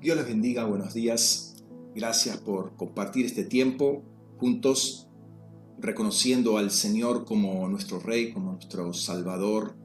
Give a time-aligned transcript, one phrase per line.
[0.00, 1.56] Dios les bendiga, buenos días.
[1.94, 4.02] Gracias por compartir este tiempo
[4.38, 5.08] juntos,
[5.78, 9.76] reconociendo al Señor como nuestro Rey, como nuestro Salvador,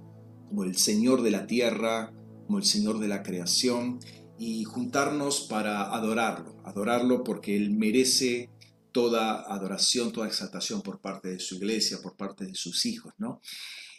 [0.48, 2.14] como el Señor de la tierra,
[2.46, 4.00] como el Señor de la creación,
[4.40, 8.50] y juntarnos para adorarlo, adorarlo porque Él merece
[8.94, 13.42] toda adoración, toda exaltación por parte de su iglesia, por parte de sus hijos, ¿no?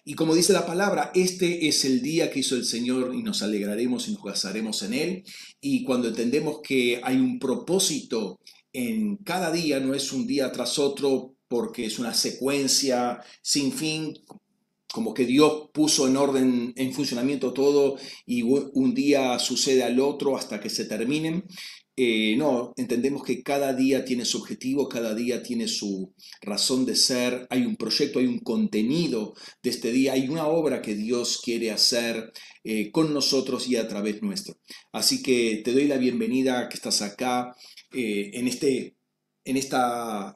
[0.08, 3.42] Y como dice la palabra, este es el día que hizo el Señor y nos
[3.42, 5.24] alegraremos y nos gozaremos en Él.
[5.60, 8.38] Y cuando entendemos que hay un propósito
[8.72, 14.16] en cada día, no es un día tras otro porque es una secuencia sin fin,
[14.92, 20.36] como que Dios puso en orden, en funcionamiento todo y un día sucede al otro
[20.36, 21.44] hasta que se terminen,
[21.98, 26.94] eh, no, entendemos que cada día tiene su objetivo, cada día tiene su razón de
[26.94, 31.40] ser, hay un proyecto, hay un contenido de este día, hay una obra que Dios
[31.42, 32.32] quiere hacer
[32.64, 34.58] eh, con nosotros y a través nuestro.
[34.92, 37.56] Así que te doy la bienvenida que estás acá
[37.94, 38.96] eh, en, este,
[39.46, 40.34] en esta,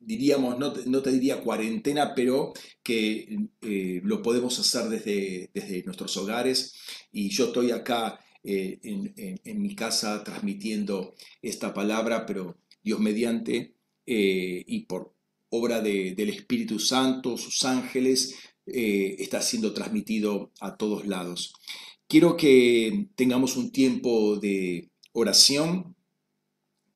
[0.00, 3.28] diríamos, no te, no te, diría cuarentena, pero que
[3.60, 6.72] lo podemos hacer desde, desde nuestros hogares.
[7.12, 13.74] Y yo estoy acá eh, en, mi casa transmitiendo esta palabra, pero Dios mediante
[14.06, 15.14] eh, y por
[15.48, 18.34] obra del Espíritu Santo, sus ángeles,
[18.66, 21.54] eh, está siendo transmitido a todos lados.
[22.06, 25.96] Quiero que tengamos un tiempo de oración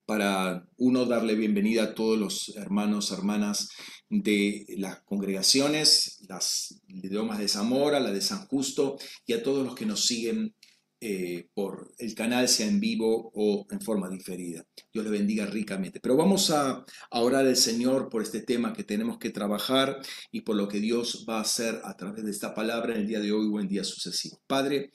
[0.04, 3.70] para uno darle bienvenida a todos los hermanos, hermanas
[4.10, 9.74] de las congregaciones, las idiomas de Zamora, la de San Justo y a todos los
[9.74, 10.54] que nos siguen
[11.00, 14.64] eh, por el canal, sea en vivo o en forma diferida.
[14.92, 16.00] Dios le bendiga ricamente.
[16.00, 20.00] Pero vamos a, orar al Señor por este tema que tenemos que trabajar
[20.32, 23.06] y por lo que Dios va a hacer a través de esta palabra en el
[23.06, 24.40] día de hoy o en días sucesivos.
[24.48, 24.90] Padre,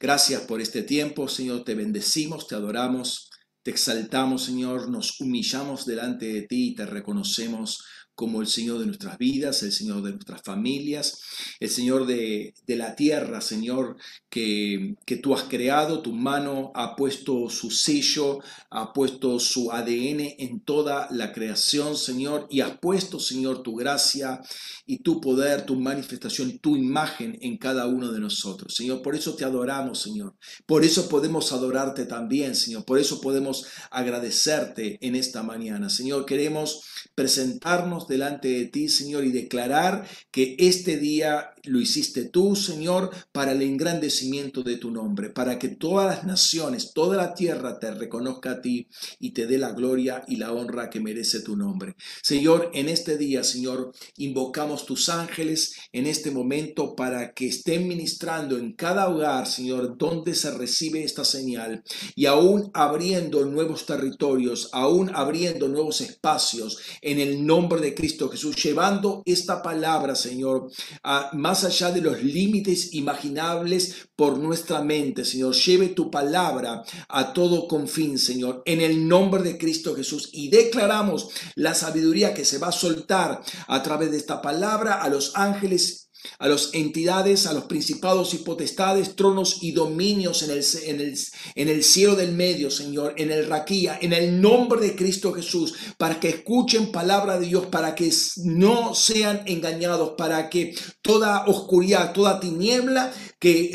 [0.00, 3.30] gracias por este tiempo, Señor, te bendecimos, te adoramos,
[3.62, 7.84] te exaltamos, Señor, nos humillamos delante de ti y te reconocemos
[8.20, 11.22] como el Señor de nuestras vidas, el Señor de nuestras familias,
[11.58, 13.96] el Señor de, la tierra, Señor,
[14.28, 20.34] que, que, tú has creado, tu mano ha puesto su sello, ha puesto su ADN
[20.38, 24.42] en toda la creación, Señor, y has puesto, Señor, tu gracia
[24.84, 29.00] y tu poder, tu manifestación, tu imagen en cada uno de nosotros, Señor.
[29.00, 30.34] Por eso te adoramos, Señor.
[30.66, 32.84] Por eso podemos adorarte también, Señor.
[32.84, 36.26] Por eso podemos agradecerte en esta mañana, Señor.
[36.26, 36.82] Queremos
[37.14, 43.52] presentarnos delante de ti, Señor, y declarar que este día lo hiciste tú, Señor, para
[43.52, 48.52] el engrandecimiento de tu nombre, para que todas las naciones, toda la tierra te reconozca
[48.52, 48.88] a ti
[49.18, 51.94] y te dé la gloria y la honra que merece tu nombre.
[52.22, 58.56] Señor, en este día, Señor, invocamos tus ángeles en este momento para que estén ministrando
[58.58, 61.82] en cada hogar, Señor, donde se recibe esta señal
[62.14, 68.56] y aún abriendo nuevos territorios, aún abriendo nuevos espacios en el nombre de Cristo Jesús,
[68.56, 70.70] llevando esta palabra, Señor,
[71.02, 75.54] a más allá de los límites imaginables por nuestra mente, Señor.
[75.54, 80.30] Lleve tu palabra a todo confín, Señor, en el nombre de Cristo Jesús.
[80.32, 85.08] Y declaramos la sabiduría que se va a soltar a través de esta palabra a
[85.08, 90.64] los ángeles a las entidades, a los principados y potestades, tronos y dominios en el,
[90.84, 91.18] en el,
[91.54, 95.74] en el cielo del medio, Señor, en el raquía, en el nombre de Cristo Jesús,
[95.98, 98.10] para que escuchen palabra de Dios, para que
[98.44, 103.72] no sean engañados, para que toda oscuridad, toda tiniebla que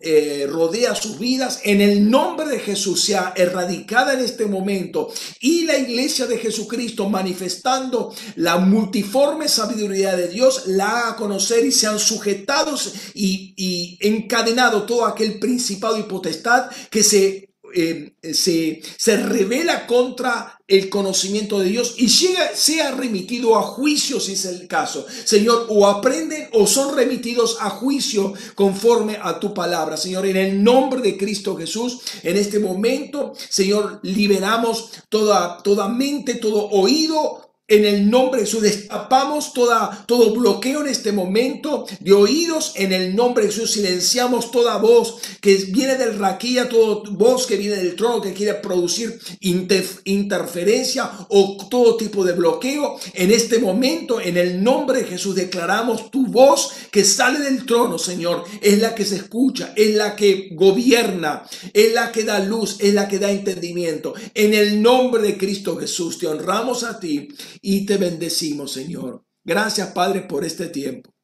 [0.00, 5.12] eh, rodea sus vidas, en el nombre de Jesús sea erradicada en este momento.
[5.38, 11.72] Y la iglesia de Jesucristo manifestando la multiforme sabiduría de Dios la haga conocer y
[11.72, 19.16] sean sujetados y, y encadenado todo aquel principado y potestad que se eh, se, se,
[19.16, 24.66] revela contra el conocimiento de Dios y llega, sea remitido a juicio si es el
[24.68, 25.06] caso.
[25.24, 29.96] Señor, o aprenden o son remitidos a juicio conforme a tu palabra.
[29.96, 36.36] Señor, en el nombre de Cristo Jesús, en este momento, Señor, liberamos toda, toda mente,
[36.36, 42.12] todo oído en el nombre de Jesús destapamos toda, todo bloqueo en este momento de
[42.12, 42.72] oídos.
[42.74, 47.56] En el nombre de Jesús silenciamos toda voz que viene del raquilla, toda voz que
[47.56, 52.98] viene del trono que quiere producir interferencia o todo tipo de bloqueo.
[53.14, 57.96] En este momento, en el nombre de Jesús, declaramos tu voz que sale del trono,
[57.96, 58.44] Señor.
[58.60, 62.92] Es la que se escucha, es la que gobierna, es la que da luz, es
[62.92, 64.14] la que da entendimiento.
[64.34, 67.28] En el nombre de Cristo Jesús, te honramos a ti
[67.62, 69.24] y te bendecimos, Señor.
[69.44, 71.14] Gracias, Padre, por este tiempo.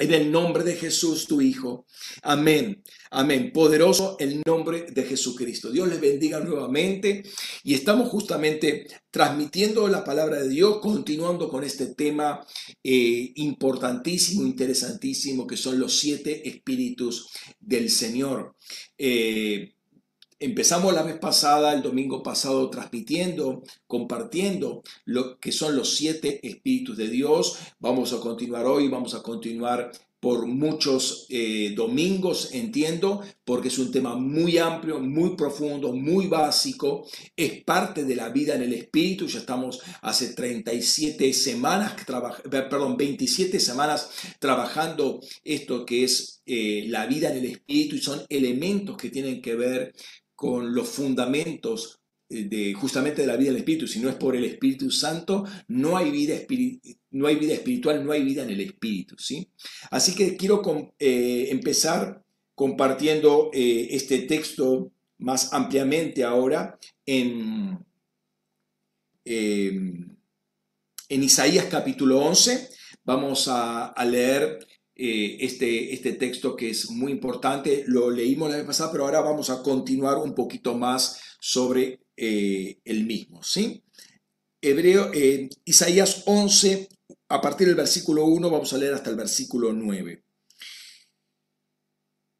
[0.00, 1.86] En el nombre de Jesús, tu Hijo.
[2.22, 2.84] Amén.
[3.10, 3.50] Amén.
[3.52, 5.72] Poderoso el nombre de Jesucristo.
[5.72, 7.24] Dios les bendiga nuevamente.
[7.64, 12.46] Y estamos justamente transmitiendo la palabra de Dios, continuando con este tema
[12.84, 17.28] eh, importantísimo, interesantísimo, que son los siete espíritus
[17.58, 18.54] del Señor.
[18.96, 19.74] Eh,
[20.40, 26.96] Empezamos la vez pasada, el domingo pasado, transmitiendo, compartiendo lo que son los siete espíritus
[26.96, 27.58] de Dios.
[27.80, 29.90] Vamos a continuar hoy, vamos a continuar
[30.20, 37.06] por muchos eh, domingos, entiendo, porque es un tema muy amplio, muy profundo, muy básico,
[37.36, 42.96] es parte de la vida en el Espíritu, ya estamos hace 37 semanas, eh, perdón,
[42.96, 48.96] 27 semanas trabajando esto que es eh, la vida en el Espíritu y son elementos
[48.96, 49.94] que tienen que ver
[50.38, 53.88] con los fundamentos eh, de, justamente de la vida del Espíritu.
[53.88, 56.36] Si no es por el Espíritu Santo, no hay vida,
[57.10, 59.16] no hay vida espiritual, no hay vida en el Espíritu.
[59.18, 59.50] ¿sí?
[59.90, 60.62] Así que quiero
[61.00, 62.22] eh, empezar
[62.54, 67.84] compartiendo eh, este texto más ampliamente ahora en,
[69.24, 70.12] en
[71.08, 72.68] Isaías capítulo 11.
[73.02, 74.67] Vamos a leer
[75.00, 77.84] eh, este, este texto que es muy importante.
[77.86, 82.80] Lo leímos la vez pasada, pero ahora vamos a continuar un poquito más sobre eh,
[82.84, 83.40] el mismo.
[83.44, 83.84] ¿sí?
[84.60, 86.88] Hebreo, eh, Isaías 11,
[87.28, 90.24] a partir del versículo 1, vamos a leer hasta el versículo 9.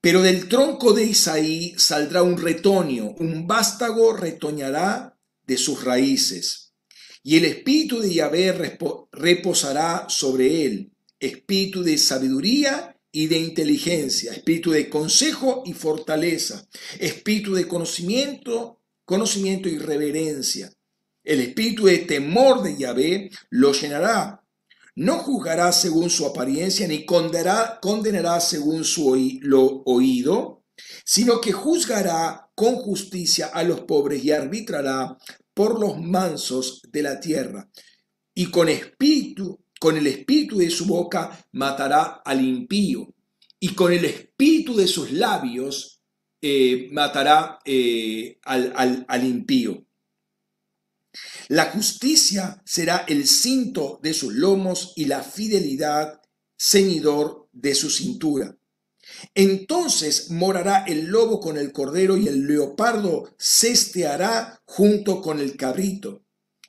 [0.01, 5.17] Pero del tronco de Isaí saldrá un retoño, un vástago retoñará
[5.47, 6.73] de sus raíces,
[7.23, 8.53] y el espíritu de Yahvé
[9.13, 16.69] reposará sobre él espíritu de sabiduría y de inteligencia, espíritu de consejo y fortaleza,
[16.99, 20.73] espíritu de conocimiento, conocimiento y reverencia.
[21.25, 24.45] El espíritu de temor de Yahvé lo llenará.
[24.95, 30.65] No juzgará según su apariencia, ni condenará, condenará según su lo oído,
[31.05, 35.17] sino que juzgará con justicia a los pobres y arbitrará
[35.55, 37.69] por los mansos de la tierra.
[38.35, 43.15] Y con espíritu con el espíritu de su boca matará al impío,
[43.61, 46.03] y con el espíritu de sus labios
[46.41, 49.85] eh, matará eh, al, al impío.
[51.49, 56.21] La justicia será el cinto de sus lomos y la fidelidad
[56.57, 58.57] ceñidor de su cintura.
[59.35, 66.25] Entonces morará el lobo con el cordero y el leopardo cesteará junto con el cabrito.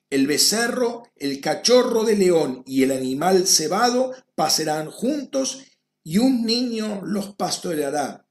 [0.09, 5.63] El becerro, el cachorro de león y el animal cebado pasarán juntos
[6.03, 8.25] y un niño los pastoreará.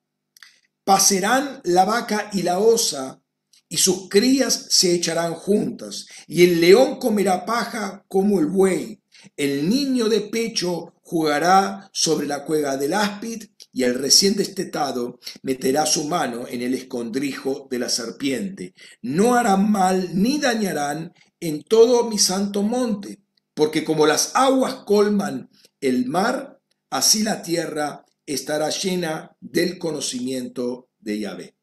[0.83, 3.23] Pasarán la vaca y la osa
[3.69, 9.01] y sus crías se echarán juntas y el león comerá paja como el buey.
[9.37, 15.87] El niño de pecho jugará sobre la cueva del áspid y el recién destetado meterá
[15.87, 18.75] su mano en el escondrijo de la serpiente.
[19.03, 23.21] No harán mal ni dañarán en todo mi santo monte,
[23.55, 25.51] porque como las aguas colman
[25.81, 31.57] el mar, así la tierra estará llena del conocimiento de Yahvé.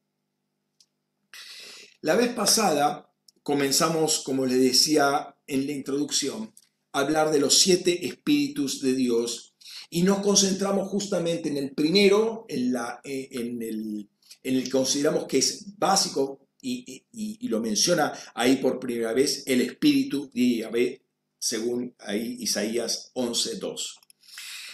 [2.00, 3.12] La vez pasada
[3.42, 6.54] comenzamos, como le decía en la introducción,
[6.92, 9.54] a hablar de los siete espíritus de Dios
[9.90, 14.08] y nos concentramos justamente en el primero, en, eh, el,
[14.42, 19.60] en el que consideramos que es básico y, lo menciona ahí por primera vez el
[19.60, 21.02] espíritu de Yahvé,
[21.38, 23.94] según ahí Isaías 11.2.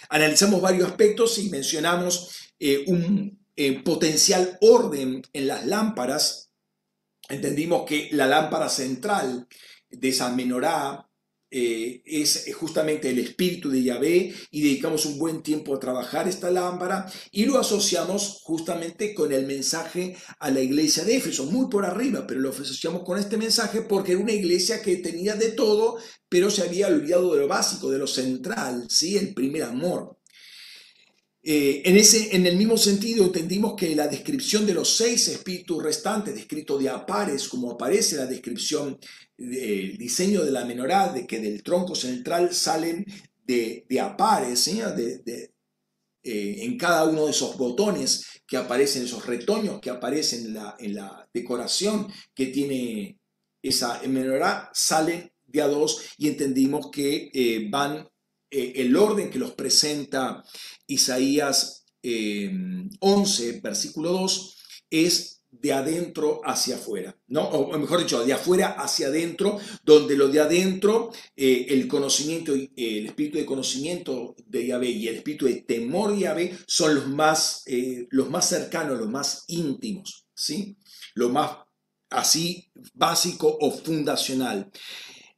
[0.09, 6.51] Analizamos varios aspectos y mencionamos eh, un eh, potencial orden en las lámparas.
[7.29, 9.47] Entendimos que la lámpara central
[9.91, 11.09] de esa menorá
[11.55, 16.51] eh, es justamente el espíritu de Yahvé y dedicamos un buen tiempo a trabajar esta
[16.51, 21.85] lámpara y lo asociamos justamente con el mensaje a la iglesia de Éfeso, muy por
[21.85, 25.99] arriba, pero lo asociamos con este mensaje porque era una iglesia que tenía de todo,
[26.27, 29.19] pero se había olvidado de lo básico, de lo central, ¿sí?
[29.19, 30.17] el primer amor.
[31.45, 35.83] Eh, en, ese, en el mismo sentido, entendimos que la descripción de los seis espíritus
[35.83, 38.97] restantes, descrito de apares, como aparece la descripción
[39.43, 43.05] del diseño de la menorá, de que del tronco central salen
[43.45, 43.85] de,
[45.19, 45.53] de,
[46.23, 50.77] eh, en cada uno de esos botones que aparecen, esos retoños que aparecen en la,
[50.79, 53.19] en la decoración que tiene
[53.61, 58.09] esa menorá, salen de a dos y entendimos que eh, van
[58.51, 60.43] eh, el orden que los presenta
[60.87, 64.57] Isaías 11, versículo 2,
[64.91, 65.32] es
[65.63, 67.43] de adentro hacia afuera, ¿no?
[67.45, 73.07] O mejor dicho, de afuera hacia adentro, donde lo de adentro, eh, el conocimiento, el
[73.07, 77.63] espíritu de conocimiento de Yahvé y el espíritu de temor de Yahvé son los más,
[77.67, 80.77] eh, los más cercanos, los más íntimos, ¿sí?
[81.15, 81.59] Lo más
[82.11, 84.69] así básico o fundacional.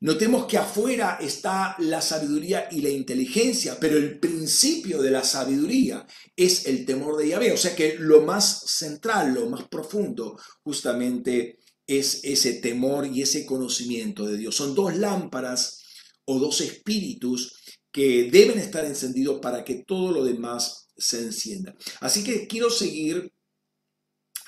[0.05, 6.07] Notemos que afuera está la sabiduría y la inteligencia, pero el principio de la sabiduría
[6.37, 7.53] es el temor de Yahvé.
[7.53, 13.47] O sea que lo más central, lo más profundo, justamente es ese temor y ese
[13.47, 14.55] conocimiento de Dios.
[14.55, 15.81] Son dos lámparas
[16.27, 17.55] o dos espíritus
[17.91, 21.75] que deben estar encendidos para que todo lo demás se encienda.
[22.01, 23.33] Así que quiero seguir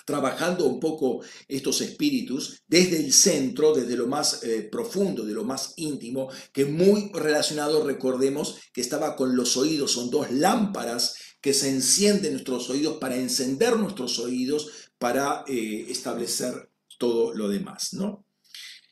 [0.06, 5.44] trabajando un poco estos espíritus desde el centro, desde lo más eh, profundo, de lo
[5.44, 11.52] más íntimo, que muy relacionado, recordemos, que estaba con los oídos, son dos lámparas que
[11.52, 18.24] se encienden nuestros oídos para encender nuestros oídos, para eh, establecer todo lo demás, ¿no?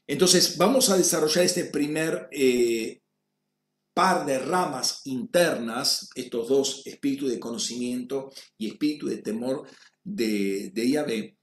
[0.06, 3.00] Entonces, vamos a desarrollar este primer eh,
[3.94, 9.66] par de ramas internas, estos dos espíritus de conocimiento y espíritu de temor,
[10.04, 11.36] de, de Yahvé,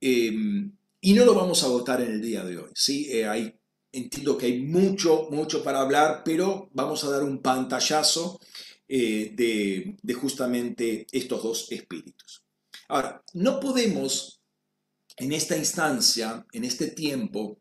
[0.00, 2.70] em, y no lo vamos a votar en el día de hoy.
[2.74, 3.08] ¿sí?
[3.10, 3.58] Eh, hay,
[3.92, 8.40] entiendo que hay mucho, mucho para hablar, pero vamos a dar un pantallazo
[8.88, 12.44] eh, de, de justamente estos dos espíritus.
[12.88, 14.40] Ahora, no podemos
[15.16, 17.60] en esta instancia, en este tiempo,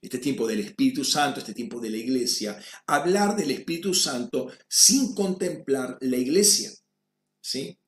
[0.00, 5.14] este tiempo del Espíritu Santo, este tiempo de la iglesia, hablar del Espíritu Santo sin
[5.14, 6.70] contemplar la iglesia.
[7.40, 7.78] ¿sí?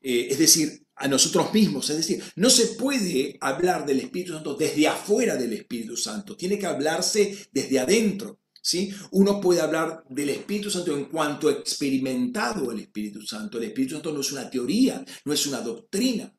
[0.00, 1.90] Eh, es decir, a nosotros mismos.
[1.90, 6.58] Es decir, no se puede hablar del Espíritu Santo desde afuera del Espíritu Santo, tiene
[6.58, 8.40] que hablarse desde adentro.
[8.60, 8.92] ¿sí?
[9.10, 13.58] Uno puede hablar del Espíritu Santo en cuanto experimentado el Espíritu Santo.
[13.58, 16.34] El Espíritu Santo no es una teoría, no es una doctrina,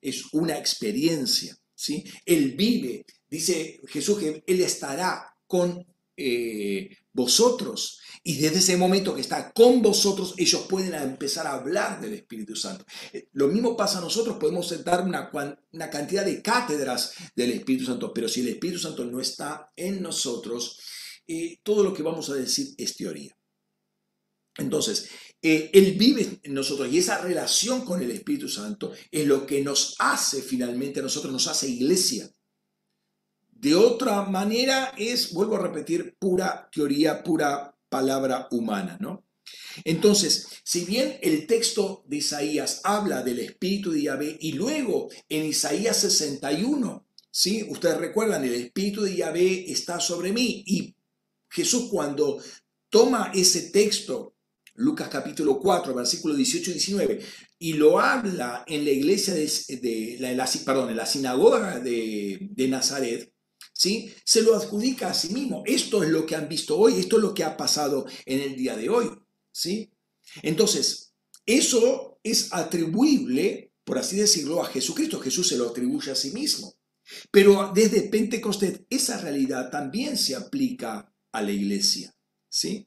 [0.00, 1.56] es una experiencia.
[1.74, 2.04] ¿sí?
[2.24, 5.84] Él vive, dice Jesús que Él estará con
[6.16, 8.00] eh, vosotros.
[8.22, 12.56] Y desde ese momento que está con vosotros, ellos pueden empezar a hablar del Espíritu
[12.56, 12.84] Santo.
[13.12, 15.30] Eh, lo mismo pasa a nosotros, podemos dar una,
[15.72, 20.02] una cantidad de cátedras del Espíritu Santo, pero si el Espíritu Santo no está en
[20.02, 20.80] nosotros,
[21.26, 23.36] eh, todo lo que vamos a decir es teoría.
[24.56, 25.08] Entonces,
[25.40, 29.62] eh, Él vive en nosotros y esa relación con el Espíritu Santo es lo que
[29.62, 32.28] nos hace finalmente a nosotros, nos hace iglesia.
[33.48, 39.24] De otra manera es, vuelvo a repetir, pura teoría, pura palabra humana, ¿no?
[39.84, 45.44] Entonces, si bien el texto de Isaías habla del Espíritu de Yahvé y luego en
[45.46, 47.66] Isaías 61, ¿sí?
[47.68, 50.94] Ustedes recuerdan, el Espíritu de Yahvé está sobre mí y
[51.48, 52.42] Jesús cuando
[52.90, 54.34] toma ese texto,
[54.74, 57.20] Lucas capítulo 4, versículo 18 y 19,
[57.60, 60.46] y lo habla en la iglesia de, la,
[61.06, 63.32] sinagoga de Nazaret,
[63.78, 64.12] ¿sí?
[64.24, 65.62] Se lo adjudica a sí mismo.
[65.64, 68.56] Esto es lo que han visto hoy, esto es lo que ha pasado en el
[68.56, 69.08] día de hoy,
[69.52, 69.90] ¿sí?
[70.42, 71.14] Entonces,
[71.46, 75.20] eso es atribuible, por así decirlo, a Jesucristo.
[75.20, 76.74] Jesús se lo atribuye a sí mismo.
[77.30, 82.14] Pero desde Pentecostés esa realidad también se aplica a la iglesia,
[82.48, 82.86] ¿sí?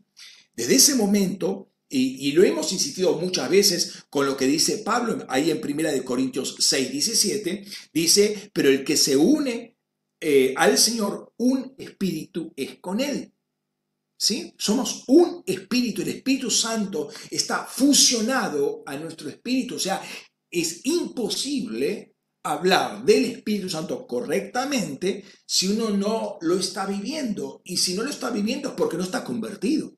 [0.54, 5.50] Desde ese momento, y, lo hemos insistido muchas veces con lo que dice Pablo ahí
[5.50, 9.72] en 1 Corintios 6, 17, dice, pero el que se une
[10.22, 13.34] eh, al Señor, un espíritu es con Él.
[14.18, 14.54] ¿Sí?
[14.56, 20.00] Somos un espíritu, el Espíritu Santo está fusionado a nuestro espíritu, o sea,
[20.52, 22.12] es imposible
[22.44, 27.62] hablar del Espíritu Santo correctamente si uno no lo está viviendo.
[27.64, 29.96] Y si no lo está viviendo es porque no está convertido.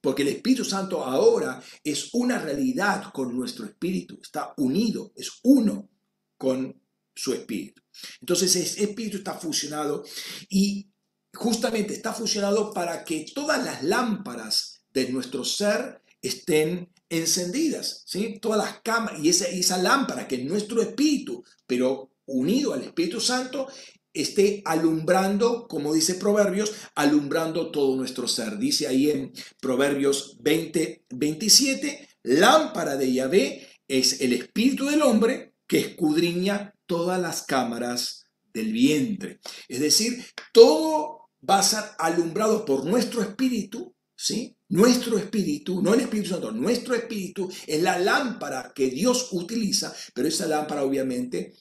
[0.00, 5.90] Porque el Espíritu Santo ahora es una realidad con nuestro espíritu, está unido, es uno
[6.36, 6.80] con
[7.14, 7.82] su espíritu.
[8.20, 10.04] Entonces ese espíritu está fusionado
[10.48, 10.90] y
[11.34, 18.38] justamente está fusionado para que todas las lámparas de nuestro ser estén encendidas, ¿sí?
[18.40, 23.20] Todas las cámaras y esa, esa lámpara que es nuestro espíritu, pero unido al Espíritu
[23.20, 23.68] Santo,
[24.12, 28.58] esté alumbrando, como dice Proverbios, alumbrando todo nuestro ser.
[28.58, 35.78] Dice ahí en Proverbios 20, 27, lámpara de Yahvé es el espíritu del hombre que
[35.78, 39.38] escudriña todas las cámaras del vientre.
[39.68, 44.56] Es decir, todo va a ser alumbrado por nuestro espíritu, ¿sí?
[44.70, 50.28] Nuestro espíritu, no el Espíritu Santo, nuestro espíritu es la lámpara que Dios utiliza, pero
[50.28, 51.54] esa lámpara obviamente,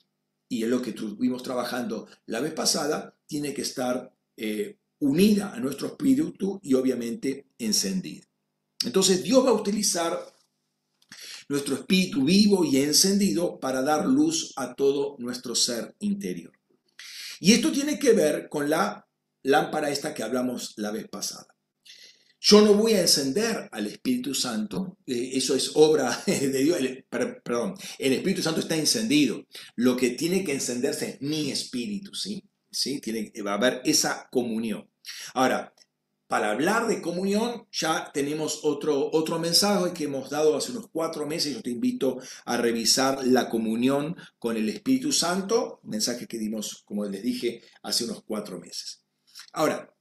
[0.50, 5.60] y es lo que estuvimos trabajando la vez pasada, tiene que estar eh, unida a
[5.60, 8.26] nuestro espíritu y obviamente encendida.
[8.84, 10.20] Entonces Dios va a utilizar
[11.50, 16.52] nuestro espíritu vivo y encendido para dar luz a todo nuestro ser interior.
[17.40, 19.08] Y esto tiene que ver con la
[19.44, 21.48] lámpara esta que hablamos la vez pasada.
[22.40, 27.76] Yo no voy a encender al Espíritu Santo, eh, eso es obra de Dios, perdón,
[27.98, 29.46] el Espíritu Santo está encendido.
[29.76, 32.44] Lo que tiene que encenderse es mi espíritu, ¿sí?
[32.72, 33.00] ¿Sí?
[33.00, 34.88] Tiene, va a haber esa comunión.
[35.34, 35.74] Ahora,
[36.28, 41.26] para hablar de comunión ya tenemos otro, otro mensaje que hemos dado hace unos cuatro
[41.26, 41.54] meses.
[41.54, 47.06] Yo te invito a revisar la comunión con el Espíritu Santo, mensaje que dimos, como
[47.06, 49.06] les dije, hace unos cuatro meses.
[49.54, 49.94] Ahora,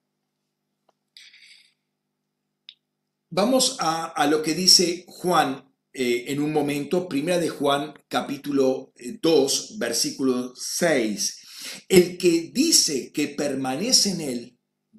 [3.31, 8.93] vamos a, lo que dice Juan eh, en un momento, primera de Juan capítulo
[9.23, 11.85] 2, eh, versículo 6.
[11.89, 14.56] El que dice que permanece en él,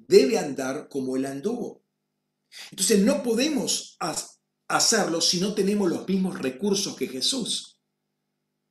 [0.08, 1.84] debe andar como él anduvo.
[2.70, 3.96] Entonces no podemos
[4.66, 7.78] hacerlo si no tenemos los mismos recursos que Jesús.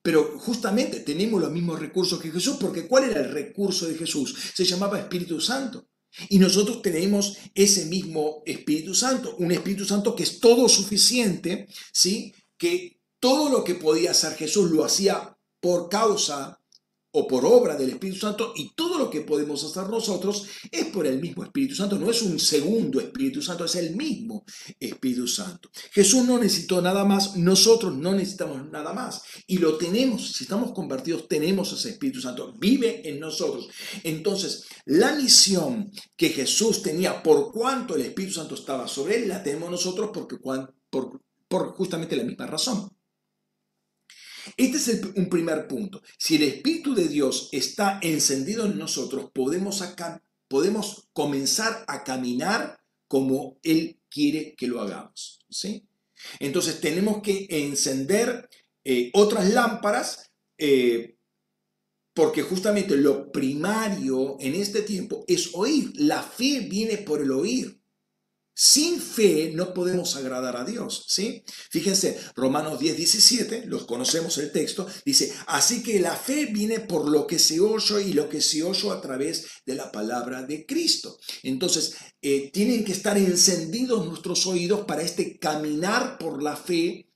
[0.01, 4.35] Pero justamente tenemos los mismos recursos que Jesús, porque ¿cuál era el recurso de Jesús?
[4.53, 5.89] Se llamaba Espíritu Santo.
[6.29, 12.33] Y nosotros tenemos ese mismo Espíritu Santo, un Espíritu Santo que es todo suficiente, ¿sí?
[12.57, 16.61] Que todo lo que podía hacer Jesús lo hacía por causa
[17.11, 21.07] o por obra del Espíritu Santo y todo lo que podemos hacer nosotros es por
[21.07, 24.43] el mismo Espíritu Santo, no es un segundo Espíritu Santo, es el mismo
[24.79, 25.69] Espíritu Santo.
[25.91, 30.73] Jesús no necesitó nada más, nosotros no necesitamos nada más y lo tenemos, si estamos
[30.73, 33.69] convertidos tenemos ese Espíritu Santo, vive en nosotros.
[34.03, 39.43] Entonces, la misión que Jesús tenía por cuanto el Espíritu Santo estaba sobre él, la
[39.43, 42.96] tenemos nosotros porque, por, por justamente la misma razón.
[44.55, 46.01] Este es un primer punto.
[46.17, 52.79] Si el Espíritu de Dios está encendido en nosotros, podemos, acá, podemos comenzar a caminar
[53.07, 55.39] como Él quiere que lo hagamos.
[55.49, 55.87] ¿sí?
[56.39, 58.49] Entonces tenemos que encender
[58.83, 61.17] eh, otras lámparas eh,
[62.13, 65.91] porque justamente lo primario en este tiempo es oír.
[65.95, 67.76] La fe viene por el oír.
[68.59, 71.43] Sin fe no podemos agradar a Dios, ¿sí?
[71.69, 77.07] Fíjense, Romanos 10, 17, los conocemos el texto, dice, así que la fe viene por
[77.07, 80.65] lo que se oye y lo que se oye a través de la palabra de
[80.65, 81.19] Cristo.
[81.43, 87.06] Entonces, eh, tienen que estar encendidos nuestros oídos para este caminar por la fe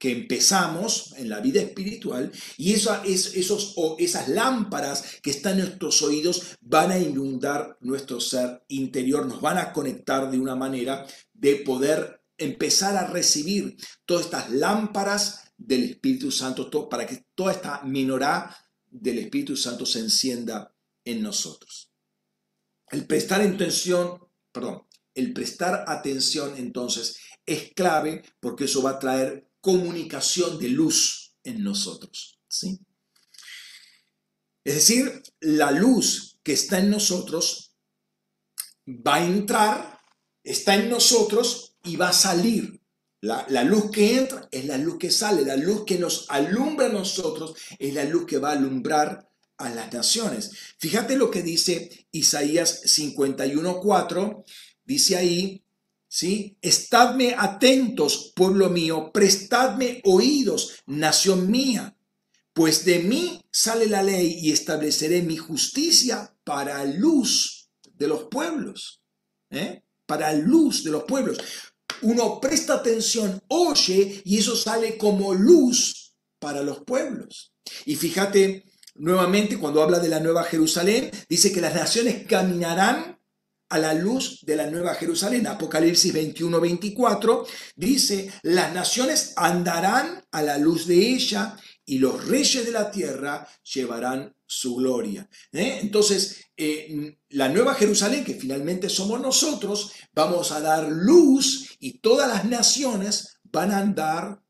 [0.00, 5.58] que empezamos en la vida espiritual y esa, es, esos, o esas lámparas que están
[5.58, 10.56] en nuestros oídos van a inundar nuestro ser interior, nos van a conectar de una
[10.56, 17.52] manera de poder empezar a recibir todas estas lámparas del Espíritu Santo para que toda
[17.52, 21.92] esta minorá del Espíritu Santo se encienda en nosotros.
[22.90, 24.18] El prestar atención,
[24.50, 31.34] perdón, el prestar atención entonces es clave porque eso va a traer comunicación de luz
[31.44, 32.40] en nosotros.
[32.48, 32.80] ¿sí?
[34.64, 37.74] Es decir, la luz que está en nosotros
[38.86, 40.00] va a entrar,
[40.42, 42.80] está en nosotros y va a salir.
[43.22, 46.86] La, la, luz que entra es la luz que sale, la luz que nos alumbra
[46.86, 50.52] a nosotros es la luz que va a alumbrar a las naciones.
[50.78, 54.44] Fíjate lo que dice Isaías 51.4,
[54.84, 55.62] dice ahí,
[56.10, 56.58] ¿sí?
[56.60, 61.96] Estadme atentos, pueblo mío, prestadme oídos, nación mía,
[62.52, 69.02] pues de mí sale la ley y estableceré mi justicia para luz de los pueblos,
[69.50, 69.84] ¿eh?
[70.04, 71.38] para luz de los pueblos.
[72.02, 77.52] Uno presta atención, oye, y eso sale como luz para los pueblos.
[77.84, 78.64] Y fíjate,
[78.96, 83.19] nuevamente, cuando habla de la nueva Jerusalén, dice que las naciones caminarán
[83.70, 85.46] a la luz de la nueva Jerusalén.
[85.46, 92.66] Apocalipsis 21, 24 dice, las naciones andarán a la luz de ella y los reyes
[92.66, 95.28] de la tierra llevarán su gloria.
[95.52, 95.78] ¿eh?
[95.82, 102.28] Entonces, eh, la nueva Jerusalén, que finalmente somos nosotros, vamos a dar luz y todas
[102.28, 104.42] las naciones van a andar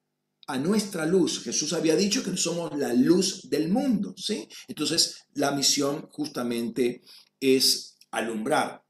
[0.47, 1.43] a nuestra luz.
[1.43, 4.49] Jesús había dicho que somos la luz del mundo, ¿sí?
[4.67, 7.03] Entonces, la misión justamente
[7.39, 8.83] es alumbrar.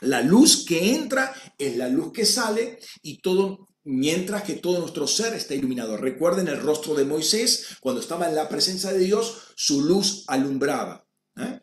[0.00, 5.06] La luz que entra es la luz que sale y todo mientras que todo nuestro
[5.06, 5.96] ser está iluminado.
[5.96, 11.06] Recuerden el rostro de Moisés, cuando estaba en la presencia de Dios, su luz alumbraba.
[11.36, 11.60] ¿eh?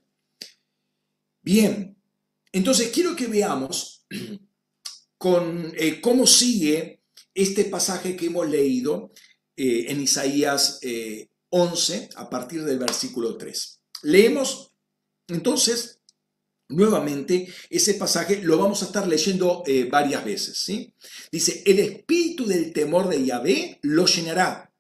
[1.41, 1.97] Bien,
[2.51, 4.05] entonces quiero que veamos
[5.17, 7.01] con, eh, cómo sigue
[7.33, 9.11] este pasaje que hemos leído
[9.55, 10.79] eh, en Isaías
[11.49, 13.81] 11 a partir del versículo 3.
[14.03, 14.73] Leemos
[15.27, 16.00] entonces
[16.71, 20.57] Nuevamente, ese pasaje lo vamos a estar leyendo eh, varias veces.
[20.57, 20.93] ¿sí?
[21.31, 24.73] Dice, el espíritu del temor de Yahvé lo llenará.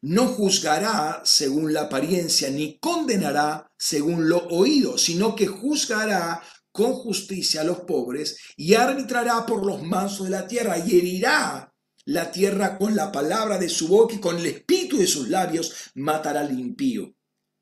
[0.00, 7.62] No juzgará según la apariencia, ni condenará según lo oído, sino que juzgará con justicia
[7.62, 12.78] a los pobres y arbitrará por los mansos de la tierra y herirá la tierra
[12.78, 16.58] con la palabra de su boca y con el espíritu de sus labios matará al
[16.58, 17.14] impío.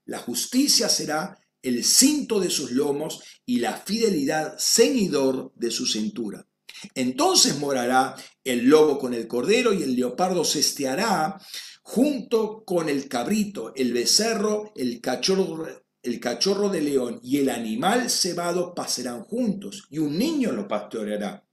[0.06, 6.46] La justicia será el cinto de sus lomos y la fidelidad ceñidor de su cintura.
[6.94, 11.38] Entonces morará el lobo con el cordero y el leopardo cesteará
[11.82, 15.66] junto con el cabrito, el becerro, el cachorro,
[16.02, 21.46] el cachorro de león y el animal cebado pasarán juntos y un niño lo pastoreará.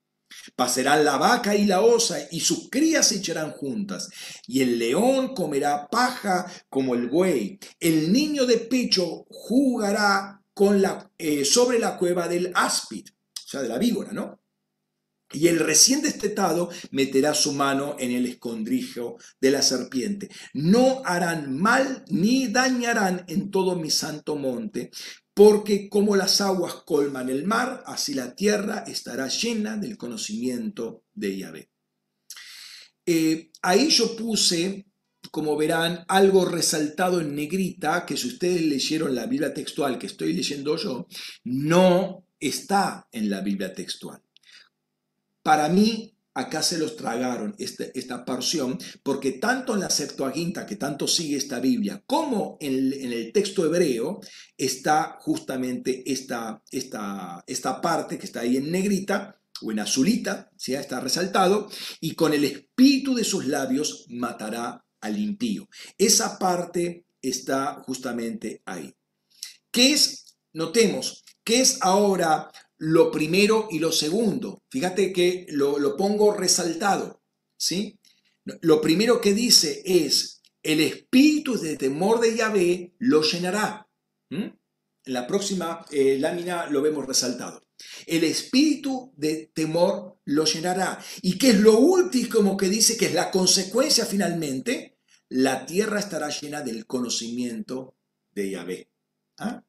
[0.55, 4.09] Pasarán la vaca y la osa, y sus crías se echarán juntas.
[4.47, 7.59] Y el león comerá paja como el buey.
[7.79, 13.61] El niño de pecho jugará con la, eh, sobre la cueva del áspid, o sea,
[13.61, 14.39] de la víbora, ¿no?
[15.31, 20.29] Y el recién destetado meterá su mano en el escondrijo de la serpiente.
[20.53, 24.89] No harán mal ni dañarán en todo mi santo monte,
[25.37, 31.37] porque como las aguas colman el mar, así la tierra estará llena del conocimiento de
[31.37, 31.69] Yahvé.
[33.05, 34.87] Eh, ahí yo puse,
[35.29, 40.33] como verán, algo resaltado en negrita, que si ustedes leyeron la Biblia textual que estoy
[40.33, 41.05] leyendo yo,
[41.43, 44.19] no está en la Biblia textual.
[45.43, 50.75] Para mí, acá se los tragaron este, esta porción, porque tanto en la Septuaginta, que
[50.75, 54.21] tanto sigue esta Biblia, como en, el texto hebreo,
[54.55, 60.75] está justamente esta, esta, esta parte que está ahí en negrita, o en azulita, ¿sí?
[60.75, 61.67] está resaltado,
[61.99, 65.67] y con el espíritu de sus labios matará al impío.
[65.97, 68.93] Esa parte está justamente ahí.
[69.71, 70.37] ¿Qué es?
[70.53, 74.63] Notemos, ¿qué es ahora lo primero y lo segundo.
[74.69, 77.23] Fíjate que lo, pongo resaltado,
[77.57, 77.99] ¿sí?
[78.61, 83.87] Lo primero que dice es, el espíritu de temor de Yahvé lo llenará.
[84.29, 84.59] En
[85.05, 87.67] la próxima eh, lámina lo vemos resaltado.
[88.05, 90.99] El espíritu de temor lo llenará.
[91.21, 94.97] ¿Y qué es lo último que dice que es la consecuencia finalmente?
[95.29, 97.95] La tierra estará llena del conocimiento
[98.31, 98.91] de Yahvé.
[99.37, 99.63] ¿Ah?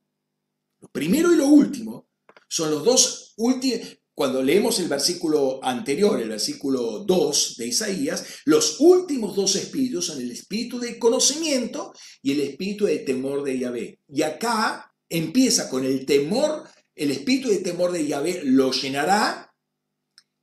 [0.80, 2.07] Lo primero y lo último
[2.48, 8.80] son los dos últimos, cuando leemos el versículo anterior, el versículo 2 de Isaías, los
[8.80, 14.00] últimos dos espíritus son el espíritu de conocimiento y el espíritu de temor de Yahvé.
[14.08, 16.64] Y acá empieza con el temor,
[16.96, 19.54] el espíritu de temor de Yahvé lo llenará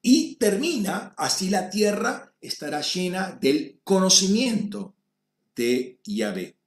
[0.02, 4.96] y termina, así la tierra estará llena del conocimiento
[5.54, 6.58] de Yahvé.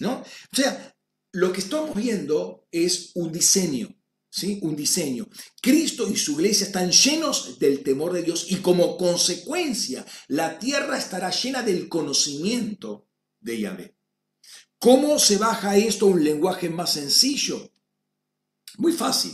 [0.00, 0.20] ¿no?
[0.20, 0.96] O sea,
[1.32, 3.94] lo que estamos viendo es un diseño
[4.62, 5.28] un diseño.
[5.60, 10.98] Cristo y su iglesia están llenos del temor de Dios y como consecuencia la tierra
[10.98, 13.06] estará llena del conocimiento
[13.40, 13.96] de Yahvé.
[14.78, 17.72] ¿Cómo se baja esto a un lenguaje más sencillo?
[18.78, 19.32] Muy fácil.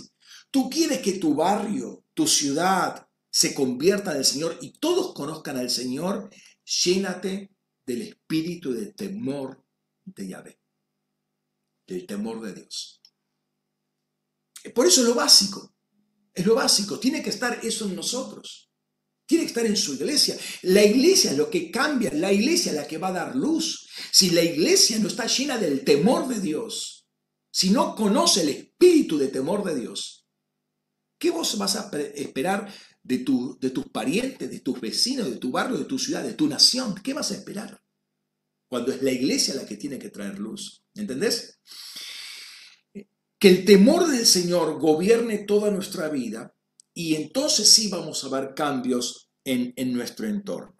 [0.51, 5.57] Tú quieres que tu barrio, tu ciudad se convierta en el Señor y todos conozcan
[5.57, 6.31] al Señor,
[6.65, 7.51] llénate
[7.87, 9.65] del espíritu de temor
[10.05, 10.61] de Yahvé,
[11.87, 13.00] del temor de Dios.
[14.75, 15.75] Por eso es lo básico,
[16.35, 18.70] es lo básico, tiene que estar eso en nosotros,
[19.27, 20.37] tiene que estar en su iglesia.
[20.62, 23.88] La iglesia es lo que cambia, la iglesia es la que va a dar luz.
[24.11, 27.07] Si la iglesia no está llena del temor de Dios,
[27.51, 30.27] si no conoce el espíritu de temor de Dios,
[31.18, 35.51] ¿qué vos vas a esperar de, tu, de tus parientes, de tus vecinos, de tu
[35.51, 36.94] barrio, de tu ciudad, de tu nación?
[37.03, 37.81] ¿Qué vas a esperar?
[38.68, 40.85] Cuando es la iglesia la que tiene que traer luz.
[40.94, 41.59] ¿Entendés?
[43.40, 46.55] Que el temor del Señor gobierne toda nuestra vida
[46.92, 50.76] y entonces sí vamos a ver cambios en, nuestro entorno.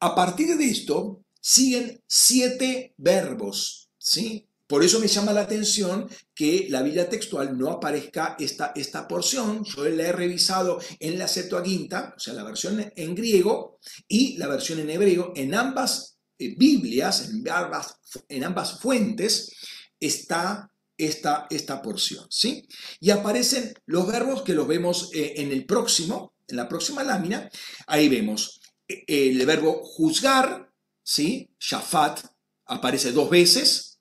[0.00, 4.48] A partir de esto siguen siete verbos, ¿sí?
[4.66, 9.64] Por eso me llama la atención que la Biblia textual no aparezca esta, esta porción.
[9.64, 14.48] Yo la he revisado en la Septuaginta, o sea, la versión en griego y la
[14.48, 15.32] versión en hebreo.
[15.36, 19.54] En ambas eh, Biblias, en ambas, en ambas fuentes,
[20.00, 22.68] está esta, esta porción, ¿sí?
[23.00, 27.48] Y aparecen los verbos que los vemos eh, en el próximo, en la próxima lámina.
[27.86, 30.70] Ahí vemos eh, el verbo juzgar,
[31.02, 31.50] ¿sí?
[31.60, 32.20] Shafat
[32.66, 34.00] aparece dos veces.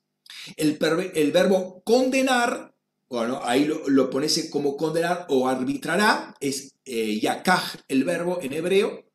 [0.56, 0.80] El,
[1.14, 2.74] el verbo condenar,
[3.10, 9.06] bueno, ahí lo, pones como condenar o arbitrará, es eh, yakaj el verbo en hebreo.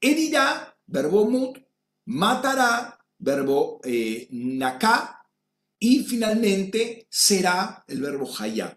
[0.00, 1.58] Herirá, verbo mut,
[2.06, 3.80] matará, verbo
[4.30, 5.19] naká,
[5.80, 8.76] y finalmente será el verbo hayá.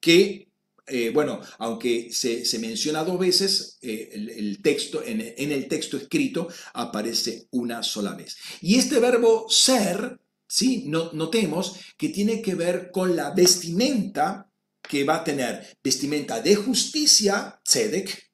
[0.00, 0.50] que,
[0.86, 7.48] eh, bueno, aunque se, menciona dos veces, eh, el, texto, en, el texto escrito aparece
[7.50, 8.36] una sola vez.
[8.60, 10.84] Y este verbo ser, ¿sí?
[10.86, 14.50] notemos que tiene que ver con la vestimenta
[14.82, 18.30] que va a tener vestimenta de justicia, tzedek,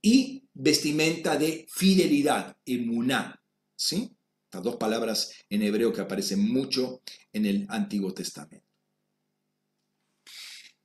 [0.00, 3.42] y vestimenta de fidelidad, emuná,
[3.76, 4.15] ¿sí?
[4.60, 8.66] Dos palabras en hebreo que aparecen mucho en el Antiguo Testamento.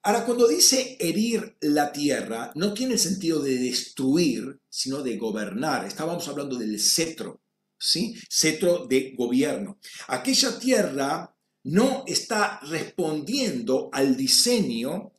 [0.03, 5.85] Ahora, cuando dice herir la tierra, no tiene el sentido de destruir, sino de gobernar.
[5.85, 7.41] Estábamos hablando del cetro,
[7.77, 8.15] ¿sí?
[8.27, 9.79] Cetro de gobierno.
[10.07, 15.13] Aquella tierra no está respondiendo al diseño,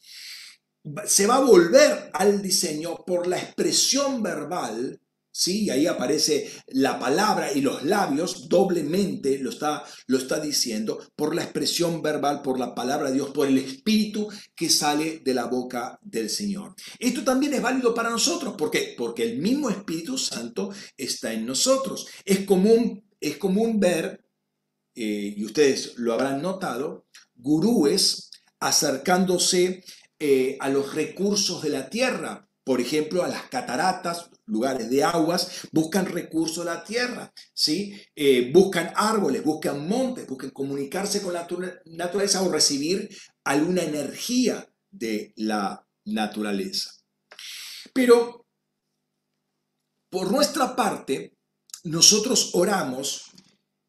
[1.07, 5.01] se va a volver al diseño por la expresión verbal
[5.33, 5.71] ¿sí?
[5.71, 11.43] Ahí aparece la palabra y los labios doblemente lo está, lo está diciendo por la
[11.43, 15.99] expresión verbal, por la palabra de Dios, por el espíritu que sale de la boca
[16.03, 16.75] del Señor.
[16.99, 18.55] Esto también es válido para nosotros.
[18.57, 18.95] ¿Por qué?
[18.97, 22.07] Porque el mismo Espíritu Santo está en nosotros.
[22.25, 24.25] Es común, es común ver,
[24.95, 29.83] eh, y ustedes lo habrán notado, gurúes acercándose
[30.19, 35.69] eh, a los recursos de la tierra, por ejemplo, a las cataratas, lugares de aguas,
[35.73, 38.01] buscan recursos de la tierra, ¿sí?
[38.15, 41.47] Eh, buscan árboles, buscan montes, buscan comunicarse con la
[41.87, 43.09] naturaleza o recibir
[43.45, 46.91] alguna energía de la naturaleza.
[47.93, 48.47] Pero,
[50.11, 51.37] por nuestra parte,
[51.85, 53.33] nosotros oramos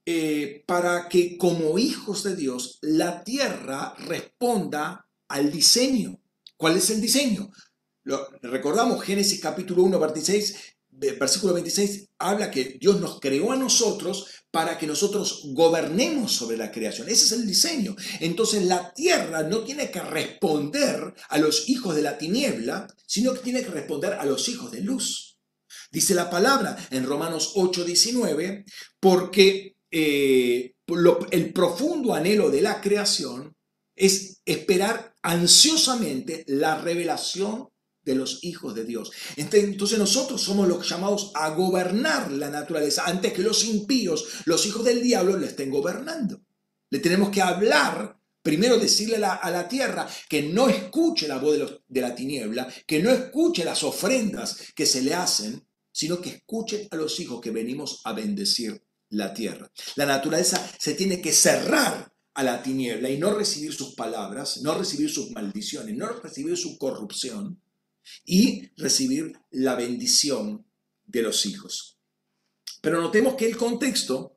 [0.05, 6.19] eh, para que como hijos de Dios la tierra responda al diseño.
[6.57, 7.49] ¿Cuál es el diseño?
[8.41, 10.55] Recordamos Génesis capítulo 1, 26,
[10.91, 16.71] versículo 26, habla que Dios nos creó a nosotros para que nosotros gobernemos sobre la
[16.71, 17.09] creación.
[17.09, 17.95] Ese es el diseño.
[18.19, 23.39] Entonces la tierra no tiene que responder a los hijos de la tiniebla, sino que
[23.39, 25.39] tiene que responder a los hijos de luz.
[25.91, 28.65] Dice la palabra en Romanos 8, 19,
[28.99, 30.73] porque eh,
[31.31, 33.55] el profundo anhelo de la creación
[33.95, 37.69] es esperar ansiosamente la revelación
[38.03, 39.11] de los hijos de Dios.
[39.35, 44.83] Entonces nosotros somos los llamados a gobernar la naturaleza antes que los impíos, los hijos
[44.83, 46.41] del diablo, le estén gobernando.
[46.89, 51.79] Le tenemos que hablar, primero decirle a la, tierra que no escuche la voz de,
[51.87, 56.87] de la tiniebla, que no escuche las ofrendas que se le hacen, sino que escuche
[56.91, 59.71] a los hijos que venimos a bendecir la tierra.
[59.95, 64.75] La naturaleza se tiene que cerrar a la tiniebla y no recibir sus palabras, no
[64.75, 67.61] recibir sus maldiciones, no recibir su corrupción,
[68.25, 70.65] y recibir la bendición
[71.05, 71.97] de los hijos.
[72.81, 74.33] Pero notemos que el contexto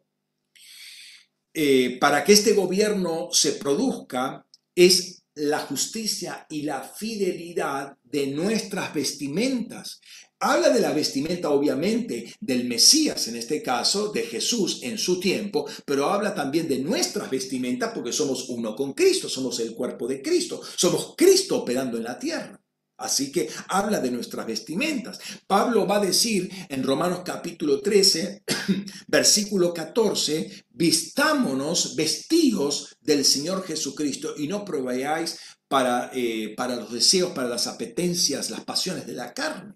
[1.59, 8.93] eh, para que este gobierno se produzca es la justicia y la fidelidad de nuestras
[8.93, 10.01] vestimentas.
[10.39, 15.67] Habla de la vestimenta, obviamente, del Mesías, en este caso, de Jesús en su tiempo,
[15.87, 20.21] pero habla también de nuestras vestimentas porque somos uno con Cristo, somos el cuerpo de
[20.21, 22.61] Cristo, somos Cristo operando en la tierra.
[22.99, 25.19] Así que habla de nuestras vestimentas.
[25.47, 28.45] Pablo va a decir en Romanos capítulo 13,
[29.07, 37.33] versículo 14, vistámonos vestidos del Señor Jesucristo y no proveáis para, eh, para los deseos,
[37.33, 39.75] para las apetencias, las pasiones de la carne.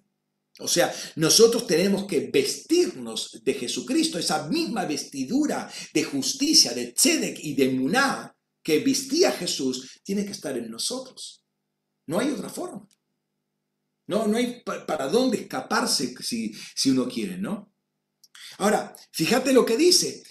[0.60, 7.38] O sea, nosotros tenemos que vestirnos de Jesucristo, esa misma vestidura de justicia, de tzedek
[7.42, 11.44] y de muná que vestía Jesús, tiene que estar en nosotros.
[12.06, 12.86] No hay otra forma.
[14.10, 17.72] No, no hay para dónde escaparse si, si uno quiere, ¿no?
[18.58, 20.24] Ahora, fíjate lo que dice.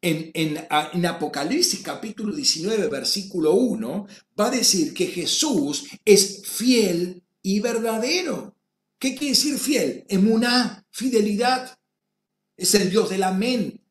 [0.00, 4.06] En, en, Apocalipsis capítulo 19, versículo 1,
[4.38, 8.56] va a decir que Jesús es fiel y verdadero.
[9.00, 10.04] ¿Qué quiere decir fiel?
[10.08, 11.76] Emuná, fidelidad.
[12.56, 13.82] Es el Dios del amén.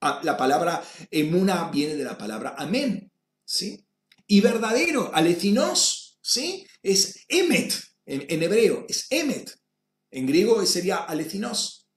[0.00, 3.10] Ah, la palabra emuná viene de la palabra amén,
[3.44, 3.84] ¿sí?
[4.28, 6.66] Y verdadero, alecinos, ¿sí?
[6.84, 7.72] Es emet,
[8.06, 9.58] en, hebreo es emet,
[10.10, 11.88] en griego sería alecinos.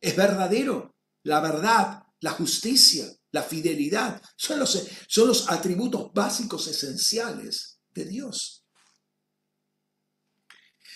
[0.00, 7.80] Es verdadero, la verdad, la justicia, la fidelidad, son los, son los atributos básicos esenciales
[7.90, 8.64] de Dios.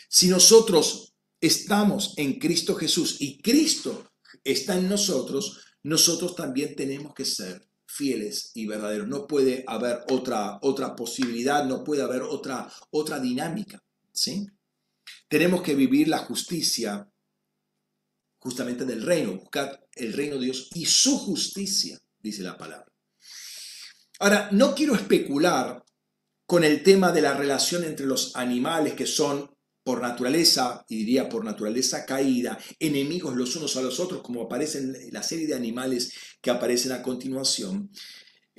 [0.08, 4.10] Si nosotros estamos en Cristo Jesús y Cristo
[4.44, 9.08] está en nosotros, nosotros también tenemos que ser fieles y verdaderos.
[9.08, 13.82] No puede haber otra, otra posibilidad, no puede haber otra, otra dinámica.
[14.18, 14.46] ¿Sí?
[15.28, 17.08] Tenemos que vivir la justicia
[18.38, 22.86] justamente del reino, buscar el reino de Dios y su justicia, dice la palabra.
[24.20, 25.84] Ahora, no quiero especular
[26.46, 29.54] con el tema de la relación entre los animales que son
[29.84, 34.78] por naturaleza, y diría por naturaleza caída, enemigos los unos a los otros, como aparece
[34.78, 37.90] en la serie de animales que aparecen a continuación,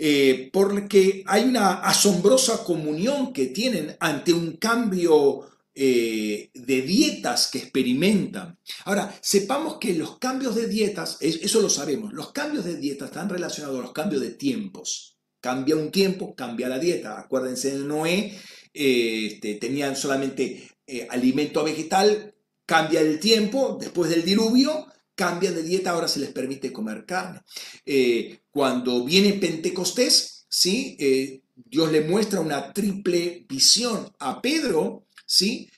[0.02, 5.42] eh, porque hay una asombrosa comunión que tienen ante un cambio
[5.76, 8.58] eh, de dietas que experimentan.
[8.86, 13.28] Ahora, sepamos que los cambios de dietas, eso lo sabemos, los cambios de dieta están
[13.28, 15.18] relacionados a los cambios de tiempos.
[15.42, 17.20] Cambia un tiempo, cambia la dieta.
[17.20, 18.40] Acuérdense de Noé,
[18.74, 20.66] eh, este, tenían solamente
[21.10, 22.34] alimento vegetal,
[22.66, 24.88] cambia el tiempo, después del diluvio,
[25.20, 27.42] cambian de dieta, ahora se les permite comer carne.
[27.86, 30.96] Eh, cuando viene Pentecostés, ¿sí?
[30.98, 35.70] Eh, Dios le muestra una triple visión a Pedro, ¿sí?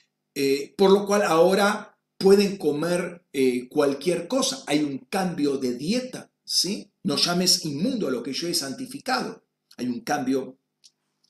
[0.78, 3.22] por lo cual ahora pueden comer
[3.68, 4.62] cualquier cosa.
[4.66, 6.90] Hay un cambio de dieta, ¿sí?
[7.02, 9.44] No llames inmundo a lo que yo he santificado.
[9.76, 10.56] Hay un cambio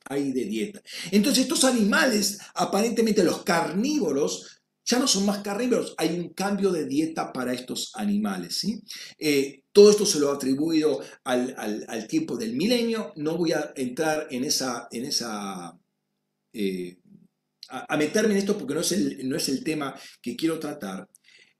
[0.04, 0.82] hay de dieta.
[1.10, 6.86] Entonces estos animales, aparentemente los carnívoros, ya no son más carnívoros, hay un cambio de
[6.86, 8.56] dieta para estos animales.
[8.58, 8.82] ¿sí?
[9.18, 14.26] Eh, todo esto se lo ha atribuido al, tiempo del milenio, no voy a entrar
[14.30, 14.88] en esa...
[14.90, 15.78] En esa
[16.52, 16.98] eh,
[17.68, 21.08] a, meterme en esto porque no es el, no es el tema que quiero tratar.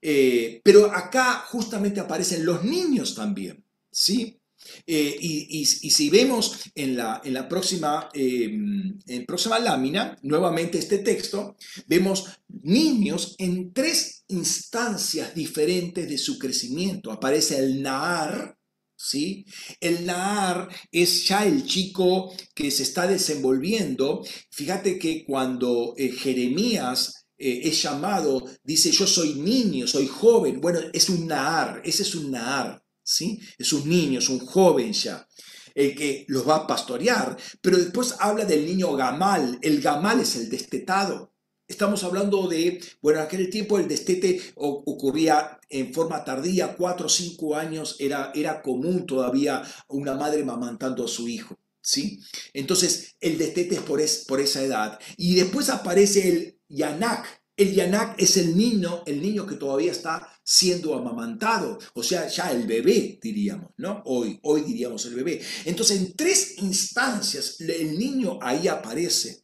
[0.01, 4.39] Eh, pero acá justamente aparecen los niños también, ¿sí?
[4.85, 11.55] Eh, y, si vemos en la, próxima, em, en próxima lámina, nuevamente este texto,
[11.87, 12.25] vemos
[12.61, 17.11] niños en tres instancias diferentes de su crecimiento.
[17.11, 18.57] Aparece el Nahar,
[18.95, 19.45] ¿sí?
[19.79, 24.23] El Nahar es ya el chico que se está desenvolviendo.
[24.51, 30.61] Fíjate que cuando eh, Jeremías eh, es llamado, dice yo soy niño, soy joven.
[30.61, 32.82] Bueno, es un Nahar, ese es un Nahar.
[33.03, 33.39] ¿Sí?
[33.57, 35.27] Es un niño, es un joven ya,
[35.75, 37.37] el que los va a pastorear.
[37.61, 39.59] Pero después habla del niño Gamal.
[39.61, 41.33] El Gamal es el destetado.
[41.67, 47.09] Estamos hablando de, bueno, en aquel tiempo el destete ocurría en forma tardía, cuatro o
[47.09, 51.57] cinco años era, era común todavía una madre mamantando a su hijo.
[51.81, 52.21] ¿Sí?
[52.53, 54.99] Entonces, el destete es por, es por esa edad.
[55.17, 60.27] Y después aparece el Yanak, el Yanak es el niño, el niño que todavía está
[60.43, 64.01] siendo amamantado, o sea, ya el bebé, diríamos, ¿no?
[64.05, 65.41] Hoy, hoy diríamos el bebé.
[65.65, 69.43] Entonces, en tres instancias el niño ahí aparece,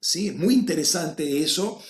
[0.00, 0.30] ¿sí?
[0.30, 1.82] Muy interesante eso.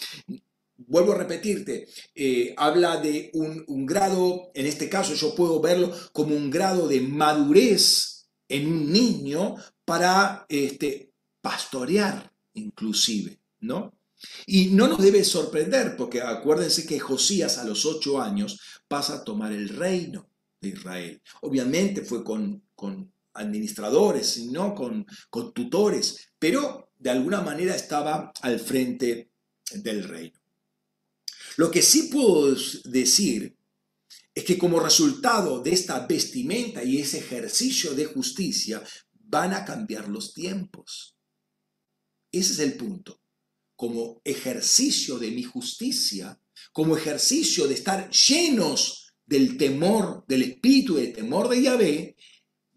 [0.76, 5.94] Vuelvo a repetirte, eh, habla de un, un grado, en este caso yo puedo verlo
[6.12, 13.99] como un grado de madurez en un niño para este, pastorear, inclusive, ¿no?
[14.46, 19.24] Y no nos debe sorprender, porque acuérdense que Josías a los ocho años pasa a
[19.24, 20.28] tomar el reino
[20.60, 21.22] de Israel.
[21.42, 28.60] Obviamente fue con, con administradores, no con, con tutores, pero de alguna manera estaba al
[28.60, 29.30] frente
[29.72, 30.38] del reino.
[31.56, 32.54] Lo que sí puedo
[32.84, 33.56] decir
[34.34, 40.08] es que como resultado de esta vestimenta y ese ejercicio de justicia, van a cambiar
[40.08, 41.16] los tiempos.
[42.32, 43.19] Ese es el punto
[43.80, 46.38] como ejercicio de mi justicia,
[46.70, 52.16] como ejercicio de estar llenos del temor del Espíritu y del temor de Yahvé,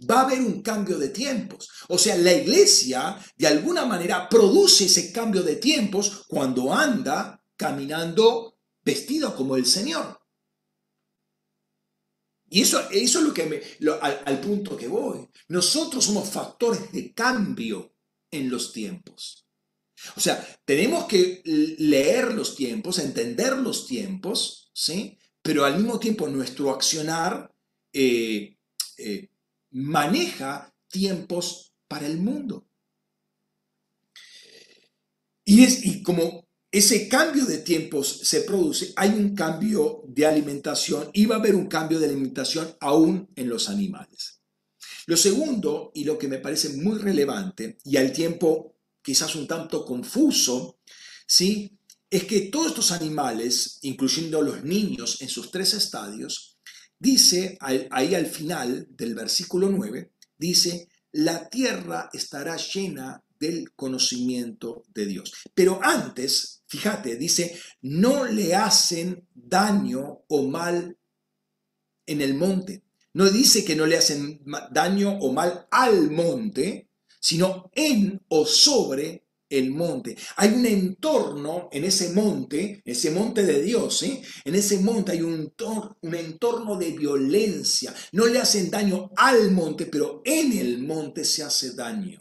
[0.10, 1.68] va a haber un cambio de tiempos.
[1.90, 8.58] O sea, la iglesia de alguna manera produce ese cambio de tiempos cuando anda caminando
[8.82, 10.22] vestido como el Señor.
[12.50, 13.62] Y eso, es lo que me,
[14.02, 15.28] al, al punto que voy.
[15.50, 17.94] Nosotros somos factores de cambio
[18.32, 19.44] en los tiempos.
[20.16, 25.18] O sea, tenemos que leer los tiempos, entender los tiempos, ¿sí?
[25.42, 27.54] Pero al mismo tiempo nuestro accionar
[27.92, 28.58] eh,
[28.98, 29.30] eh,
[29.72, 32.68] maneja tiempos para el mundo.
[35.46, 41.10] Y, es, y como ese cambio de tiempos se produce, hay un cambio de alimentación
[41.14, 44.42] y va a haber un cambio de alimentación aún en los animales.
[45.06, 48.73] Lo segundo, y lo que me parece muy relevante, y al tiempo
[49.04, 50.80] quizás un tanto confuso,
[51.28, 51.78] ¿sí?
[52.14, 56.60] es que todos estos animales, incluyendo los niños en sus tres estadios,
[57.00, 65.08] dice ahí al final del versículo 9, dice, la tierra estará llena del conocimiento de
[65.08, 65.34] Dios.
[65.56, 70.96] Pero antes, fíjate, dice, no le hacen daño o mal
[72.06, 72.84] en el monte.
[73.14, 74.40] No dice que no le hacen
[74.72, 76.90] daño o mal al monte,
[77.24, 80.18] sino en o sobre el monte.
[80.36, 84.22] Hay un entorno en ese monte, ese monte de Dios, ¿eh?
[84.44, 87.96] en ese monte hay un entorno, un entorno de violencia.
[88.12, 92.20] No le hacen daño al monte, pero en el monte se hace daño.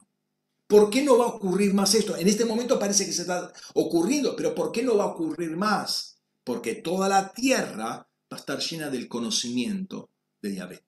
[0.73, 2.17] ¿por qué no va a ocurrir más esto?
[2.17, 5.55] En este momento parece que se está ocurriendo, pero ¿por qué no va a ocurrir
[5.55, 6.17] más?
[6.43, 10.09] Porque toda la tierra va a estar llena del conocimiento
[10.41, 10.83] de Yahvé.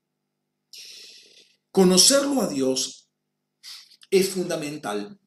[1.71, 3.04] Conocerlo a Dios
[4.19, 5.19] es fundamental.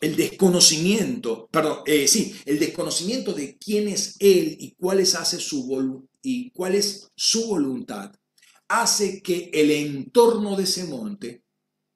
[0.00, 5.38] El desconocimiento, perdón, eh, sí, el desconocimiento de quién es Él y cuál es, hace
[5.38, 8.12] su y cuál es su voluntad
[8.70, 11.44] hace que el entorno de ese monte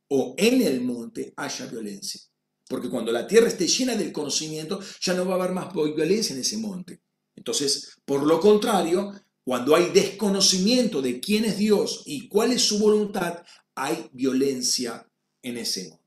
[0.09, 2.21] o en el monte haya violencia.
[2.69, 6.35] Porque cuando la tierra esté llena del conocimiento, ya no va a haber más violencia
[6.35, 7.01] en ese monte.
[7.37, 9.13] Entonces, por lo contrario,
[9.45, 13.45] cuando hay desconocimiento de quién es Dios y cuál es su voluntad,
[13.77, 15.09] hay violencia
[15.45, 16.05] en ese monte.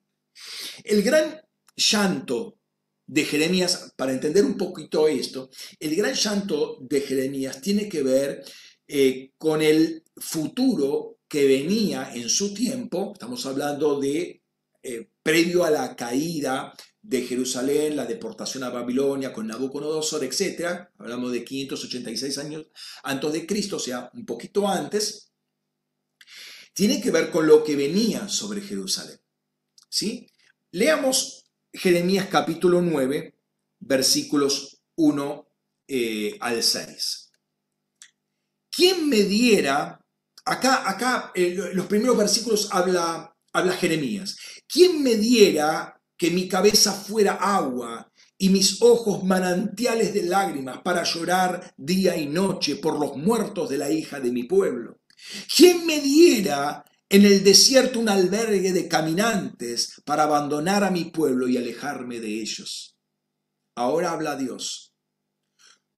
[0.83, 1.41] El gran
[1.75, 2.57] llanto
[3.05, 8.43] de Jeremías, para entender un poquito esto, el gran llanto de Jeremías tiene que ver
[8.87, 14.43] eh, con el futuro que venía en su tiempo, estamos hablando de
[14.83, 20.89] eh, previo a la caída de Jerusalén, la deportación a Babilonia con Nabucodonosor, etc.
[20.97, 22.67] Hablamos de 586 años
[23.03, 25.31] antes de Cristo, o sea, un poquito antes.
[26.73, 29.19] Tiene que ver con lo que venía sobre Jerusalén.
[29.89, 30.27] ¿Sí?
[30.71, 33.35] Leamos Jeremías capítulo 9,
[33.79, 35.47] versículos 1
[35.87, 37.31] eh, al 6.
[38.69, 39.99] ¿Quién me diera,
[40.45, 46.93] acá, acá eh, los primeros versículos habla, habla Jeremías, ¿quién me diera que mi cabeza
[46.93, 53.17] fuera agua y mis ojos manantiales de lágrimas para llorar día y noche por los
[53.17, 54.99] muertos de la hija de mi pueblo?
[55.55, 61.47] ¿Quién me diera en el desierto un albergue de caminantes para abandonar a mi pueblo
[61.47, 62.97] y alejarme de ellos?
[63.75, 64.93] Ahora habla Dios.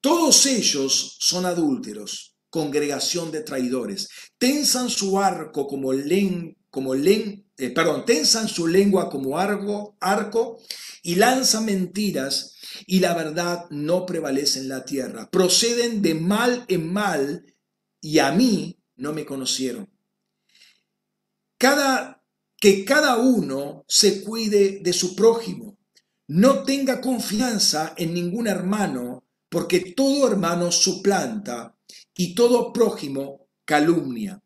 [0.02, 4.10] Todos ellos son adúlteros congregación de traidores.
[4.38, 10.60] Tensan su arco como len, como len, eh, perdón, tensan su lengua como arco, arco
[11.04, 12.56] y lanzan mentiras
[12.86, 15.30] y la verdad no prevalece en la tierra.
[15.30, 17.46] Proceden de mal en mal
[18.02, 19.90] y a mí no me conocieron.
[21.60, 25.78] Que cada uno se cuide de su prójimo.
[26.28, 31.76] No tenga confianza en ningún hermano, porque todo hermano suplanta
[32.16, 34.42] y todo prójimo calumnia.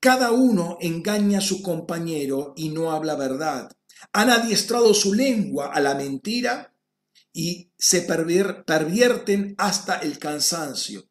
[0.00, 3.70] Cada uno engaña a su compañero y no habla verdad.
[4.12, 6.74] Han adiestrado su lengua a la mentira
[7.32, 11.08] y se pervierten hasta el cansancio.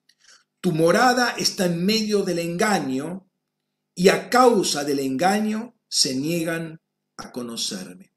[0.60, 3.27] Tu morada está en medio del engaño
[3.98, 6.80] y a causa del engaño se niegan
[7.18, 8.14] a conocerme.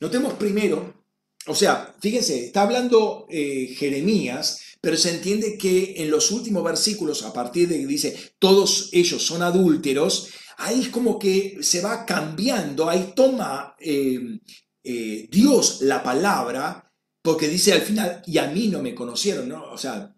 [0.00, 1.04] Notemos primero,
[1.46, 7.24] o sea, fíjense, está hablando eh, Jeremías pero se entiende que en los últimos versículos,
[7.24, 10.28] a partir de que dice, todos ellos son adúlteros,
[10.58, 14.38] ahí es como que se va cambiando, ahí toma eh,
[14.84, 16.88] eh, Dios la palabra,
[17.20, 19.72] porque dice al final, y a mí no me conocieron, ¿no?
[19.72, 20.14] O sea,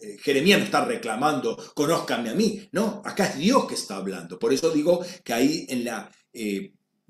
[0.00, 4.38] eh, Jeremías no está reclamando, conózcanme a mí, no, acá es Dios que está hablando.
[4.38, 6.10] Por eso digo que ahí en la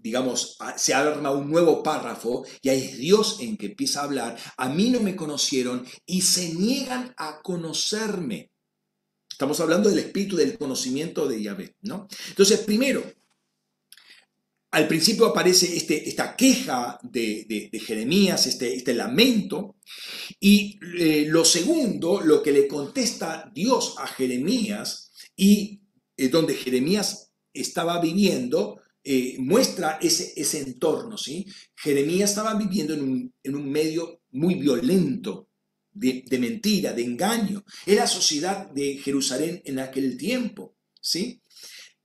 [0.02, 4.38] digamos, se arma un nuevo párrafo y ahí es Dios en que empieza a hablar,
[4.56, 8.50] a mí no me conocieron y se niegan a conocerme.
[9.30, 12.08] Estamos hablando del espíritu del conocimiento de Yahvé, ¿no?
[12.28, 13.02] Entonces, primero,
[14.72, 19.76] al principio aparece este, esta queja de, Jeremías, este, este, lamento,
[20.38, 25.80] y eh, lo segundo, lo que le contesta Dios a Jeremías, y
[26.16, 31.16] eh, donde Jeremías estaba viviendo, eh, muestra ese, entorno.
[31.18, 31.46] ¿sí?
[31.74, 35.48] Jeremías estaba viviendo en un, en un medio muy violento,
[35.92, 37.64] de, de, mentira, de engaño.
[37.84, 40.76] Era la sociedad de Jerusalén en aquel tiempo.
[41.00, 41.42] ¿sí?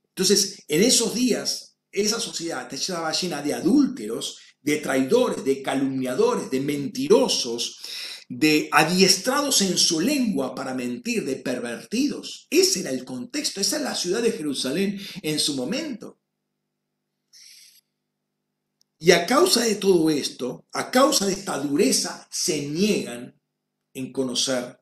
[0.08, 1.65] Entonces, en esos días,
[2.02, 7.80] esa sociedad estaba llena de adúlteros, de traidores, de calumniadores, de mentirosos,
[8.28, 12.48] de adiestrados en su lengua para mentir, de pervertidos.
[12.50, 16.18] Ese era el contexto, esa es la ciudad de Jerusalén en su momento.
[18.98, 23.38] Y a causa de todo esto, a causa de esta dureza, se niegan
[23.94, 24.80] en conocer,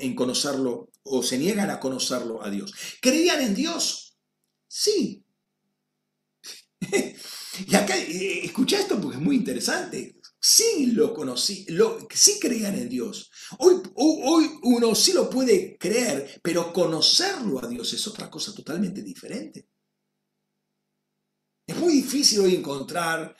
[0.00, 2.72] en conocerlo o se niegan a conocerlo a Dios.
[3.00, 4.16] ¿Creían en Dios?
[4.66, 5.24] Sí.
[7.66, 10.16] y acá, eh, escucha esto porque es muy interesante.
[10.42, 13.30] Sí lo conocí, lo, sí creían en Dios.
[13.58, 19.02] Hoy, hoy uno sí lo puede creer, pero conocerlo a Dios es otra cosa totalmente
[19.02, 19.68] diferente.
[21.66, 23.36] Es muy difícil hoy encontrar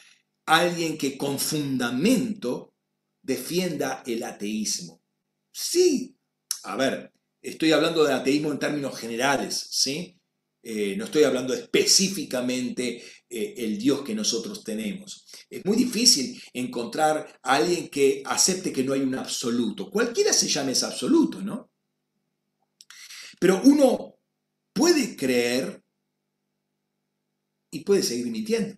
[0.47, 2.75] a alguien que con fundamento
[3.23, 5.03] defienda el ateísmo.
[5.51, 6.17] Sí,
[6.65, 7.13] a ver,
[7.43, 10.17] estoy hablando de ateísmo en términos generales, ¿sí?
[10.63, 13.03] Eh, no estoy hablando específicamente
[13.33, 15.25] eh, el Dios que nosotros tenemos.
[15.49, 19.89] Es muy difícil encontrar a alguien que acepte que no hay un absoluto.
[19.89, 21.71] Cualquiera se llame ese absoluto, ¿no?
[23.39, 24.17] Pero uno
[24.73, 25.81] puede creer
[27.71, 28.77] y puede seguir mintiendo.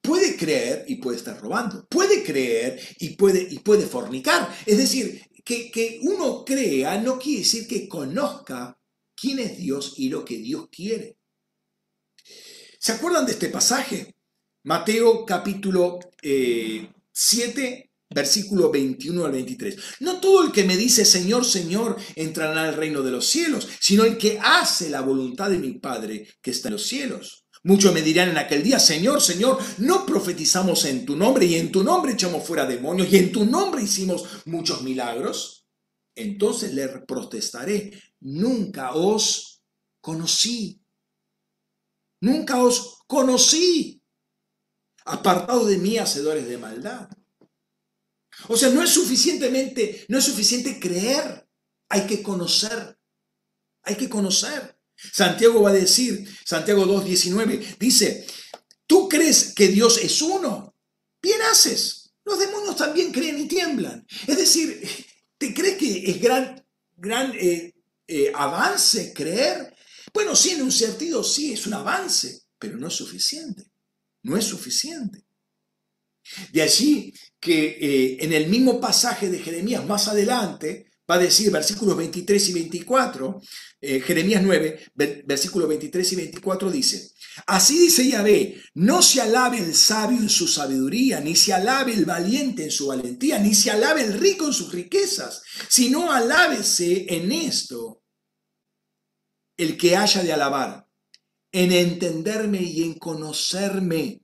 [0.00, 1.84] Puede creer y puede estar robando.
[1.88, 4.56] Puede creer y puede, y puede fornicar.
[4.66, 8.78] Es decir, que, que uno crea no quiere decir que conozca
[9.16, 11.17] quién es Dios y lo que Dios quiere.
[12.78, 14.14] ¿Se acuerdan de este pasaje?
[14.62, 19.76] Mateo capítulo 7, eh, versículo 21 al 23.
[20.00, 24.04] No todo el que me dice Señor, Señor entrará al reino de los cielos, sino
[24.04, 27.46] el que hace la voluntad de mi Padre que está en los cielos.
[27.64, 31.72] Muchos me dirán en aquel día, Señor, Señor, no profetizamos en tu nombre y en
[31.72, 35.66] tu nombre echamos fuera demonios y en tu nombre hicimos muchos milagros.
[36.14, 39.62] Entonces le protestaré, nunca os
[40.00, 40.77] conocí.
[42.20, 44.02] Nunca os conocí.
[45.04, 47.08] Apartado de mí, hacedores de maldad.
[48.48, 51.48] O sea, no es suficientemente, no es suficiente creer.
[51.88, 52.98] Hay que conocer.
[53.82, 54.78] Hay que conocer.
[54.94, 58.26] Santiago va a decir, Santiago 2.19, dice,
[58.86, 60.74] tú crees que Dios es uno.
[61.22, 62.12] Bien haces.
[62.24, 64.06] Los demonios también creen y tiemblan.
[64.26, 65.06] Es decir,
[65.38, 66.62] ¿te crees que es gran,
[66.96, 67.74] gran eh,
[68.06, 69.74] eh, avance creer?
[70.18, 73.70] Bueno, sí, en un sentido sí, es un avance, pero no es suficiente.
[74.24, 75.24] No es suficiente.
[76.52, 81.52] De allí que eh, en el mismo pasaje de Jeremías más adelante va a decir
[81.52, 83.40] versículos 23 y 24,
[83.80, 84.90] eh, Jeremías 9,
[85.24, 87.12] versículos 23 y 24 dice,
[87.46, 92.06] así dice Yahvé, no se alabe el sabio en su sabiduría, ni se alabe el
[92.06, 97.30] valiente en su valentía, ni se alabe el rico en sus riquezas, sino alábese en
[97.30, 98.02] esto
[99.58, 100.88] el que haya de alabar,
[101.52, 104.22] en entenderme y en conocerme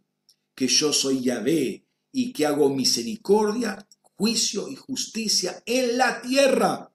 [0.55, 6.91] que yo soy Yahvé y que hago misericordia, juicio y justicia en la tierra,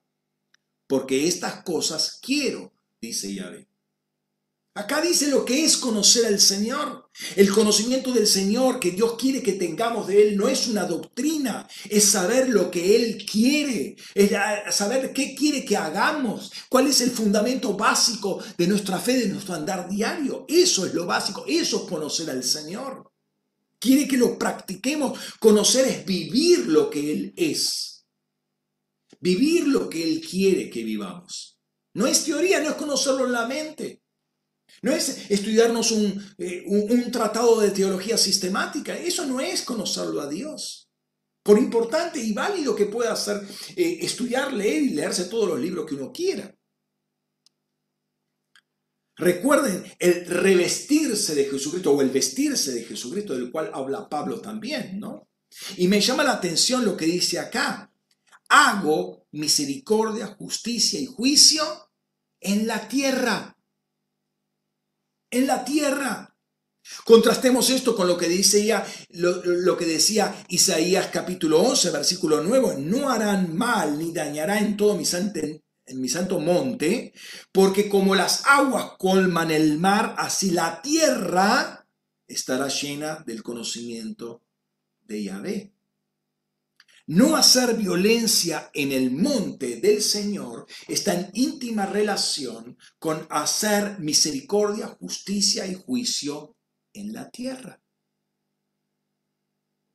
[0.86, 3.69] porque estas cosas quiero, dice Yahvé.
[4.74, 7.10] Acá dice lo que es conocer al Señor.
[7.34, 11.68] El conocimiento del Señor que Dios quiere que tengamos de Él no es una doctrina,
[11.88, 14.30] es saber lo que Él quiere, es
[14.74, 19.54] saber qué quiere que hagamos, cuál es el fundamento básico de nuestra fe, de nuestro
[19.54, 20.46] andar diario.
[20.48, 23.10] Eso es lo básico, eso es conocer al Señor.
[23.80, 25.18] Quiere que lo practiquemos.
[25.40, 28.06] Conocer es vivir lo que Él es.
[29.18, 31.58] Vivir lo que Él quiere que vivamos.
[31.94, 34.02] No es teoría, no es conocerlo en la mente.
[34.82, 35.92] No es estudiarnos
[36.38, 38.96] eh, un, tratado de teología sistemática.
[38.96, 40.88] Eso no es conocerlo a Dios.
[41.42, 45.86] Por importante y válido que pueda ser eh, estudiar, leer y leerse todos los libros
[45.86, 46.54] que uno quiera.
[49.16, 54.98] Recuerden el revestirse de Jesucristo o el vestirse de Jesucristo del cual habla Pablo también,
[54.98, 55.28] ¿no?
[55.76, 57.92] Y me llama la atención lo que dice acá.
[58.48, 61.62] Hago misericordia, justicia y juicio
[62.40, 63.59] en la tierra
[65.30, 66.34] en la tierra.
[67.04, 72.76] Contrastemos esto con lo que dice ya, lo, que decía Isaías capítulo 11, versículo 9,
[72.78, 75.04] no harán mal ni dañará en todo mi,
[75.86, 77.12] en mi santo monte,
[77.52, 81.86] porque como las aguas colman el mar, así la tierra
[82.26, 84.42] estará llena del conocimiento
[85.02, 85.72] de Yahvé.
[87.10, 94.86] No hacer violencia en el monte del Señor está en íntima relación con hacer misericordia,
[94.86, 96.56] justicia y juicio
[96.92, 97.82] en la tierra.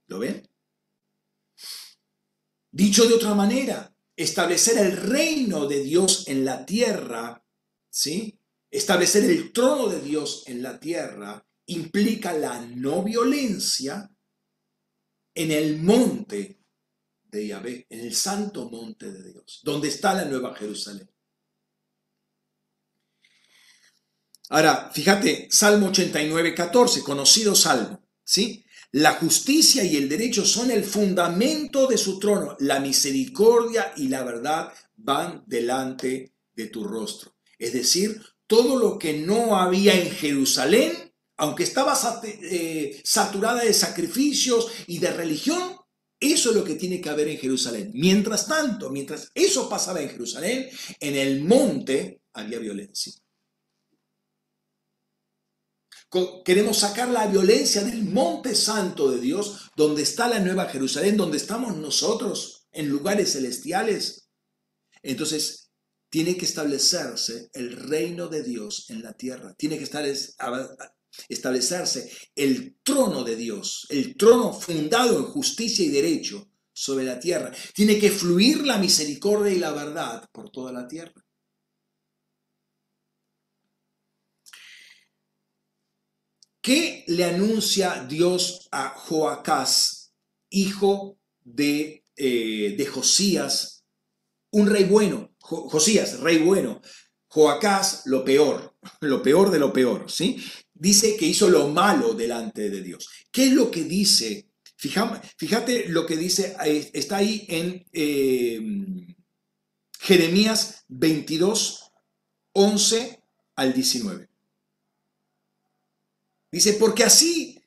[0.07, 0.45] ¿Lo ven?
[2.69, 7.41] Dicho de otra manera, establecer el reino de Dios en la tierra,
[7.89, 8.37] ¿sí?
[8.69, 14.13] Establecer el trono de Dios en la tierra implica la no violencia
[15.33, 16.64] en el monte
[17.35, 21.09] de Yahvé, en el santo monte de Dios, donde está la nueva Jerusalén.
[24.49, 28.63] Ahora, fíjate, Salmo 89, 14, conocido salmo, ¿sí?
[28.91, 32.55] La justicia y el derecho son el fundamento de su trono.
[32.59, 37.35] La misericordia y la verdad van delante de tu rostro.
[37.59, 44.71] Es decir, todo lo que no había en Jerusalén, aunque estaba eh, saturada de sacrificios
[44.87, 45.75] y de religión,
[46.31, 47.91] eso es lo que tiene que haber en Jerusalén.
[47.93, 50.69] Mientras tanto, mientras eso pasaba en Jerusalén,
[50.99, 53.13] en el monte había violencia.
[56.45, 61.37] Queremos sacar la violencia del monte santo de Dios, donde está la nueva Jerusalén, donde
[61.37, 64.29] estamos nosotros, en lugares celestiales.
[65.03, 65.71] Entonces,
[66.09, 69.53] tiene que establecerse el reino de Dios en la tierra.
[69.57, 70.05] Tiene que estar
[71.29, 77.51] establecerse el trono de Dios, el trono fundado en justicia y derecho sobre la tierra.
[77.73, 81.25] Tiene que fluir la misericordia y la verdad por toda la tierra.
[86.61, 90.15] ¿Qué le anuncia Dios a Joacás,
[90.49, 93.85] hijo de, eh, de Josías,
[94.51, 95.35] un rey bueno?
[95.39, 96.81] Josías, rey bueno.
[97.27, 100.43] Joacás, lo peor, lo peor de lo peor, ¿sí?
[100.77, 103.09] Dice que hizo lo malo delante de Dios.
[103.31, 104.49] ¿Qué es lo que dice?
[105.37, 106.55] Fíjate, lo que dice,
[106.93, 108.61] está ahí en eh,
[109.99, 111.91] Jeremías 22,
[112.51, 113.23] 11
[113.55, 114.29] al 19.
[116.51, 117.61] Dice, porque así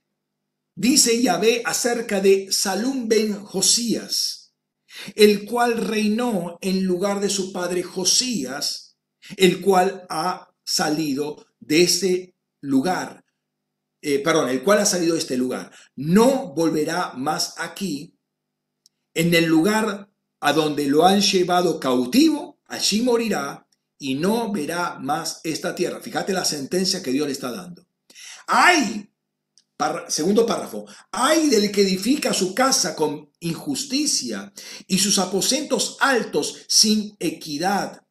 [0.75, 4.55] dice Yahvé acerca de Salum ben Josías,
[5.15, 8.97] el cual reinó en lugar de su padre Josías,
[9.37, 13.25] el cual ha salido de ese lugar.
[14.01, 15.71] Eh, perdón, el cual ha salido de este lugar.
[15.97, 18.15] No volverá más aquí,
[19.15, 20.09] en el lugar
[20.41, 23.67] a donde lo han llevado cautivo, allí morirá
[23.99, 26.01] y no verá más esta tierra.
[26.01, 27.87] Fíjate la sentencia que Dios le está dando.
[28.47, 29.11] Ay,
[30.09, 34.53] segundo párrafo, ay del que edifica su casa con injusticia
[34.87, 38.03] y sus aposentos altos sin equidad,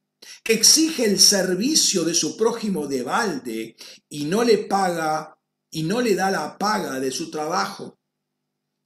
[0.47, 3.75] que exige el servicio de su prójimo de balde
[4.07, 5.37] y no le paga
[5.69, 7.99] y no le da la paga de su trabajo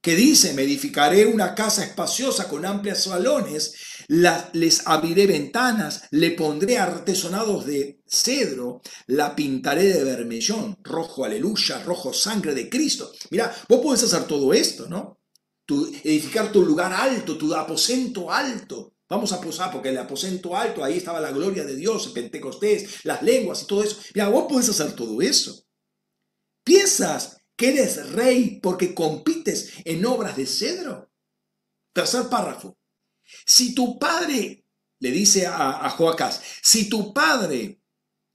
[0.00, 3.74] que dice, me edificaré una casa espaciosa con amplios salones,
[4.08, 12.12] les abriré ventanas, le pondré artesonados de cedro, la pintaré de vermellón, rojo aleluya, rojo
[12.12, 13.12] sangre de Cristo.
[13.30, 15.20] Mira, vos podés hacer todo esto, ¿no?
[16.02, 18.94] edificar tu lugar alto, tu aposento alto.
[19.12, 23.04] Vamos a posar porque el aposento alto, ahí estaba la gloria de Dios, el Pentecostés,
[23.04, 24.00] las lenguas y todo eso.
[24.14, 25.66] Mira, vos podés hacer todo eso.
[26.64, 31.12] Piensas que eres rey porque compites en obras de cedro.
[31.92, 32.78] Tercer párrafo.
[33.44, 34.64] Si tu padre,
[34.98, 37.82] le dice a, a Joacás, si tu padre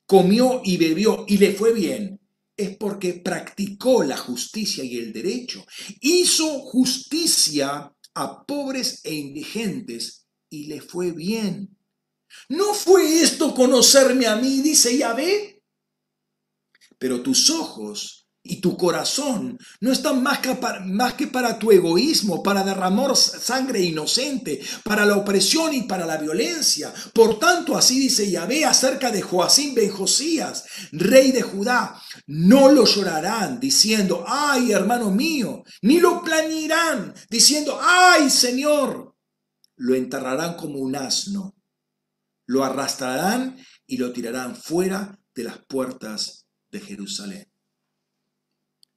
[0.06, 2.22] comió y bebió y le fue bien,
[2.56, 5.66] es porque practicó la justicia y el derecho.
[6.02, 11.78] Hizo justicia a pobres e indigentes y le fue bien.
[12.50, 15.64] ¿No fue esto conocerme a mí, dice Yahvé?
[16.98, 20.56] Pero tus ojos y tu corazón no están más que,
[21.28, 26.94] para, tu egoísmo, para derramar sangre inocente, para la opresión y para la violencia.
[27.14, 32.02] Por tanto, así dice Yahvé acerca de Joacín ben Josías, rey de Judá.
[32.28, 39.07] No lo llorarán diciendo, ay hermano mío, ni lo planearán diciendo, ay Señor.
[39.78, 41.56] Lo enterrarán como un asno,
[42.46, 47.48] lo arrastrarán y lo tirarán fuera de las puertas de Jerusalén.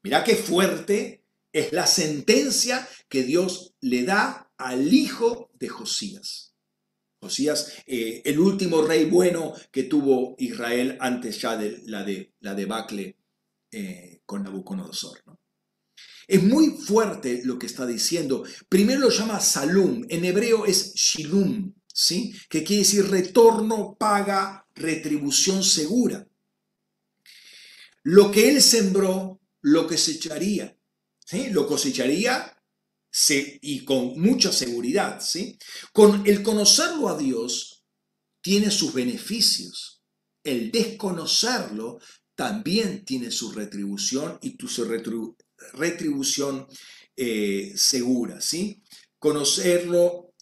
[0.03, 6.55] Mirá qué fuerte es la sentencia que Dios le da al hijo de Josías.
[7.21, 12.55] Josías, eh, el último rey bueno que tuvo Israel antes ya de la, de, la
[12.55, 13.19] debacle
[13.71, 15.23] eh, con Nabucodonosor.
[16.31, 18.45] Es muy fuerte lo que está diciendo.
[18.69, 22.33] Primero lo llama Salum, en hebreo es Shilum, ¿sí?
[22.49, 26.25] que quiere decir retorno, paga, retribución segura.
[28.05, 30.79] Lo que él sembró, lo cosecharía.
[31.27, 31.51] ¿sí?
[31.51, 32.57] Lo cosecharía
[33.61, 35.21] y con mucha seguridad.
[35.21, 35.59] ¿sí?
[35.93, 37.83] Con el conocerlo a Dios
[38.41, 40.01] tiene sus beneficios.
[40.45, 41.99] El desconocerlo
[42.37, 44.85] también tiene su retribución y su
[45.75, 46.67] retribución
[47.17, 48.41] eh, segura.
[48.41, 48.83] ¿sí?
[49.19, 50.35] Conocerlo,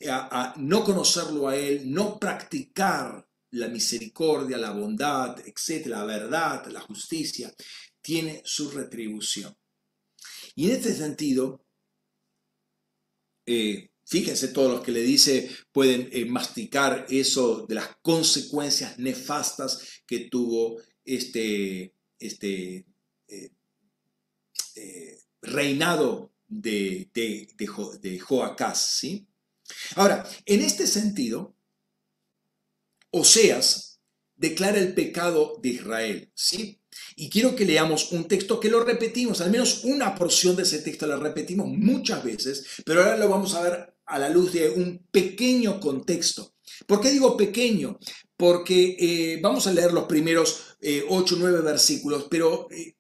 [0.57, 7.53] no conocerlo a Él, no practicar la misericordia, la bondad, etcétera, la verdad, la justicia,
[8.01, 9.57] tiene su retribución.
[10.55, 11.65] Y en este sentido,
[13.47, 20.03] eh, fíjense todos los que le dice pueden eh, masticar eso de las consecuencias nefastas
[20.07, 22.87] que tuvo este, este
[25.43, 28.81] reinado de, de, Joacás.
[28.99, 29.27] ¿sí?
[29.97, 31.55] Ahora, en este sentido,
[33.11, 34.01] Oseas
[34.37, 36.33] declara el pecado de Israel.
[36.35, 36.81] ¿sí?
[37.17, 40.81] Y quiero que leamos un texto que lo repetimos, al menos una porción de ese
[40.81, 44.71] texto la repetimos muchas veces, pero ahora lo vamos a ver a la luz de
[44.71, 46.55] un pequeño contexto.
[46.87, 47.99] ¿Por qué digo pequeño?
[48.37, 52.95] Porque eh, vamos a leer los primeros eh, ocho o nueve versículos, pero eh,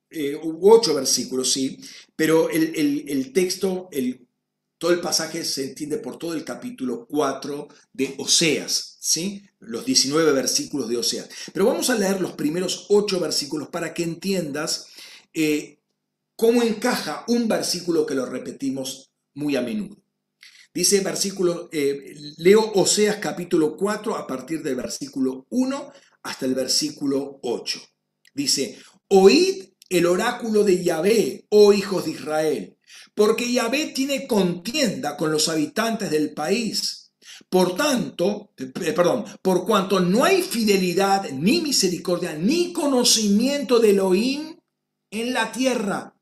[0.60, 1.78] ocho versículos, sí,
[2.16, 4.28] pero el, el texto, el
[4.78, 9.42] todo el pasaje se entiende por todo el capítulo 4 de Oseas, ¿sí?
[9.58, 11.28] Los 19 versículos de Oseas.
[11.52, 14.86] Pero vamos a leer los primeros 8 versículos para que entiendas
[15.34, 15.80] eh,
[16.36, 19.96] cómo encaja un versículo que lo repetimos muy a menudo.
[20.72, 25.92] Dice versículo, eh, leo Oseas capítulo 4 a partir del versículo 1
[26.22, 27.80] hasta el versículo 8.
[28.32, 28.78] Dice,
[29.08, 32.78] oíd el oráculo de Yahvé, oh hijos de Israel,
[33.14, 37.12] porque Yahvé tiene contienda con los habitantes del país.
[37.48, 44.58] Por tanto, eh, perdón, por cuanto no hay fidelidad, ni misericordia, ni conocimiento de Elohim
[45.10, 46.14] en la tierra.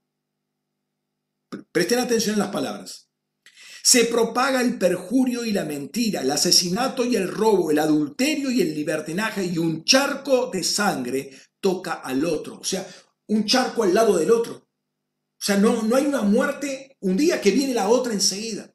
[1.72, 3.08] Presten atención en las palabras.
[3.82, 8.60] Se propaga el perjurio y la mentira, el asesinato y el robo, el adulterio y
[8.60, 12.58] el libertinaje, y un charco de sangre toca al otro.
[12.58, 12.86] O sea,
[13.28, 14.54] un charco al lado del otro.
[14.54, 18.74] O sea, no, no hay una muerte un día que viene la otra enseguida.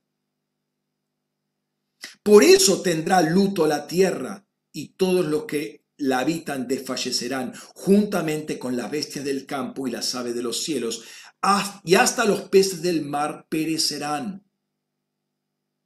[2.23, 8.75] Por eso tendrá luto la tierra y todos los que la habitan desfallecerán, juntamente con
[8.75, 11.03] las bestias del campo y las aves de los cielos,
[11.83, 14.45] y hasta los peces del mar perecerán.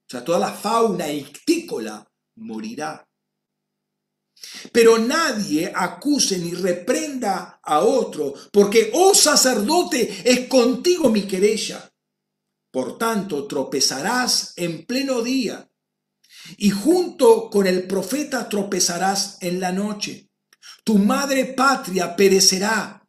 [0.08, 3.10] O sea, toda la fauna ictícola morirá.
[4.72, 11.92] Pero nadie acuse ni reprenda a otro, porque, oh sacerdote, es contigo mi querella.
[12.72, 15.70] Por tanto, tropezarás en pleno día,
[16.58, 20.30] y junto con el profeta tropezarás en la noche.
[20.84, 23.08] Tu madre patria perecerá,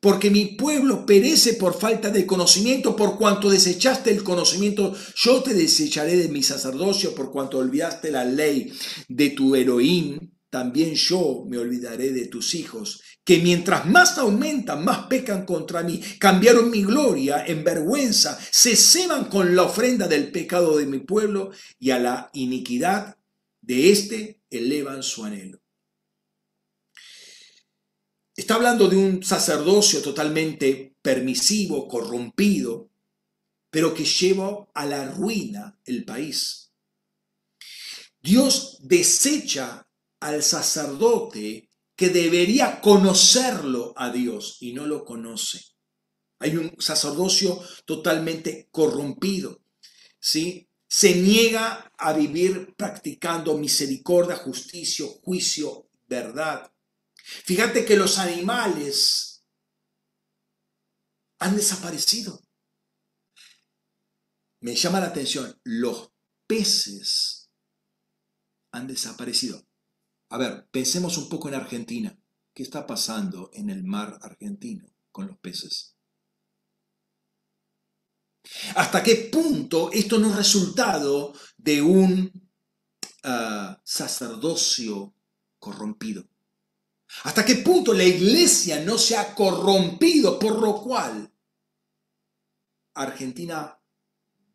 [0.00, 5.54] porque mi pueblo perece por falta de conocimiento, por cuanto desechaste el conocimiento, yo te
[5.54, 8.72] desecharé de mi sacerdocio, por cuanto olvidaste la ley
[9.08, 15.06] de tu heroín también yo me olvidaré de tus hijos, que mientras más aumentan, más
[15.06, 16.00] pecan contra mí.
[16.18, 21.50] Cambiaron mi gloria en vergüenza, se ceban con la ofrenda del pecado de mi pueblo
[21.78, 23.16] y a la iniquidad
[23.60, 25.60] de éste elevan su anhelo.
[28.36, 32.90] Está hablando de un sacerdocio totalmente permisivo, corrompido,
[33.70, 36.70] pero que lleva a la ruina el país.
[38.22, 39.85] Dios desecha
[40.20, 45.64] al sacerdote que debería conocerlo a Dios y no lo conoce.
[46.38, 49.62] Hay un sacerdocio totalmente corrompido,
[50.18, 50.68] ¿sí?
[50.88, 56.70] Se niega a vivir practicando misericordia, justicia, juicio, verdad.
[57.44, 59.44] Fíjate que los animales
[61.38, 62.40] han desaparecido.
[64.60, 66.12] Me llama la atención, los
[66.46, 67.50] peces
[68.70, 69.65] han desaparecido.
[70.28, 72.18] A ver, pensemos un poco en Argentina.
[72.52, 75.96] ¿Qué está pasando en el mar argentino con los peces?
[78.76, 82.50] ¿Hasta qué punto esto no es resultado de un
[83.24, 85.14] ah, sacerdocio
[85.58, 86.28] corrompido?
[87.24, 91.32] ¿Hasta qué punto la iglesia no se ha corrompido, por lo cual
[92.94, 93.80] Argentina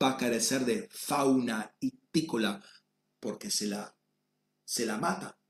[0.01, 2.63] va a carecer de fauna itícola
[3.19, 3.95] porque se la,
[4.65, 5.41] se la mata?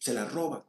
[0.00, 0.66] Se la roba.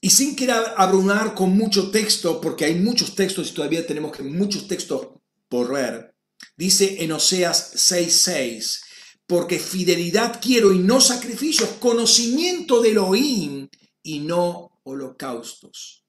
[0.00, 4.22] Y sin querer abrumar con mucho texto, porque hay muchos textos y todavía tenemos que
[4.22, 5.08] muchos textos
[5.48, 6.14] por ver,
[6.56, 8.82] dice en Oseas 6:6,
[9.26, 13.68] porque fidelidad quiero y no sacrificios, conocimiento de Elohim
[14.02, 16.04] y no holocaustos.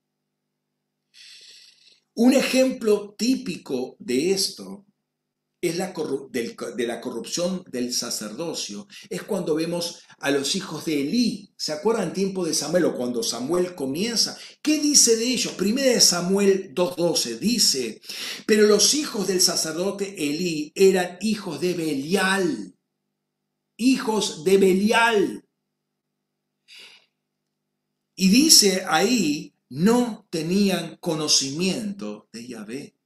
[2.14, 4.87] Un ejemplo típico de esto
[5.60, 5.94] es la
[6.32, 11.52] de la corrupción del sacerdocio, es cuando vemos a los hijos de Elí.
[11.58, 14.38] ¿Se acuerdan tiempo de Samuel o cuando Samuel comienza?
[14.62, 15.54] ¿Qué dice de ellos?
[15.54, 18.02] Primera de Samuel 2.12 dice,
[18.46, 22.76] pero los hijos del sacerdote Elí eran hijos de Belial,
[23.78, 25.44] hijos de Belial.
[28.16, 32.97] Y dice ahí, no tenían conocimiento de Yahvé.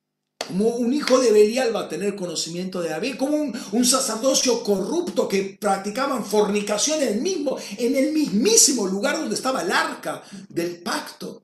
[0.47, 5.27] Como un hijo de Belial va a tener conocimiento de David, como un, sacerdocio corrupto
[5.27, 10.81] que practicaban fornicación en el mismo, en el mismísimo lugar donde estaba el arca del
[10.81, 11.43] pacto.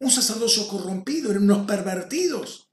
[0.00, 2.68] Un sacerdocio corrompido, eran unos pervertidos.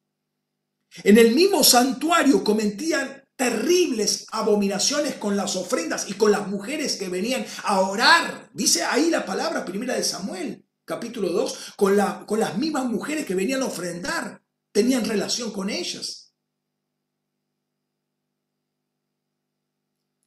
[1.04, 7.08] En el mismo santuario cometían terribles abominaciones con las ofrendas y con las mujeres que
[7.08, 8.50] venían a orar.
[8.54, 13.26] Dice ahí la palabra primera de Samuel, capítulo 2, con, la, con las mismas mujeres
[13.26, 16.34] que venían a ofrendar, tenían relación con ellas.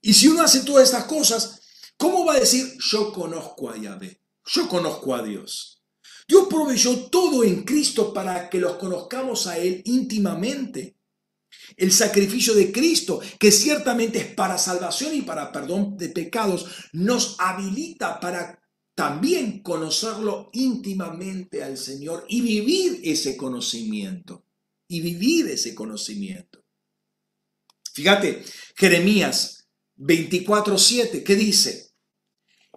[0.00, 1.60] Y si uno hace todas estas cosas,
[1.98, 4.22] ¿cómo va a decir yo conozco a Yahvé?
[4.46, 5.82] Yo conozco a Dios.
[6.26, 10.96] Dios proveyó todo en Cristo para que los conozcamos a Él íntimamente.
[11.82, 17.34] El sacrificio de Cristo, que ciertamente es para salvación y para perdón de pecados, nos
[17.40, 18.62] habilita para
[18.94, 24.46] también conocerlo íntimamente al Señor y vivir ese conocimiento.
[24.86, 26.64] Y vivir ese conocimiento.
[27.92, 28.44] Fíjate,
[28.76, 29.66] Jeremías
[29.96, 31.94] 24:7, ¿qué dice?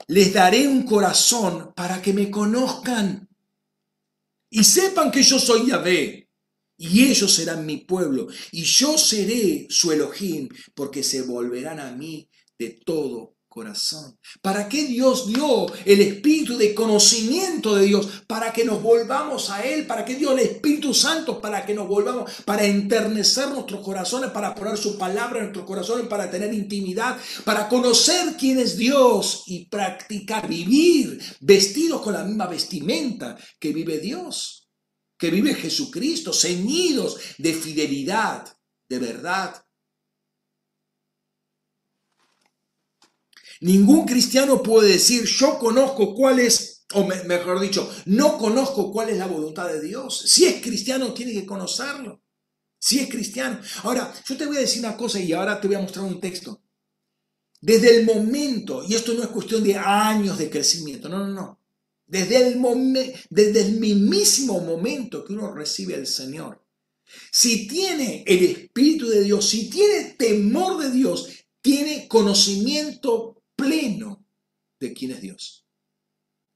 [0.07, 3.29] Les daré un corazón para que me conozcan
[4.49, 6.24] y sepan que yo soy Yahvé,
[6.77, 12.29] y ellos serán mi pueblo, y yo seré su Elohim, porque se volverán a mí
[12.57, 14.19] de todo corazón.
[14.41, 18.25] ¿Para qué Dios dio el espíritu de conocimiento de Dios?
[18.27, 21.87] Para que nos volvamos a Él, para que dio el Espíritu Santo, para que nos
[21.87, 27.17] volvamos, para enternecer nuestros corazones, para poner su palabra en nuestros corazones, para tener intimidad,
[27.45, 33.99] para conocer quién es Dios y practicar, vivir vestidos con la misma vestimenta que vive
[33.99, 34.64] Dios,
[35.17, 38.57] que vive Jesucristo, ceñidos de fidelidad,
[38.89, 39.65] de verdad
[43.61, 49.17] Ningún cristiano puede decir, yo conozco cuál es, o mejor dicho, no conozco cuál es
[49.17, 50.23] la voluntad de Dios.
[50.27, 52.21] Si es cristiano, tiene que conocerlo.
[52.77, 53.59] Si es cristiano.
[53.83, 56.19] Ahora, yo te voy a decir una cosa y ahora te voy a mostrar un
[56.19, 56.61] texto.
[57.61, 61.64] Desde el momento, y esto no es cuestión de años de crecimiento, no, no, no.
[62.07, 62.61] Desde el,
[63.29, 66.63] desde el mismísimo momento que uno recibe al Señor,
[67.31, 71.29] si tiene el Espíritu de Dios, si tiene temor de Dios,
[71.61, 74.25] tiene conocimiento pleno
[74.79, 75.67] de quién es Dios.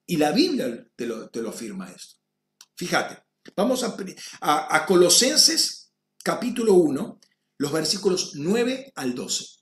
[0.06, 2.16] Y la Biblia te lo, te lo afirma esto.
[2.76, 3.24] Fíjate,
[3.56, 3.96] vamos a,
[4.42, 5.92] a, Colosenses
[6.24, 7.20] capítulo 1,
[7.58, 9.59] los versículos 9 al 12.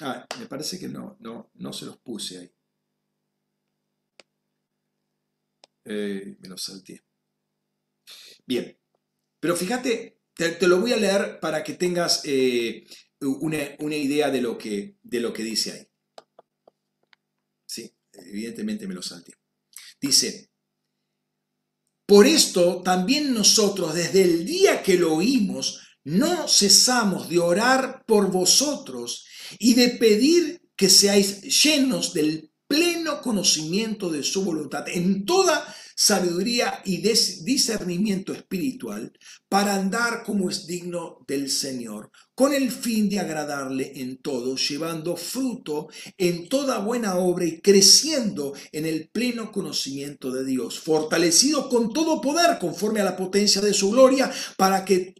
[0.00, 2.52] Ah, me parece que no, no, no se los puse ahí.
[5.84, 7.02] Eh, me lo salté.
[8.44, 8.78] Bien,
[9.40, 12.86] pero fíjate, te, lo voy a leer para que tengas eh,
[13.20, 15.88] una, idea de lo, que, de lo que dice ahí.
[17.66, 19.34] Sí, evidentemente me lo salté.
[20.00, 20.50] Dice,
[22.06, 28.30] por esto también nosotros desde el día que lo oímos, no cesamos de orar por
[28.30, 29.25] vosotros
[29.58, 36.82] y de pedir que seáis llenos del pleno conocimiento de su voluntad, en toda sabiduría
[36.84, 39.12] y discernimiento espiritual,
[39.48, 45.16] para andar como es digno del Señor, con el fin de agradarle en todo, llevando
[45.16, 45.88] fruto
[46.18, 52.20] en toda buena obra y creciendo en el pleno conocimiento de Dios, fortalecido con todo
[52.20, 55.14] poder conforme a la potencia de su gloria, para que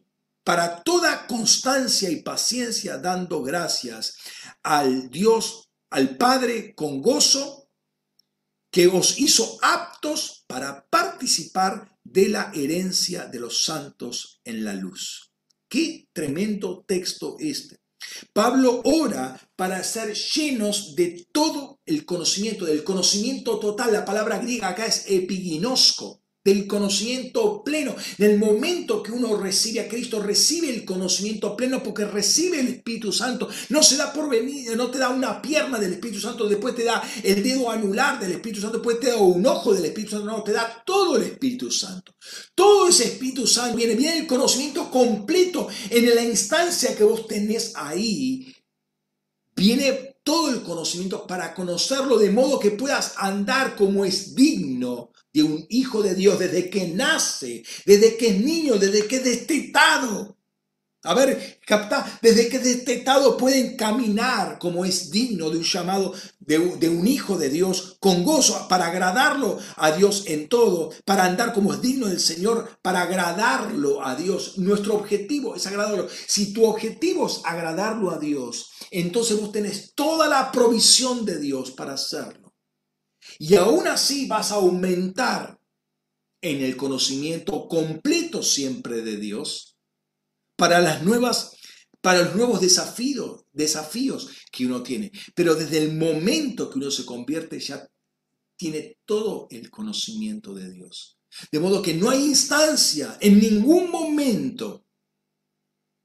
[0.47, 4.17] para toda constancia y paciencia dando gracias
[4.63, 7.69] al Dios al Padre con gozo
[8.71, 15.33] que os hizo aptos para participar de la herencia de los santos en la luz.
[15.69, 17.81] Qué tremendo texto este.
[18.33, 23.93] Pablo ora para ser llenos de todo el conocimiento, del conocimiento total.
[23.93, 27.97] La palabra griega acá es epiginosco, del conocimiento pleno.
[28.19, 32.69] En el momento que uno recibe a Cristo, recibe el conocimiento pleno porque recibe el
[32.69, 33.49] Espíritu Santo.
[33.69, 36.85] No se da por venir, no te da una pierna del Espíritu Santo, después te
[36.85, 40.27] da el dedo anular del Espíritu Santo, después te da un ojo del Espíritu Santo,
[40.27, 42.15] no, te da todo el Espíritu Santo.
[42.55, 47.73] Todo ese Espíritu Santo viene, viene el conocimiento completo en la instancia que vos tenés
[47.75, 48.55] ahí.
[49.57, 55.43] Viene todo el conocimiento para conocerlo de modo que puedas andar como es digno de
[55.43, 60.35] un hijo de Dios desde que nace, desde que es niño, desde que es destetado.
[61.03, 66.15] A ver, capta, desde que es destetado pueden caminar como es digno de un llamado
[66.41, 71.27] de, de, un hijo de Dios, con gozo, para agradarlo a Dios en todo, para
[71.27, 74.57] andar como es digno del Señor, para agradarlo a Dios.
[74.57, 76.09] Nuestro objetivo es agradarlo.
[76.27, 81.73] Si tu objetivo es agradarlo a Dios, entonces vos tenés toda la provisión de Dios
[81.73, 82.46] para hacerlo.
[83.39, 85.59] Y aún así vas a aumentar
[86.41, 89.77] en el conocimiento completo siempre de Dios
[90.57, 91.57] para las nuevas
[92.07, 95.11] para los nuevos desafíos, desafíos que uno tiene.
[95.35, 97.85] Pero desde el momento que uno se convierte ya
[98.57, 101.19] tiene todo el conocimiento de Dios.
[101.51, 104.85] De modo que no hay instancia en ningún momento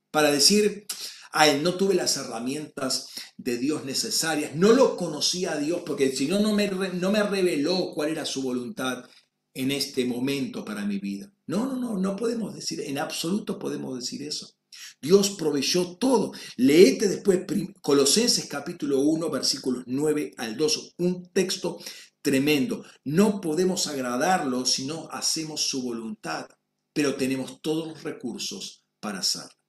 [0.09, 0.87] para decir,
[1.31, 6.27] ay, no tuve las herramientas de Dios necesarias, no lo conocía a Dios porque si
[6.27, 9.05] no, no me, no me reveló cuál era su voluntad
[9.53, 11.31] en este momento para mi vida.
[11.47, 14.55] No, no, no, no podemos decir, en absoluto podemos decir eso.
[15.01, 16.31] Dios proveyó todo.
[16.57, 17.41] Leete después
[17.81, 21.79] Colosenses capítulo 1, versículos 9 al 2, un texto
[22.21, 22.83] tremendo.
[23.03, 26.47] No podemos agradarlo si no hacemos su voluntad,
[26.93, 29.60] pero tenemos todos los recursos para hacerlo.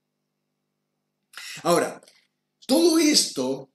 [1.62, 2.00] Ahora,
[2.66, 3.72] todo esto,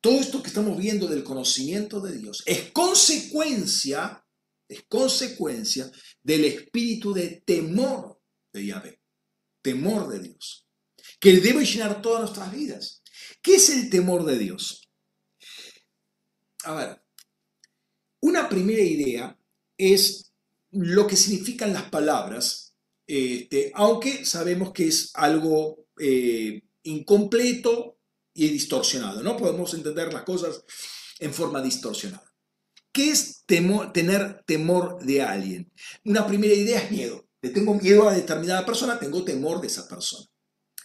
[0.00, 4.24] todo esto que estamos viendo del conocimiento de Dios es consecuencia,
[4.68, 5.90] es consecuencia
[6.22, 8.20] del espíritu de temor
[8.52, 9.00] de Yahvé,
[9.62, 10.66] temor de Dios,
[11.18, 13.02] que debe llenar todas nuestras vidas.
[13.42, 14.88] ¿Qué es el temor de Dios?
[16.64, 17.02] A ver,
[18.20, 19.38] una primera idea
[19.78, 20.32] es
[20.72, 22.74] lo que significan las palabras,
[23.06, 27.98] este, aunque sabemos que es algo eh, incompleto
[28.34, 29.22] y distorsionado.
[29.22, 30.64] No podemos entender las cosas
[31.18, 32.30] en forma distorsionada.
[32.92, 35.72] ¿Qué es tener temor de alguien?
[36.04, 37.28] Una primera idea es miedo.
[37.42, 40.26] Le tengo miedo a determinada persona, tengo temor de esa persona.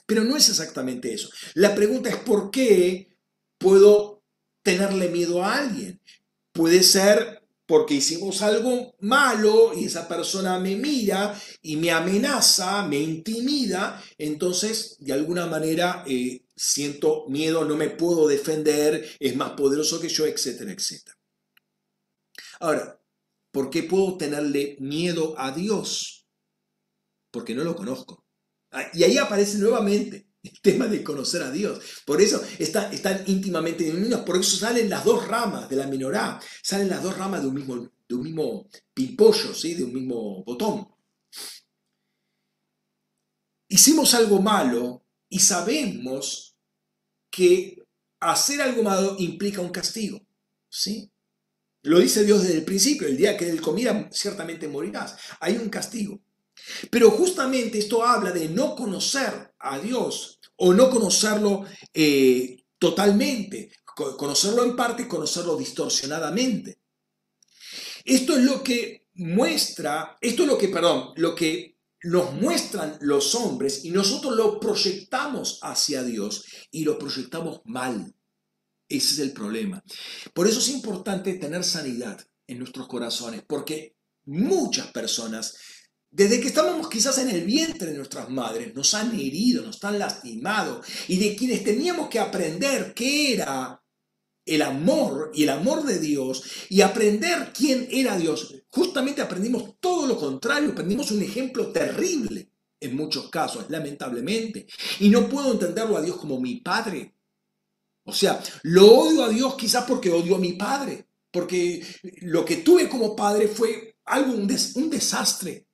[0.06, 1.30] Pero no es exactamente eso.
[1.56, 3.18] La pregunta es por qué
[3.58, 4.24] puedo
[4.62, 6.02] tenerle miedo a alguien.
[6.52, 12.99] Puede ser porque hicimos algo malo y esa persona me mira y me amenaza, me
[12.99, 19.99] intimida, entonces de alguna manera eh, siento miedo, no me puedo defender, es más poderoso
[19.99, 21.18] que yo, etcétera, etcétera.
[22.59, 23.01] Ahora,
[23.51, 26.28] ¿por qué puedo tenerle miedo a Dios?
[27.32, 28.24] Porque no lo conozco.
[28.72, 31.80] Ah, y ahí aparece nuevamente el tema de conocer a Dios.
[32.06, 36.89] Por eso están, íntimamente unidos, por eso salen las dos ramas de la minorá, salen
[36.89, 39.74] las dos ramas de un mismo, de un mismo pimpollo, ¿sí?
[39.74, 40.88] de un mismo botón.
[43.68, 46.56] Hicimos algo malo y sabemos
[47.32, 47.84] que
[48.20, 50.26] hacer algo malo implica un castigo.
[50.70, 51.12] ¿sí?
[51.84, 55.18] Lo dice Dios desde el principio, el día que él comiera ciertamente morirás.
[55.39, 56.22] Hay un castigo.
[56.89, 64.64] Pero justamente esto habla de no conocer a Dios o no conocerlo eh, totalmente, conocerlo
[64.64, 66.80] en parte y conocerlo distorsionadamente.
[68.03, 73.34] Esto es lo que muestra, esto es lo que, perdón, lo que nos muestran los
[73.34, 78.14] hombres y nosotros lo proyectamos hacia Dios y lo proyectamos mal.
[78.88, 79.84] Ese es el problema.
[80.34, 83.95] Por eso es importante tener sanidad en nuestros corazones, porque
[84.26, 85.58] muchas personas
[86.16, 89.99] desde que estábamos quizás en el vientre de nuestras madres, nos han herido, nos han
[89.99, 93.84] lastimado, y de quienes teníamos que aprender qué era
[94.45, 98.55] el amor y el amor de Dios y aprender quién era Dios.
[98.70, 102.49] Justamente aprendimos todo lo contrario, aprendimos un ejemplo terrible
[102.80, 104.68] en muchos casos, lamentablemente.
[105.01, 107.13] Y no puedo entenderlo a Dios como mi padre.
[108.05, 111.86] O sea, lo odio a Dios quizás porque odio a mi padre, porque
[112.22, 115.64] lo que tuve como padre fue algo, un, un desastre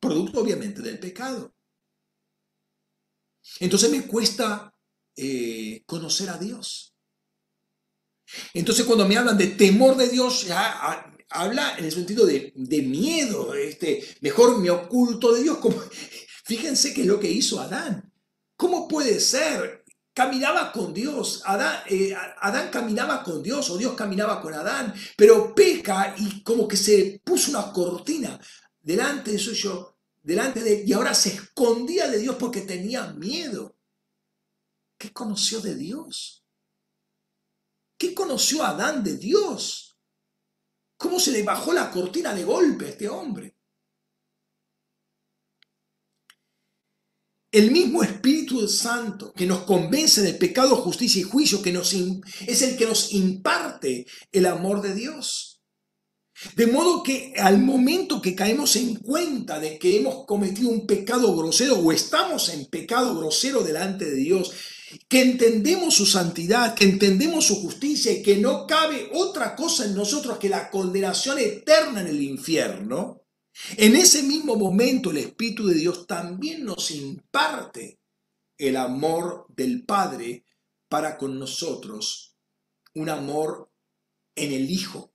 [0.00, 1.54] producto obviamente del pecado.
[3.60, 4.74] Entonces me cuesta
[5.16, 6.94] eh, conocer a Dios.
[8.54, 13.54] Entonces cuando me hablan de temor de Dios, ya habla en el sentido de, miedo,
[13.54, 15.58] este, mejor me oculto de Dios.
[15.58, 15.76] Como,
[16.44, 18.12] fíjense qué es lo que hizo Adán.
[18.56, 19.84] ¿Cómo puede ser?
[20.12, 21.42] Caminaba con Dios,
[21.88, 26.76] eh, Adán caminaba con Dios o Dios caminaba con Adán, pero peca y como que
[26.76, 28.38] se puso una cortina
[28.80, 33.76] delante de suyo, delante de y ahora se escondía de Dios porque tenía miedo.
[34.98, 36.44] ¿Qué conoció de Dios?
[37.96, 39.98] ¿Qué conoció Adán de Dios?
[40.96, 43.56] ¿Cómo se le bajó la cortina de golpe a este hombre?
[47.52, 52.62] El mismo Espíritu Santo que nos convence de pecado, justicia y juicio, que nos, es
[52.62, 55.49] el que nos imparte el amor de Dios.
[56.54, 61.36] De modo que al momento que caemos en cuenta de que hemos cometido un pecado
[61.36, 64.52] grosero o estamos en pecado grosero delante de Dios,
[65.08, 69.94] que entendemos su santidad, que entendemos su justicia y que no cabe otra cosa en
[69.94, 73.22] nosotros que la condenación eterna en el infierno,
[73.76, 78.00] en ese mismo momento el Espíritu de Dios también nos imparte
[78.56, 80.44] el amor del Padre
[80.88, 82.34] para con nosotros,
[82.94, 83.70] un amor
[84.34, 85.12] en el Hijo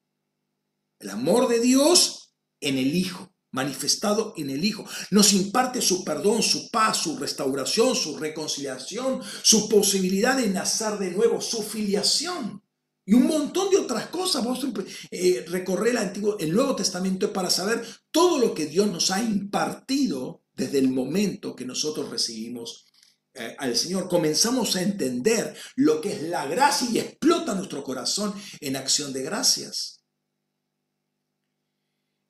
[1.06, 4.86] el amor de Dios en el Hijo, manifestado en el Hijo.
[5.12, 11.12] Nos imparte su perdón, su paz, su restauración, su reconciliación, su posibilidad de nacer de
[11.12, 12.64] nuevo, su filiación.
[13.06, 14.44] Y un montón de otras cosas.
[14.44, 14.68] Vamos a
[15.12, 19.22] eh, recorrer el, Antiguo, el Nuevo Testamento para saber todo lo que Dios nos ha
[19.22, 22.88] impartido desde el momento que nosotros recibimos
[23.36, 24.10] eh, al Señor.
[24.10, 29.22] Comenzamos a entender lo que es la gracia y explota nuestro corazón en acción de
[29.22, 29.95] gracias.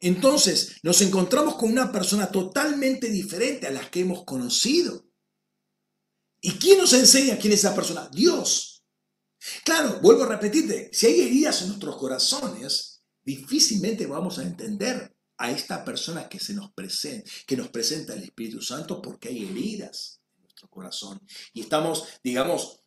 [0.05, 5.03] Entonces nos encontramos con una persona totalmente diferente a las que hemos conocido.
[6.39, 8.07] ¿Y quién nos enseña quién es esa persona?
[8.13, 8.85] Dios.
[9.63, 15.49] Claro, vuelvo a repetirte, si hay heridas en nuestros corazones, difícilmente vamos a entender a
[15.49, 20.21] esta persona que, se nos presenta, que nos presenta el Espíritu Santo porque hay heridas
[20.35, 21.19] en nuestro corazón.
[21.51, 22.79] Y estamos, digamos,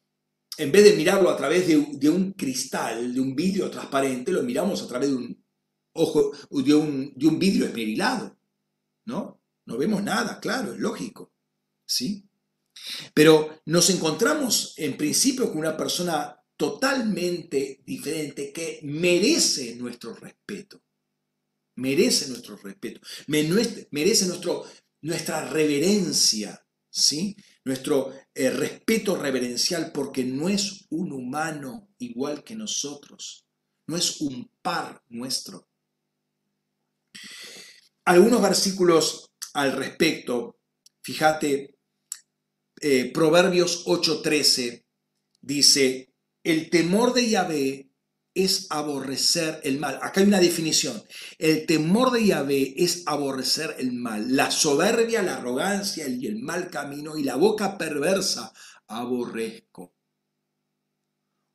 [0.56, 4.82] en vez de mirarlo a través de, un cristal, de un vidrio transparente, lo miramos
[4.82, 5.47] a través de un
[5.92, 8.38] ojo, de un, de un vidrio esmerilado.
[9.04, 9.40] ¿No?
[9.64, 11.32] No vemos nada, claro, es lógico.
[11.86, 12.28] ¿Sí?
[13.14, 20.82] Pero nos encontramos en principio con una persona totalmente diferente que merece nuestro respeto
[21.78, 24.64] merece nuestro respeto, merece nuestro,
[25.02, 26.60] nuestra reverencia,
[26.90, 27.36] ¿sí?
[27.64, 33.46] Nuestro eh, respeto reverencial porque no es un humano igual que nosotros,
[33.86, 35.67] no es un par nuestro.
[38.04, 40.58] Algunos versículos al respecto,
[41.02, 41.78] fíjate,
[42.80, 44.86] eh, Proverbios 8:13
[45.40, 46.14] dice,
[46.44, 47.88] el temor de Yahvé
[48.34, 49.98] es aborrecer el mal.
[50.00, 51.02] Acá hay una definición.
[51.38, 54.36] El temor de Yahvé es aborrecer el mal.
[54.36, 58.52] La soberbia, la arrogancia y el mal camino y la boca perversa
[58.86, 59.94] aborrezco.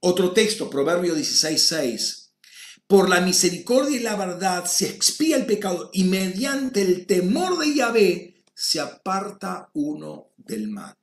[0.01, 2.22] Otro texto, Proverbio 16:6.
[2.87, 7.73] Por la misericordia y la verdad se expía el pecado y mediante el temor de
[7.73, 10.95] Yahvé se aparta uno del mal.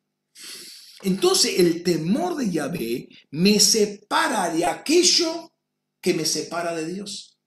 [1.02, 5.54] Entonces el temor de Yahvé me separa de aquello
[6.00, 7.38] que me separa de Dios,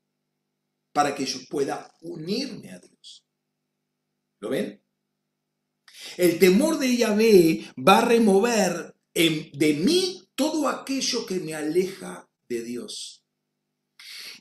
[0.92, 3.26] para que yo pueda unirme a Dios.
[4.40, 4.84] ¿Lo ven?
[6.18, 12.64] El temor de Yahvé va a remover de mí todo aquello que me aleja de
[12.64, 13.23] Dios.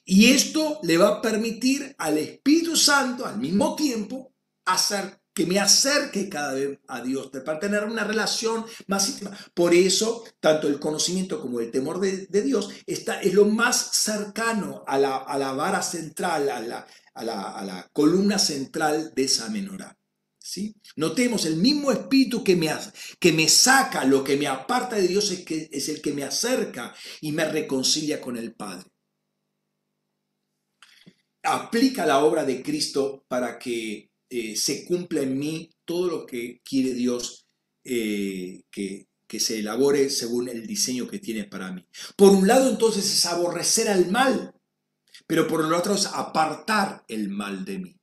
[0.05, 4.33] Y esto le va a permitir al Espíritu Santo al mismo tiempo
[4.65, 9.37] hacer que me acerque cada vez a Dios, para tener una relación más íntima.
[9.55, 14.85] Por eso, tanto el conocimiento como el temor de, Dios está, es lo más cercano
[14.87, 19.99] a la, a la vara central, a la, a, la, columna central de esa menorá.
[20.39, 20.75] ¿sí?
[20.97, 22.71] Notemos, el mismo espíritu que me,
[23.19, 26.25] que me saca, lo que me aparta de Dios es, que, es el que me
[26.25, 28.92] acerca y me reconcilia con el Padre.
[31.43, 36.63] Aplica la obra de Cristo para que eh, se cumpla en mí todo lo que
[36.65, 37.47] quiere Dios
[37.85, 41.85] eh, que, que se elabore según el diseño que tiene para mí.
[42.17, 44.55] Por un lado entonces es aborrecer al mal,
[45.27, 47.97] pero por el otro es apartar el mal de mí.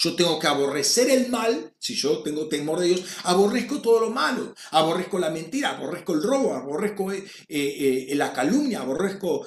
[0.00, 4.10] Yo tengo que aborrecer el mal, si yo tengo temor de Dios, aborrezco todo lo
[4.10, 9.44] malo, aborrezco la mentira, aborrezco el robo, aborrezco eh, la calumnia, aborrezco,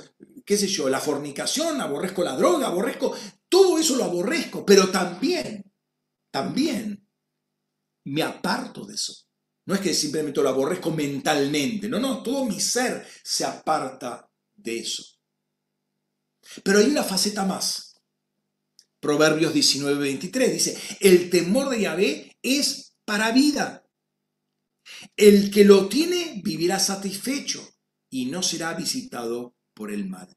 [0.51, 3.15] qué sé yo, la fornicación, aborrezco la droga, aborrezco,
[3.47, 5.63] todo eso lo aborrezco, pero también
[6.29, 7.07] también
[8.03, 9.15] me aparto de eso.
[9.65, 14.79] No es que simplemente lo aborrezco mentalmente, no, no, todo mi ser se aparta de
[14.79, 15.05] eso.
[16.65, 17.95] Pero hay una faceta más.
[18.99, 23.87] Proverbios 19, 23 dice, el temor de Yahvé es para vida.
[25.15, 27.65] El que lo tiene vivirá satisfecho
[28.09, 30.35] y no será visitado por el mal.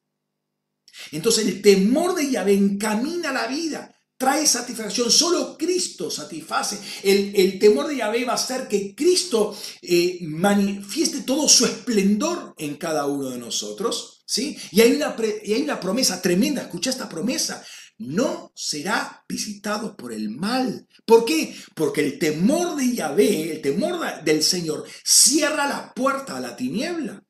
[1.13, 5.11] Entonces el temor de Yahvé encamina la vida trae satisfacción.
[5.11, 6.79] Solo Cristo satisface.
[7.03, 12.77] El, temor de Yahvé va a hacer que Cristo eh, manifieste todo su esplendor en
[12.77, 14.23] cada uno de nosotros.
[14.27, 14.57] ¿sí?
[14.71, 16.63] Y, hay una, y hay una promesa tremenda.
[16.63, 17.63] Escucha esta promesa.
[17.99, 20.89] No será visitado por el mal.
[21.05, 21.55] ¿Por qué?
[21.75, 27.23] Porque el temor de Yahvé, el temor del Señor, cierra la puerta a la tiniebla.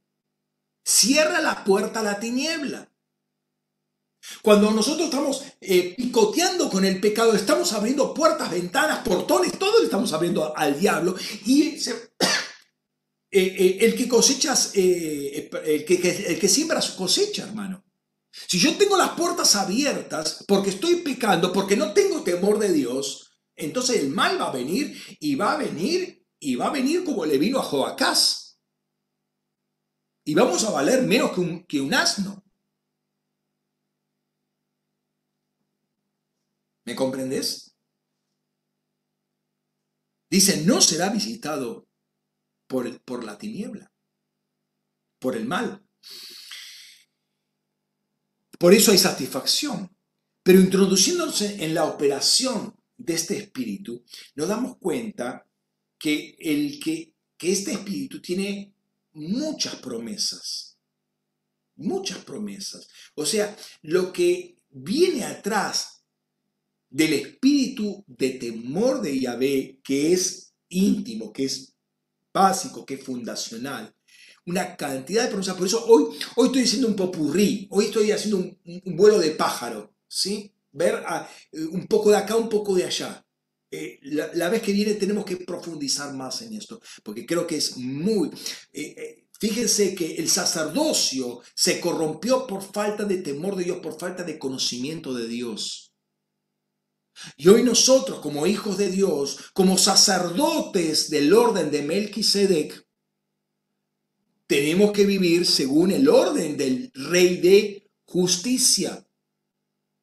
[0.82, 2.93] Cierra la puerta a la tiniebla.
[4.42, 9.84] Cuando nosotros estamos eh, picoteando con el pecado, estamos abriendo puertas, ventanas, portones, todo le
[9.84, 11.14] estamos abriendo al diablo.
[11.46, 11.78] Y eh,
[13.30, 17.84] eh, el que cosechas, el, que, el que siembra su cosecha, hermano.
[18.30, 23.30] Si yo tengo las puertas abiertas porque estoy pecando, porque no tengo temor de Dios,
[23.54, 27.24] entonces el mal va a venir y va a venir y va a venir como
[27.24, 28.58] le vino a Joacás.
[30.24, 31.32] Y vamos a valer menos
[31.68, 32.43] que un asno.
[36.84, 37.74] ¿Me comprendes?
[40.30, 41.88] Dice, no será visitado
[42.66, 43.92] por, por la tiniebla,
[45.18, 45.86] por el mal.
[48.58, 49.94] Por eso hay satisfacción.
[50.42, 54.04] Pero introduciéndose en la operación de este espíritu,
[54.34, 55.48] nos damos cuenta
[55.98, 58.74] que, el que, que este espíritu tiene
[59.12, 60.78] muchas promesas.
[61.76, 62.88] Muchas promesas.
[63.14, 65.93] O sea, lo que viene atrás
[66.94, 71.74] del espíritu de temor de Yahvé que es íntimo, que es
[72.32, 73.92] básico, que es fundacional.
[74.46, 75.56] Una cantidad de promesas.
[75.56, 79.92] Por eso hoy, hoy estoy haciendo un popurrí, hoy estoy haciendo un, vuelo de pájaro,
[80.06, 80.52] ¿sí?
[80.70, 81.02] Ver
[81.50, 83.26] eh, un poco de acá, un poco de allá.
[83.72, 87.56] Eh, la, la, vez que viene tenemos que profundizar más en esto, porque creo que
[87.56, 88.30] es muy...
[88.72, 94.22] Eh, Fíjense que el sacerdocio se corrompió por falta de temor de Dios, por falta
[94.22, 95.83] de conocimiento de Dios.
[97.36, 102.86] Y hoy nosotros, como hijos de Dios, como sacerdotes del orden de Melquisedec,
[104.46, 109.06] tenemos que vivir según el orden del rey de justicia.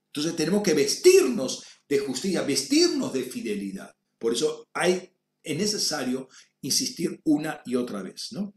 [0.07, 3.95] Entonces tenemos que vestirnos de justicia, vestirnos de fidelidad.
[4.17, 5.11] Por eso hay,
[5.43, 6.27] es necesario
[6.61, 8.53] insistir una y otra vez, ¿no?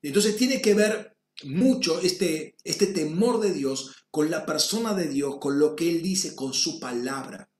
[0.00, 5.36] Entonces tiene que ver mucho este, este temor de Dios con la persona de Dios,
[5.40, 7.50] con lo que Él dice, con su palabra,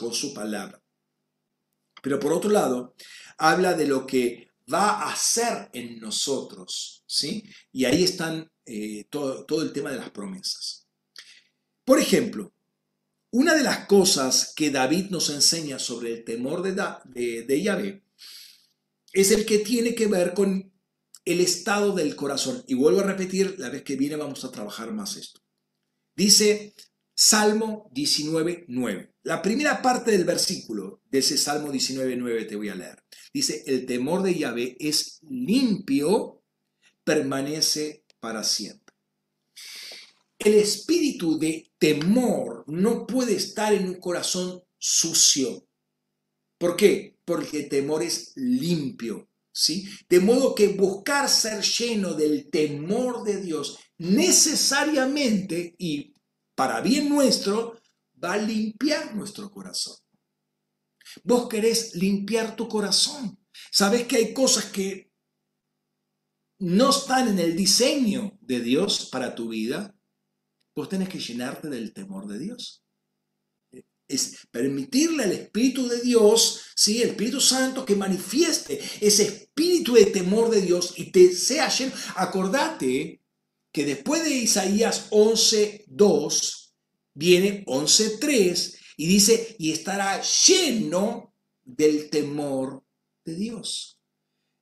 [0.00, 0.82] con su palabra.
[2.02, 2.94] Pero por otro lado,
[3.36, 7.44] habla de lo que va a hacer en nosotros, ¿sí?
[7.70, 10.86] Y ahí están eh, todo, el tema de las promesas.
[11.84, 12.54] Por ejemplo,
[13.30, 18.02] una de las cosas que David nos enseña sobre el temor de Yahvé
[19.12, 20.72] es el que tiene que ver con
[21.26, 22.64] el estado del corazón.
[22.66, 25.42] Y vuelvo a repetir, la vez que viene vamos a trabajar más esto.
[26.16, 26.74] Dice
[27.22, 29.12] Salmo 19.9.
[29.24, 33.04] La primera parte del versículo de ese Salmo 19.9 te voy a leer.
[33.30, 36.42] Dice, el temor de Yahvé es limpio,
[37.04, 38.94] permanece para siempre.
[40.38, 45.68] El espíritu de temor no puede estar en un corazón sucio.
[46.56, 47.18] ¿Por qué?
[47.26, 49.28] Porque temor es limpio.
[49.52, 49.86] ¿sí?
[50.08, 56.09] De modo que buscar ser lleno del temor de Dios necesariamente y
[56.60, 57.80] para bien nuestro
[58.22, 59.96] va a limpiar nuestro corazón.
[61.24, 63.42] Vos querés limpiar tu corazón.
[63.72, 65.10] Sabés que hay cosas que
[66.58, 69.96] no están en el diseño de Dios para tu vida.
[70.76, 72.84] Vos tenés que llenarte del temor de Dios
[74.06, 77.00] es permitirle al Espíritu de Dios, ¿sí?
[77.00, 81.92] el Espíritu Santo, que manifieste ese espíritu de temor de Dios y te sea lleno.
[82.16, 83.19] Acordate
[83.72, 86.70] que después de Isaías 11.2
[87.14, 91.32] viene 11.3 y dice, y estará lleno
[91.64, 92.82] del temor
[93.24, 93.98] de Dios.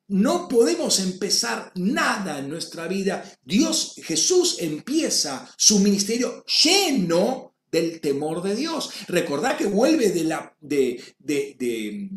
[0.08, 3.22] No podemos empezar nada en nuestra vida.
[3.42, 8.90] Dios, Jesús empieza su ministerio lleno del temor de Dios.
[9.08, 12.10] Recordad que vuelve de la, de, de,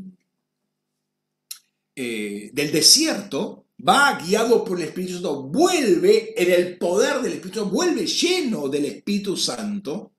[1.95, 7.59] eh, del desierto, va guiado por el Espíritu Santo, vuelve en el poder del Espíritu
[7.59, 10.15] Santo, vuelve lleno del Espíritu Santo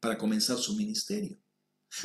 [0.00, 1.38] para comenzar su ministerio.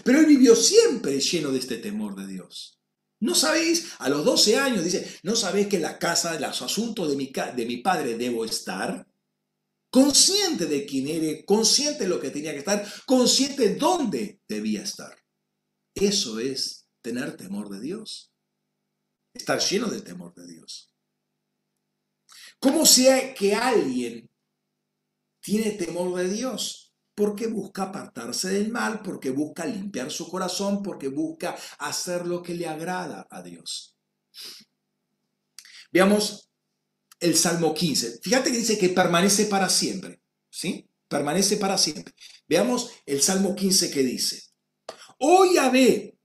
[0.03, 2.79] Pero él vivió siempre lleno de este temor de Dios.
[3.21, 3.89] ¿No sabéis?
[3.99, 7.17] A los 12 años dice, ¿no sabéis que en la casa de los asuntos de
[7.17, 9.05] mi, de mi padre debo estar?
[9.89, 14.83] consciente de quién eres, consciente de lo que tenía que estar, consciente de dónde debía
[14.83, 15.17] estar.
[15.95, 18.31] Eso es tener temor de Dios.
[19.33, 20.88] Estar lleno de temor de Dios.
[22.59, 24.29] ¿Cómo sea que alguien
[25.41, 26.93] tiene temor de Dios?
[27.15, 32.53] Porque busca apartarse del mal, porque busca limpiar su corazón, porque busca hacer lo que
[32.53, 33.97] le agrada a Dios.
[35.91, 36.49] Veamos
[37.19, 38.19] el Salmo 15.
[38.21, 40.89] Fíjate que dice que permanece para siempre, ¿sí?
[41.07, 42.13] Permanece para siempre.
[42.47, 44.43] Veamos el Salmo 15 que dice,
[45.17, 46.17] Oh Yahvé,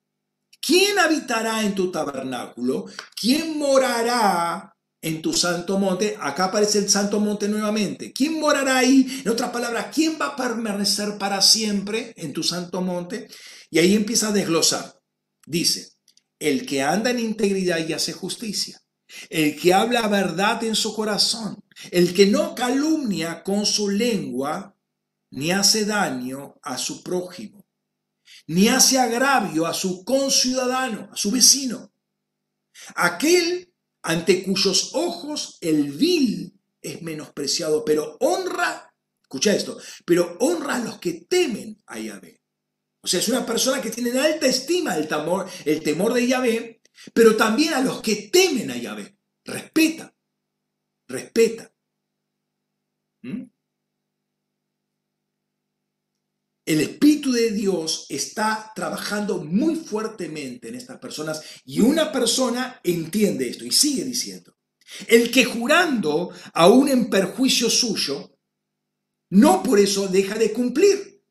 [0.61, 2.87] ¿quién habitará en tu tabernáculo?
[3.21, 4.74] ¿Quién morará
[5.05, 6.17] en tu santo monte?
[6.21, 8.13] Acá aparece el santo monte nuevamente.
[8.13, 9.23] ¿Quién morará ahí?
[9.25, 13.29] En otras palabras, ¿quién va a permanecer para siempre en tu santo monte?
[13.71, 15.01] Y ahí empieza a desglosar.
[15.47, 15.93] Dice,
[16.39, 18.81] el que anda en integridad y hace justicia
[19.31, 24.77] el que habla verdad en su corazón, el que no calumnia con su lengua,
[25.31, 27.67] ni hace daño a su prójimo,
[28.47, 31.93] ni hace agravio a su conciudadano, a su vecino.
[32.95, 33.73] Aquel
[34.05, 40.99] ante cuyos ojos el vil es menospreciado, pero honra, escucha esto, pero honra a los
[40.99, 42.43] que temen a Yahvé.
[43.01, 46.83] O sea, es una persona que tiene alta estima el temor, el temor de Yahvé,
[47.15, 49.19] pero también a los que temen a Yahvé.
[49.45, 50.15] Respeta,
[51.09, 51.73] respeta.
[53.23, 53.45] ¿Mm?
[56.65, 63.49] El Espíritu de Dios está trabajando muy fuertemente en estas personas y una persona entiende
[63.49, 64.57] esto y sigue diciendo,
[65.07, 68.39] el que jurando aún en perjuicio suyo,
[69.31, 71.23] no por eso deja de cumplir.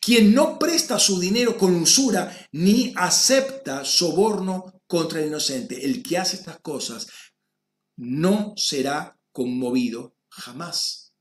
[0.00, 5.84] Quien no presta su dinero con usura ni acepta soborno contra el inocente.
[5.84, 7.08] El que hace estas cosas
[7.96, 11.14] no será conmovido jamás.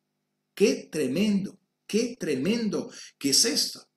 [0.55, 3.87] Qué tremendo, qué tremendo que es esto.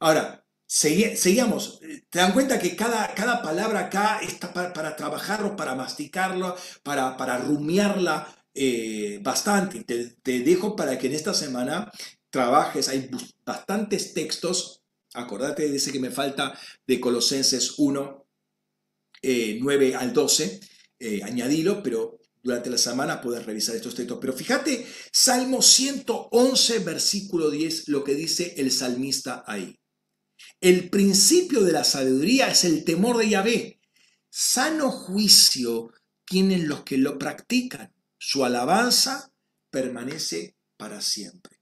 [0.00, 1.80] Ahora, seguimos.
[2.10, 7.38] ¿Te dan cuenta que cada, cada palabra acá está para, trabajarlo, para masticarlo, para, para
[7.38, 9.84] rumiarla eh, bastante?
[9.84, 11.90] Te, te dejo para que en esta semana
[12.30, 12.88] trabajes.
[12.88, 13.08] Hay
[13.44, 14.82] bastantes textos.
[15.14, 18.26] Acordate ese que me falta de Colosenses 1,
[19.22, 20.60] 9 eh, al 12.
[20.98, 24.18] Eh, añadilo, pero durante la semana puedes revisar estos textos.
[24.20, 29.80] Pero fíjate, Salmo 111, versículo 10, lo que dice el salmista ahí.
[30.60, 33.80] El principio de la sabiduría es el temor de Yahvé.
[34.30, 35.90] Sano juicio
[36.24, 37.92] tienen los que lo practican.
[38.16, 39.32] Su alabanza
[39.68, 41.60] permanece para siempre.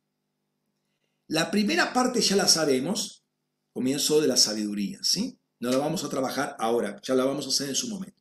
[1.28, 3.24] La primera parte ya la sabemos,
[3.72, 5.38] comienzo de la sabiduría, ¿sí?
[5.60, 8.20] No la vamos a trabajar ahora, ya la vamos a hacer en su momento.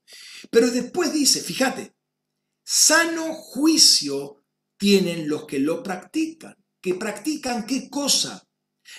[0.50, 1.94] Pero después dice, fíjate,
[2.64, 4.44] sano juicio
[4.78, 6.56] tienen los que lo practican.
[6.82, 8.48] ¿Que practican qué cosa?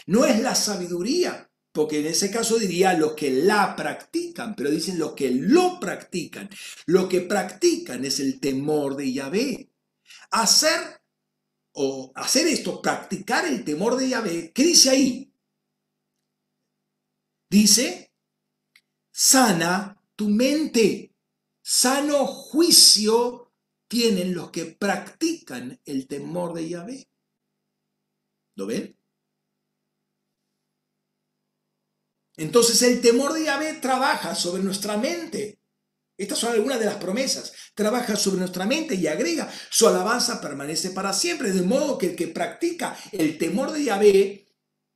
[0.06, 4.98] No es la sabiduría, porque en ese caso diría los que la practican, pero dicen
[4.98, 6.48] los que lo practican.
[6.86, 9.70] Lo que practican es el temor de Yahvé.
[10.30, 11.02] Hacer
[11.72, 15.32] o hacer esto, practicar el temor de Yahvé, ¿qué dice ahí?
[17.50, 18.12] Dice,
[19.10, 21.14] sana tu mente,
[21.62, 23.43] sano juicio
[23.88, 27.08] tienen los que practican el temor de Yahvé.
[28.56, 28.96] ¿Lo ven?
[32.36, 35.60] Entonces el temor de Yahvé trabaja sobre nuestra mente.
[36.16, 37.52] Estas son algunas de las promesas.
[37.74, 41.52] Trabaja sobre nuestra mente y agrega, su alabanza permanece para siempre.
[41.52, 44.44] De modo que el que practica el temor de Yahvé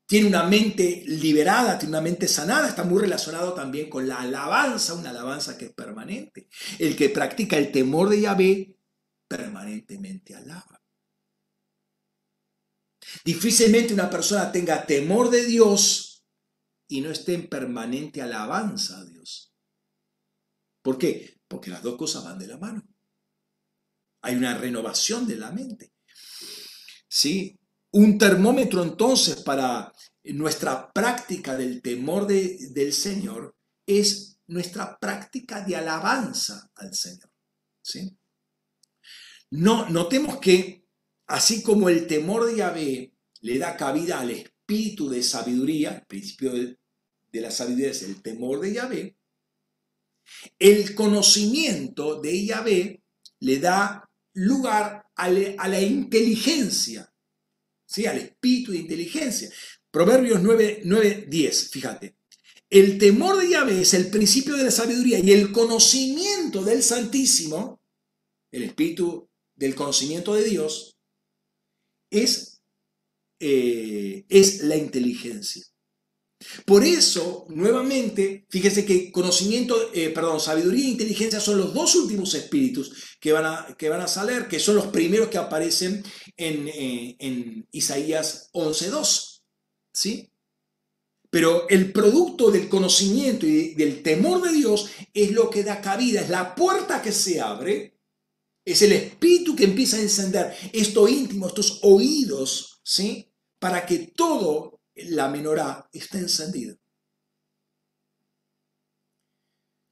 [0.06, 4.94] tiene una mente liberada, tiene una mente sanada, está muy relacionado también con la alabanza,
[4.94, 6.48] una alabanza que es permanente.
[6.78, 8.77] El que practica el temor de Yahvé
[9.28, 10.82] permanentemente alaba.
[13.24, 16.24] Difícilmente una persona tenga temor de Dios
[16.88, 19.54] y no esté en permanente alabanza a Dios.
[20.82, 21.40] ¿Por qué?
[21.46, 22.82] Porque las dos cosas van de la mano.
[24.22, 25.92] Hay una renovación de la mente.
[27.08, 27.58] ¿Sí?
[27.92, 29.92] Un termómetro entonces para
[30.24, 33.56] nuestra práctica del temor del Señor
[33.86, 37.30] es nuestra práctica de alabanza al Señor.
[37.82, 38.17] ¿Sí?
[39.50, 40.84] No, notemos que
[41.26, 46.52] así como el temor de Yahvé le da cabida al espíritu de sabiduría, el principio
[46.52, 46.76] de,
[47.32, 49.16] la sabiduría es el temor de Yahvé,
[50.58, 53.02] el conocimiento de Yahvé
[53.40, 57.12] le da lugar a, la inteligencia,
[57.86, 58.06] ¿sí?
[58.06, 59.50] al espíritu de inteligencia.
[59.90, 62.16] Proverbios 9, 9, 10, fíjate.
[62.68, 67.80] El temor de Yahvé es el principio de la sabiduría y el conocimiento del Santísimo,
[68.52, 69.27] el espíritu
[69.58, 70.96] del conocimiento de Dios,
[72.10, 72.62] es,
[73.40, 75.64] eh, es la inteligencia.
[76.64, 82.32] Por eso, nuevamente, fíjense que conocimiento, eh, perdón, sabiduría e inteligencia son los dos últimos
[82.34, 86.04] espíritus que van a, que van a salir, que son los primeros que aparecen
[86.36, 89.42] en, eh, en Isaías 11.2.
[89.92, 90.30] ¿Sí?
[91.28, 96.20] Pero el producto del conocimiento y del temor de Dios es lo que da cabida,
[96.20, 97.97] es la puerta que se abre,
[98.72, 103.32] es el espíritu que empieza a encender esto íntimo, estos oídos, ¿sí?
[103.58, 106.76] Para que todo la menorá está encendida.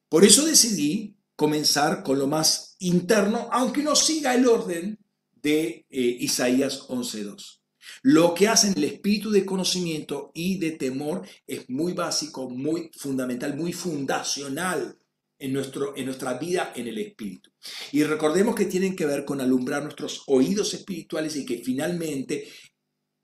[0.08, 4.98] Por eso decidí comenzar con lo más interno, aunque no siga el orden
[5.34, 7.60] de eh, Isaías 11.2.
[8.02, 13.56] Lo que hacen el espíritu de conocimiento y de temor es muy básico, muy fundamental,
[13.56, 14.98] muy fundacional
[15.38, 17.50] en, nuestro, en nuestra vida en el espíritu.
[17.92, 22.48] Y recordemos que tienen que ver con alumbrar nuestros oídos espirituales y que finalmente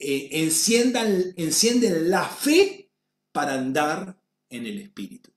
[0.05, 2.91] eh, enciendan, encienden la fe
[3.31, 4.21] para andar
[4.51, 5.33] en el Espíritu.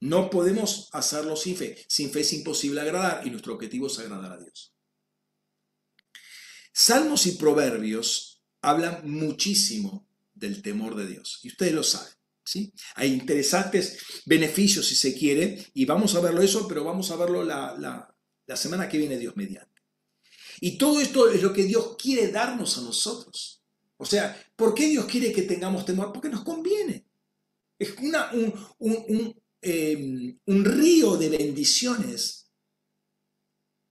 [0.00, 1.84] No podemos hacerlo sin fe.
[1.88, 4.74] Sin fe es imposible agradar y nuestro objetivo es agradar a Dios.
[6.72, 12.15] Salmos y proverbios hablan muchísimo del temor de Dios y ustedes lo saben.
[12.46, 12.72] ¿Sí?
[12.94, 17.42] Hay interesantes beneficios si se quiere y vamos a verlo eso, pero vamos a verlo
[17.42, 17.76] la,
[18.46, 19.82] la semana que viene Dios mediante.
[20.60, 23.62] Y todo esto es lo que Dios quiere darnos a nosotros.
[23.98, 26.12] O sea, ¿por qué Dios quiere que tengamos temor?
[26.12, 27.06] Porque nos conviene.
[27.78, 28.30] Es una,
[28.78, 32.50] un, em, río de bendiciones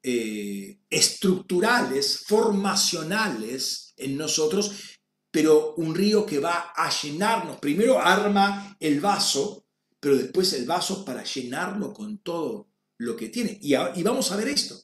[0.02, 4.94] eh, estructurales, formacionales en nosotros,
[5.36, 7.60] pero un río que va a llenarnos.
[7.60, 9.68] Primero arma el vaso,
[9.99, 13.60] pero después el vaso para llenarlo con todo lo que tiene.
[13.62, 14.82] Y, vamos a ver esto.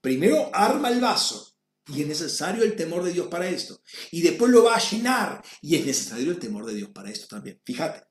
[0.00, 1.54] Primero arma el vaso
[1.86, 3.80] y es necesario el temor de Dios para esto.
[4.10, 7.28] Y después lo va a llenar y es necesario el temor de Dios para esto
[7.28, 7.60] también.
[7.64, 8.04] Fíjate.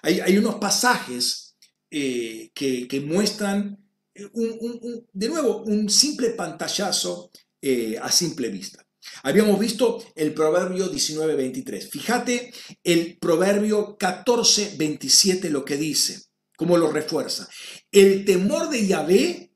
[0.00, 1.58] Hay, unos pasajes
[1.90, 4.30] eh, que, muestran, eh,
[5.12, 8.85] de nuevo, un simple pantallazo eh, a simple vista.
[9.22, 11.90] Habíamos visto el proverbio 19.23.
[11.90, 12.52] Fíjate
[12.84, 16.24] el proverbio 14.27 lo que dice,
[16.56, 17.48] cómo lo refuerza.
[17.90, 19.52] El temor de Yahvé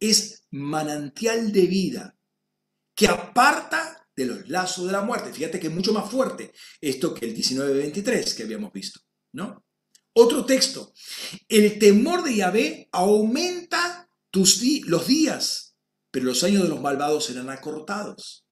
[0.00, 2.16] es manantial de vida
[2.94, 5.32] que aparta de los lazos de la muerte.
[5.32, 9.00] Fíjate que es mucho más fuerte esto que el 19.23 que habíamos visto,
[9.32, 9.64] ¿no?
[10.12, 10.92] Otro texto.
[11.48, 15.76] El temor de Yahvé aumenta tus los días,
[16.10, 18.43] pero los años de los malvados serán acortados.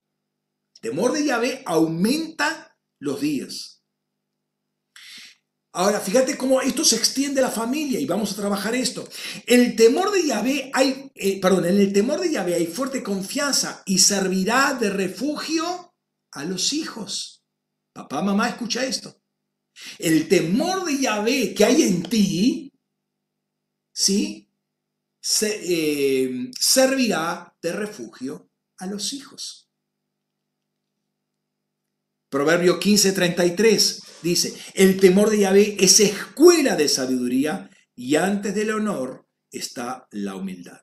[0.83, 3.81] Temor de Yahvé aumenta los días.
[5.71, 9.07] Ahora, fíjate cómo esto se extiende a la familia y vamos a trabajar esto.
[9.47, 13.81] El temor de Yahvé hay, eh, perdón, en el temor de Yahvé hay fuerte confianza
[13.85, 15.95] y servirá de refugio
[16.31, 17.45] a los hijos.
[17.93, 19.23] Papá, mamá, escucha esto.
[19.97, 22.73] El temor de Yahvé que hay en ti,
[23.93, 24.49] ¿sí?
[25.41, 29.63] Eh, servirá de refugio a los hijos.
[32.33, 39.27] Proverbio 15:33 dice, el temor de Yahvé es escuela de sabiduría y antes del honor
[39.51, 40.81] está la humildad.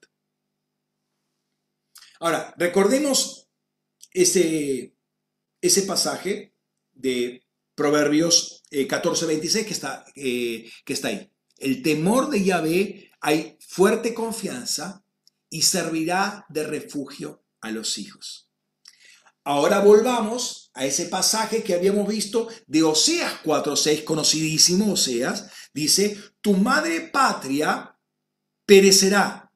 [2.21, 3.49] Ahora, recordemos
[4.13, 4.95] ese,
[5.61, 6.55] ese pasaje
[6.93, 7.43] de
[7.75, 11.33] Proverbios 14:26 eh, que, está, eh, que está ahí.
[11.57, 15.05] El temor de Yahvé hay fuerte confianza
[15.49, 18.50] y servirá de refugio a los hijos.
[19.51, 26.53] Ahora volvamos a ese pasaje que habíamos visto de Oseas 4:6, conocidísimo Oseas, dice, tu
[26.53, 27.99] madre patria
[28.65, 29.53] perecerá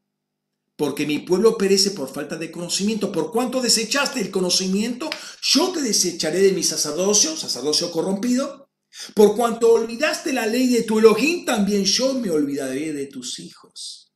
[0.75, 3.13] porque mi pueblo perece por falta de conocimiento.
[3.13, 5.09] Por cuanto desechaste el conocimiento,
[5.41, 8.73] yo te desecharé de mi sacerdocio, sacerdocio corrompido.
[9.15, 14.13] Por cuanto olvidaste la ley de tu Elohim, también yo me olvidaré de tus hijos.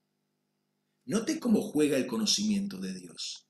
[1.05, 3.48] Note cómo juega el conocimiento de Dios.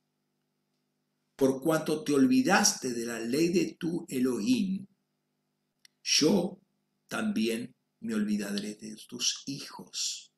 [1.39, 4.85] Por cuanto te olvidaste de la ley de tu Elohim,
[6.03, 6.61] yo
[7.07, 10.35] también me olvidaré de tus hijos.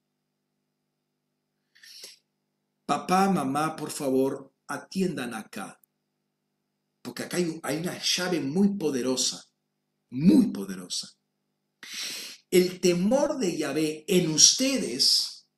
[2.85, 5.81] Papá, mamá, por favor, atiendan acá.
[7.01, 9.43] Porque acá hay, una llave muy poderosa,
[10.11, 11.17] muy poderosa.
[12.51, 15.49] El temor de Yahvé en ustedes,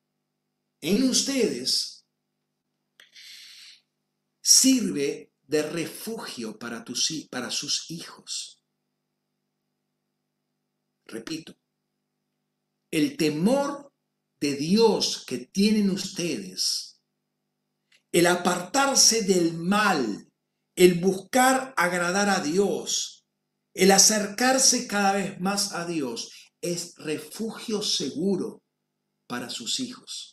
[0.79, 2.05] en ustedes,
[4.41, 8.59] sirve de refugio para, tus, para sus hijos.
[11.05, 11.53] Repito,
[12.91, 13.93] el temor
[14.39, 16.99] de Dios que tienen ustedes
[18.11, 20.27] el apartarse del mal,
[20.75, 23.25] el buscar agradar a Dios,
[23.75, 26.31] el acercarse cada vez más a Dios,
[26.61, 28.63] es refugio seguro
[29.27, 30.32] para sus hijos.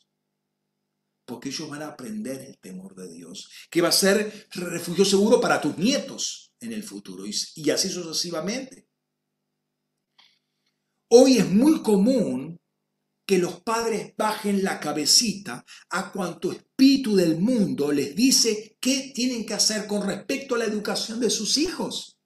[1.30, 5.40] Porque ellos van a aprender el temor de Dios, que va a ser refugio seguro
[5.40, 8.88] para tus nietos en el futuro y, así sucesivamente.
[11.08, 12.60] Hoy es muy común
[13.24, 19.46] que los padres bajen la cabecita a cuanto espíritu del mundo les dice qué tienen
[19.46, 22.18] que hacer con respecto a la educación de sus hijos.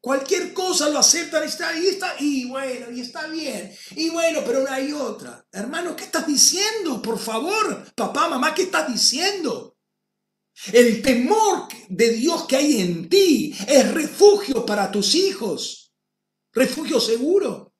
[0.00, 3.70] Cualquier cosa lo aceptan y está, y está, y bueno, y está bien.
[3.96, 5.46] Y bueno, pero no hay otra.
[5.52, 7.02] Hermano, ¿qué estás diciendo?
[7.02, 9.76] Por favor, papá, mamá, ¿qué estás diciendo?
[10.72, 15.92] El temor de Dios que hay en ti es refugio para tus hijos.
[16.52, 17.74] Refugio seguro.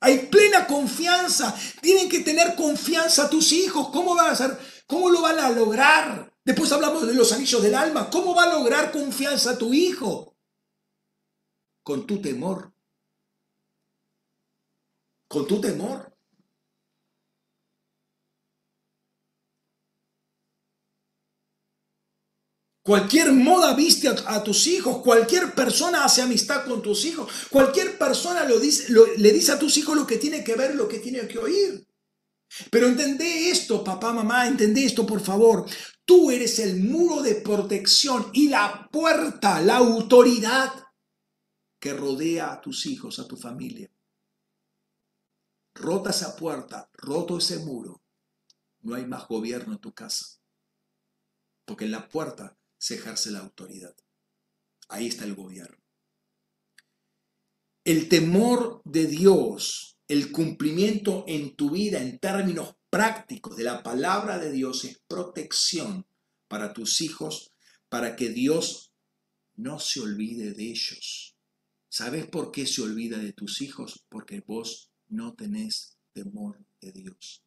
[0.00, 1.54] Hay plena confianza.
[1.80, 3.88] Tienen que tener confianza tus hijos.
[3.90, 4.58] ¿Cómo van a hacer?
[4.86, 6.32] ¿Cómo lo van a lograr?
[6.44, 8.10] Después hablamos de los anillos del alma.
[8.10, 10.33] ¿Cómo va a lograr confianza tu hijo?
[11.84, 12.72] Con tu temor.
[15.28, 16.14] Con tu temor.
[22.82, 28.44] Cualquier moda viste a, tus hijos, cualquier persona hace amistad con tus hijos, cualquier persona
[28.44, 31.26] lo dice, le dice a tus hijos lo que tiene que ver, lo que tiene
[31.26, 31.86] que oír.
[32.70, 35.64] Pero entendé esto, papá, mamá, entendé esto, por favor.
[36.04, 40.83] Tú eres el muro de protección y la puerta, la autoridad
[41.84, 43.90] que rodea a tus hijos, a tu familia.
[45.74, 48.00] Rota esa puerta, roto ese muro,
[48.80, 50.40] no hay más gobierno en tu casa.
[51.66, 53.94] Porque en la puerta se ejerce la autoridad.
[54.88, 55.76] Ahí está el gobierno.
[57.84, 64.38] el temor de Dios, el cumplimiento en tu vida en términos prácticos de la palabra
[64.38, 66.06] de Dios es protección
[66.48, 67.52] para tus hijos,
[67.90, 68.90] para que Dios
[69.54, 71.33] no se olvide de ellos.
[71.96, 74.04] ¿Sabes por qué se olvida de tus hijos?
[74.08, 77.44] Porque vos no tenés temor de Dios.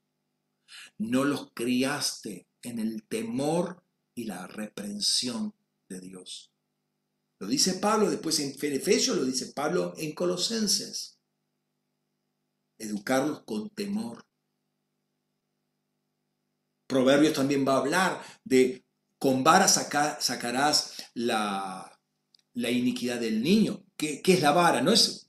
[0.97, 3.83] No los criaste en el temor
[4.15, 5.53] y la reprensión
[5.89, 6.53] de Dios.
[7.39, 11.19] Lo dice Pablo después en Efesios, lo dice Pablo en Colosenses.
[12.77, 14.25] Educarlos con temor.
[16.87, 18.85] Proverbios también va a hablar de
[19.19, 21.96] con vara sacarás la,
[22.57, 23.83] la, iniquidad del niño.
[23.95, 24.81] ¿Qué, ¿Qué es la vara?
[24.81, 25.27] No es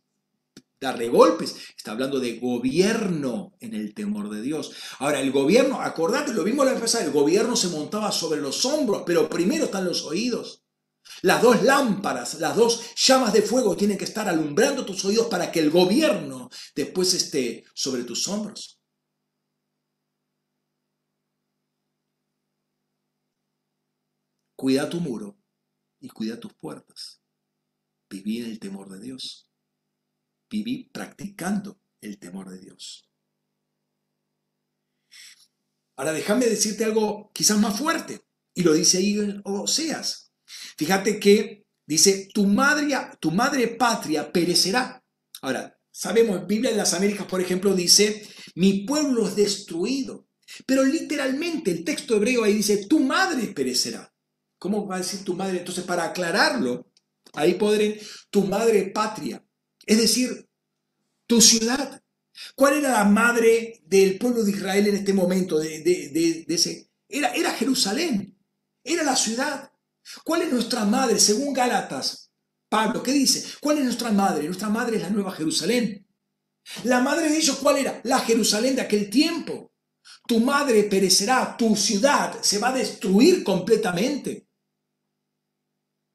[0.80, 4.72] darle golpes, está hablando de gobierno en el temor de Dios.
[4.98, 8.64] Ahora, el gobierno, acordate, lo vimos la vez pasada, el gobierno se montaba sobre los
[8.64, 10.62] hombros, pero primero están los oídos.
[11.22, 15.50] Las dos lámparas, las dos llamas de fuego tienen que estar alumbrando tus oídos para
[15.50, 18.78] que el gobierno después esté sobre tus hombros.
[24.54, 25.37] Cuida tu muro
[26.00, 27.20] y cuida tus puertas.
[28.10, 29.48] Viví en el temor de Dios
[30.50, 33.08] viví practicando el temor de Dios.
[35.96, 38.22] Ahora déjame decirte algo quizás más fuerte,
[38.54, 40.32] y lo dice ahí en Oseas.
[40.76, 45.04] Fíjate que dice, tu madre, tu madre patria perecerá.
[45.42, 50.26] Ahora, sabemos, Biblia de las Américas, por ejemplo, dice, mi pueblo es destruido.
[50.66, 54.12] Pero literalmente el texto hebreo ahí dice, tu madre perecerá.
[54.58, 55.58] ¿Cómo va a decir tu madre?
[55.58, 56.90] Entonces, para aclararlo,
[57.34, 59.44] ahí podré, tu madre patria.
[59.86, 60.48] Es decir,
[61.26, 62.02] tu ciudad.
[62.54, 65.58] ¿Cuál era la madre del pueblo de Israel en este momento?
[65.58, 66.90] De, ese?
[67.08, 68.36] Era, era Jerusalén,
[68.84, 69.72] era la ciudad.
[70.24, 72.30] ¿Cuál es nuestra madre según Gálatas?
[72.68, 73.44] Pablo, ¿qué dice?
[73.60, 74.44] ¿Cuál es nuestra madre?
[74.44, 76.06] Nuestra madre es la nueva Jerusalén.
[76.84, 78.00] La madre de ellos, ¿cuál era?
[78.04, 79.72] La Jerusalén de aquel tiempo.
[80.26, 84.47] Tu madre perecerá, tu ciudad se va a destruir completamente.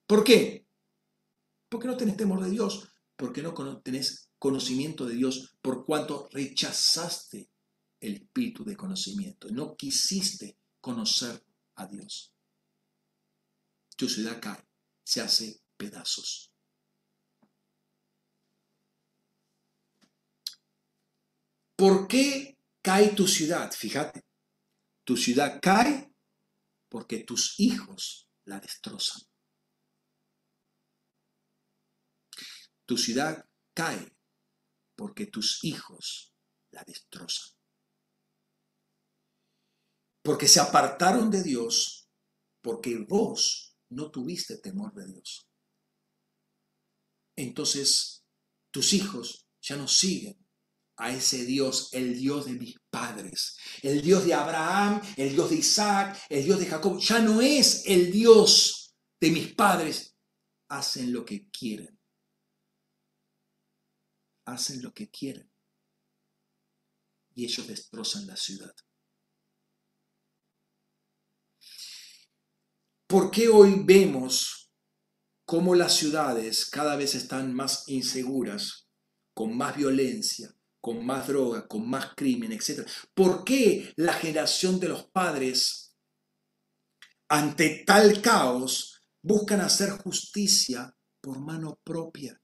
[0.08, 0.68] ¿Por qué?
[1.70, 7.50] Porque no tenés temor de Dios, porque no tenés conocimiento de Dios por cuanto rechazaste
[8.02, 11.42] el espíritu de conocimiento, no quisiste conocer
[11.76, 12.34] a Dios.
[13.96, 14.68] Tu ciudad cae,
[15.04, 16.52] se hace pedazos.
[21.78, 23.72] ¿Por qué cae tu ciudad?
[23.72, 24.26] Fíjate,
[25.06, 26.14] tu ciudad cae
[26.90, 29.22] porque tus hijos la destrozan.
[32.86, 34.14] Tu ciudad cae
[34.96, 36.34] porque tus hijos
[36.72, 37.56] la destrozan.
[40.22, 42.10] Porque se apartaron de Dios,
[42.62, 45.50] porque vos no tuviste temor de Dios.
[47.36, 48.26] Entonces,
[48.72, 50.38] tus hijos ya no siguen
[50.98, 55.56] a ese Dios, el Dios de mis padres, el Dios de Abraham, el Dios de
[55.58, 60.16] Isaac, el Dios de Jacob, ya no es el Dios de mis padres.
[60.70, 62.00] Hacen lo que quieren
[64.46, 65.54] hacen lo que quieren
[67.36, 68.74] y ellos destrozan la ciudad.
[73.08, 74.72] ¿Por qué hoy vemos
[75.46, 78.88] cómo las ciudades cada vez están más inseguras,
[79.36, 82.90] con más violencia, con más droga, con más crimen, etcétera?
[83.14, 85.96] ¿Por qué la generación de los padres,
[87.30, 92.43] ante tal caos, buscan hacer justicia por mano propia?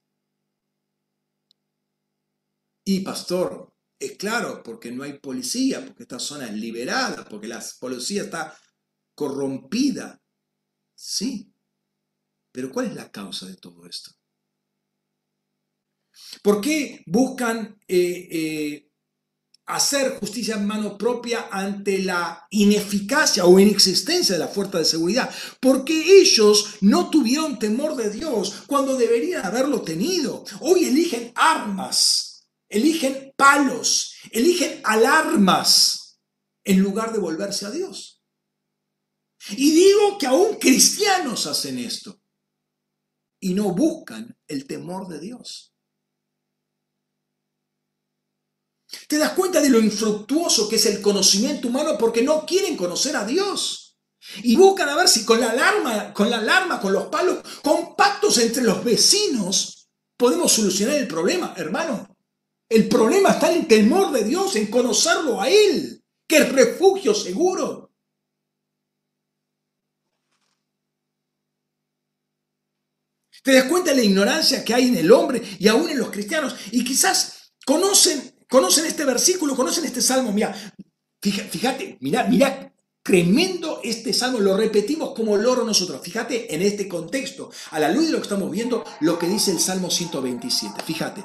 [2.84, 7.62] Y pastor, es claro, porque no hay policía, porque esta zona es liberada, porque la
[7.78, 8.56] policía está
[9.14, 10.20] corrompida.
[10.94, 11.52] Sí,
[12.50, 14.10] pero ¿cuál es la causa de todo esto?
[16.42, 18.90] ¿Por qué buscan eh, eh,
[19.66, 25.30] hacer justicia en mano propia ante la ineficacia o inexistencia de la fuerza de seguridad?
[25.60, 30.44] Porque ellos no tuvieron temor de Dios cuando deberían haberlo tenido.
[30.60, 32.29] Hoy eligen armas
[32.70, 36.20] eligen palos, eligen alarmas
[36.64, 38.22] en lugar de volverse a Dios.
[39.50, 42.20] Y digo que aún cristianos hacen esto
[43.40, 45.74] y no buscan el temor de Dios.
[49.08, 53.16] ¿Te das cuenta de lo infructuoso que es el conocimiento humano porque no quieren conocer
[53.16, 53.98] a Dios?
[54.42, 57.96] Y buscan a ver si con la alarma, con la alarma, con los palos, con
[57.96, 62.09] pactos entre los vecinos, podemos solucionar el problema, hermano.
[62.70, 67.12] El problema está en el temor de Dios, en conocerlo a Él, que es refugio
[67.12, 67.92] seguro.
[73.42, 76.10] ¿Te das cuenta de la ignorancia que hay en el hombre y aún en los
[76.10, 76.54] cristianos?
[76.70, 80.30] Y quizás conocen, conocen este versículo, conocen este salmo.
[80.30, 80.54] Mira,
[81.20, 82.72] fíjate, mira, mira,
[83.02, 84.38] tremendo este salmo.
[84.38, 86.00] Lo repetimos como loro nosotros.
[86.04, 89.50] Fíjate en este contexto, a la luz de lo que estamos viendo, lo que dice
[89.50, 90.84] el Salmo 127.
[90.84, 91.24] Fíjate.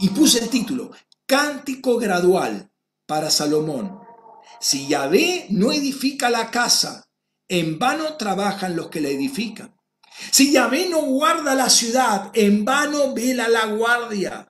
[0.00, 0.90] Y puse el título,
[1.26, 2.70] Cántico gradual
[3.06, 4.00] para Salomón.
[4.58, 7.06] Si Yahvé no edifica la casa,
[7.48, 9.76] en vano trabajan los que la edifican.
[10.30, 14.48] Si Yahvé no guarda la ciudad, en vano vela la guardia.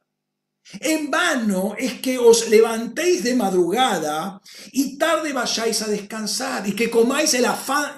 [0.78, 4.40] En vano es que os levantéis de madrugada
[4.70, 7.46] y tarde vayáis a descansar y que comáis el,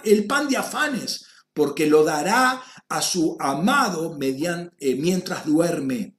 [0.04, 6.16] el pan de afanes, porque lo dará a su amado mediante, eh, mientras duerme.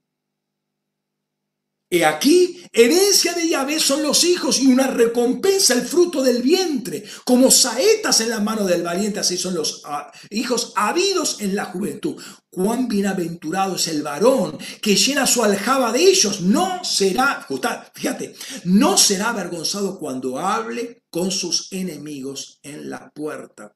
[1.94, 7.04] He aquí, herencia de Yahvé son los hijos y una recompensa el fruto del vientre.
[7.24, 11.66] Como saetas en la mano del valiente, así son los ah, hijos habidos en la
[11.66, 12.20] juventud.
[12.50, 16.42] Cuán bienaventurado es el varón que llena su aljaba de ellos.
[16.42, 17.46] No será,
[17.94, 18.34] fíjate,
[18.64, 23.76] no será avergonzado cuando hable con sus enemigos en la puerta.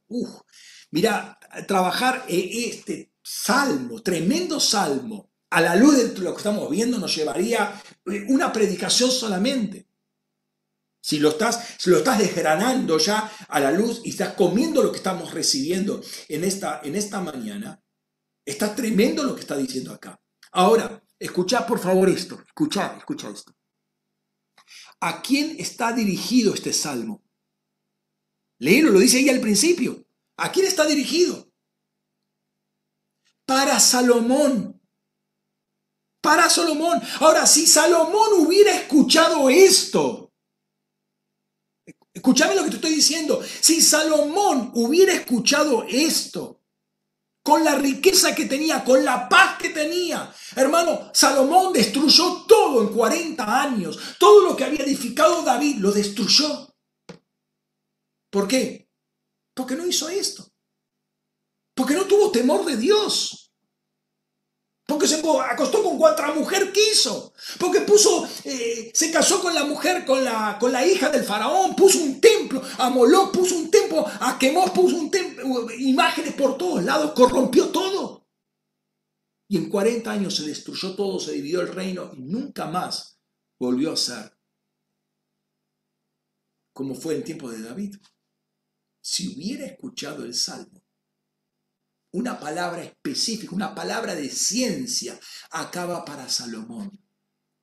[0.89, 1.37] mira,
[1.67, 7.73] trabajar este salmo, tremendo salmo, a la luz de lo que estamos viendo nos llevaría
[7.73, 7.86] eh,
[8.27, 9.87] una predicación solamente.
[11.01, 14.97] Si lo estás, lo estás desgranando ya a la luz y estás comiendo lo que
[14.97, 17.81] estamos recibiendo en esta, en esta mañana,
[18.45, 20.19] está tremendo lo que está diciendo acá.
[20.51, 23.53] Ahora, escucha por favor esto, escucha, escucha esto.
[24.99, 27.23] ¿A quién está dirigido este salmo?
[28.59, 30.07] Léelo, lo dice ahí al principio.
[30.37, 31.51] ¿A quién está dirigido?
[33.45, 34.76] Para Salomón
[36.21, 37.01] para Salomón.
[37.19, 40.31] Ahora, si Salomón hubiera escuchado esto,
[42.13, 46.57] escúchame lo que te estoy diciendo, si Salomón hubiera escuchado esto,
[47.47, 50.29] con la riqueza que tenía, con la paz que tenía.
[50.53, 53.97] Hermano, Salomón destruyó todo en 40 años.
[54.19, 56.75] Todo lo que había edificado David lo destruyó.
[58.29, 58.89] ¿Por qué?
[59.53, 60.45] Porque no hizo esto.
[61.73, 63.46] Porque no tuvo temor de Dios.
[64.87, 67.33] Porque se acostó con cuanta mujer quiso.
[67.59, 71.75] Porque puso, eh, se casó con la mujer, con la, con la hija del faraón.
[71.75, 72.61] Puso un templo.
[72.79, 74.03] A Moloch puso un templo.
[74.19, 75.69] A Quemos puso un templo.
[75.77, 77.11] Imágenes por todos lados.
[77.11, 78.25] Corrompió todo.
[79.49, 83.17] Y en 40 años se destruyó todo, se dividió el reino y nunca más
[83.57, 84.37] volvió a ser
[86.77, 87.95] como fue en tiempo de David.
[89.01, 90.76] Si hubiera escuchado el salmo,
[92.11, 95.19] una palabra específica, una palabra de ciencia,
[95.51, 96.99] acaba para Salomón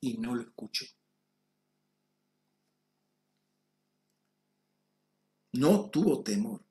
[0.01, 0.85] y no lo escuchó.
[5.53, 6.65] No tuvo temor.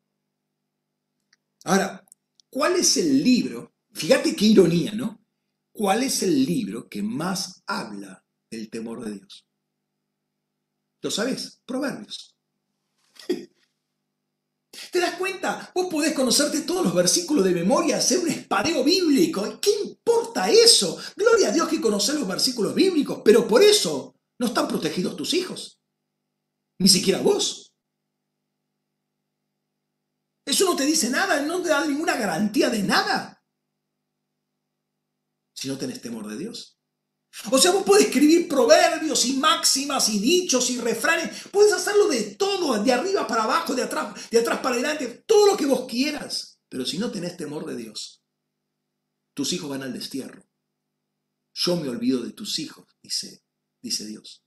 [1.64, 2.06] Ahora,
[2.50, 3.74] ¿cuál es el libro?
[3.94, 5.24] Fíjate qué ironía, ¿no?
[5.72, 9.48] ¿Cuál es el libro que más habla del temor de Dios?
[11.02, 11.62] ¿Lo sabes?
[11.66, 12.36] Proverbios.
[14.92, 15.72] ¿Te das cuenta?
[15.74, 19.60] Vos podés conocerte todos los versículos de memoria, hacer un espadeo bíblico.
[19.60, 20.98] ¿Qué importa eso?
[21.16, 25.34] Gloria a Dios que conocer los versículos bíblicos, pero por eso no están protegidos tus
[25.34, 25.80] hijos.
[26.80, 27.74] Ni siquiera vos.
[30.46, 33.42] Eso no te dice nada, no te da ninguna garantía de nada.
[35.56, 36.73] Si no tenés temor de Dios.
[37.52, 41.48] O sea, vos podés escribir proverbios y máximas y dichos y refranes.
[41.52, 45.48] Puedes hacerlo de todo, de arriba para abajo, de atrás, de atrás para adelante, todo
[45.48, 46.60] lo que vos quieras.
[46.70, 48.24] Pero si no tenés temor de Dios,
[49.34, 50.48] tus hijos van al destierro.
[51.54, 53.44] Yo me olvido de tus hijos, dice,
[53.82, 54.44] dice Dios.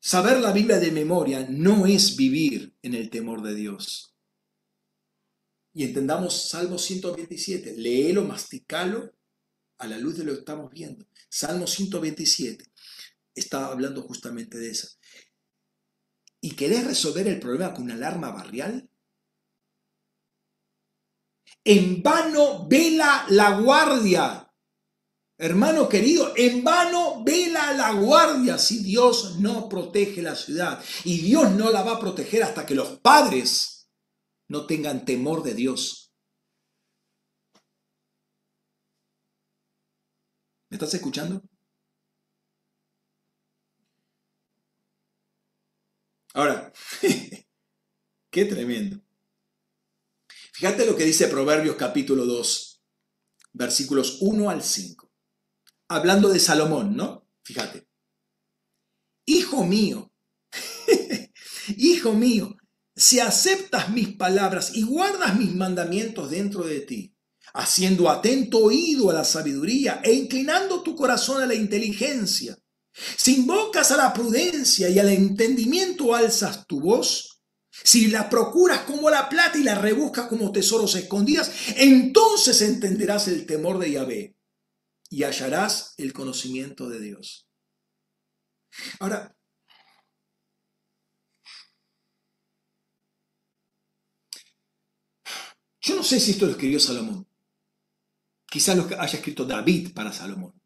[0.00, 4.15] Saber la Biblia de memoria no es vivir en el temor de Dios
[5.76, 9.12] y entendamos Salmo 127, léelo, masticalo
[9.76, 11.06] a la luz de lo que estamos viendo.
[11.28, 12.72] Salmo 127
[13.34, 14.88] está hablando justamente de eso.
[16.40, 18.88] ¿Y querés resolver el problema con una alarma barrial?
[21.62, 24.50] En vano vela la guardia.
[25.36, 30.82] Hermano querido, en vano vela la guardia si Dios no protege la ciudad.
[31.04, 33.75] Y Dios no la va a proteger hasta que los padres
[34.48, 36.12] no tengan temor de Dios.
[40.68, 41.42] ¿Me estás escuchando?
[46.34, 46.72] Ahora,
[48.30, 49.00] qué tremendo.
[50.52, 52.82] Fíjate lo que dice Proverbios capítulo 2,
[53.52, 55.10] versículos 1 al 5.
[55.88, 57.28] Hablando de Salomón, ¿no?
[57.42, 57.86] Fíjate.
[59.26, 60.12] Hijo mío,
[61.76, 62.55] hijo mío,
[62.96, 67.14] si aceptas mis palabras y guardas mis mandamientos dentro de ti,
[67.52, 72.58] haciendo atento oído a la sabiduría e inclinando tu corazón a la inteligencia,
[73.16, 79.10] si invocas a la prudencia y al entendimiento alzas tu voz, si la procuras como
[79.10, 84.36] la plata y la rebuscas como tesoros escondidas, entonces entenderás el temor de Yahvé
[85.10, 87.46] y hallarás el conocimiento de Dios.
[88.98, 89.35] Ahora,
[95.86, 97.24] yo no sé si esto lo escribió Salomón.
[98.44, 100.60] Quizás lo haya escrito David para Salomón.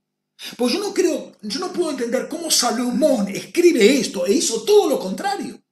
[0.57, 4.89] Pues yo no creo, yo no puedo entender cómo Salomón escribe esto e hizo todo
[4.89, 5.63] lo contrario.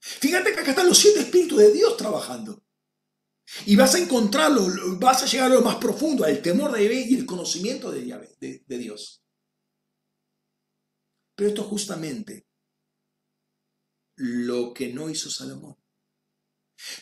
[0.00, 2.64] Fíjate que acá están los siete espíritus de Dios trabajando.
[3.66, 4.66] Y vas a encontrarlo,
[4.98, 8.00] vas a llegar a lo más profundo, al temor de Yahvé y el conocimiento de,
[8.40, 9.22] de, de Dios.
[11.36, 12.46] Pero esto es justamente
[14.16, 15.83] lo que no hizo Salomón.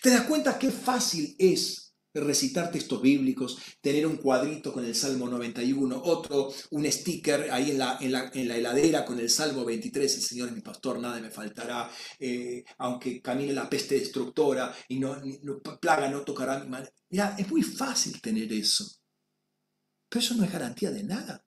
[0.03, 1.82] ¿Te das cuenta qué fácil es
[2.20, 7.78] recitar textos bíblicos, tener un cuadrito con el Salmo 91, otro, un sticker ahí en
[7.78, 11.31] la, en la, heladera con el Salmo 23, el Señor es mi pastor, nada me
[11.31, 15.16] faltará, eh, aunque camine la peste destructora y no,
[15.81, 16.86] plaga no tocará mi mano.
[17.09, 18.86] Mira, es muy fácil tener eso,
[20.09, 21.47] pero eso no es garantía de nada.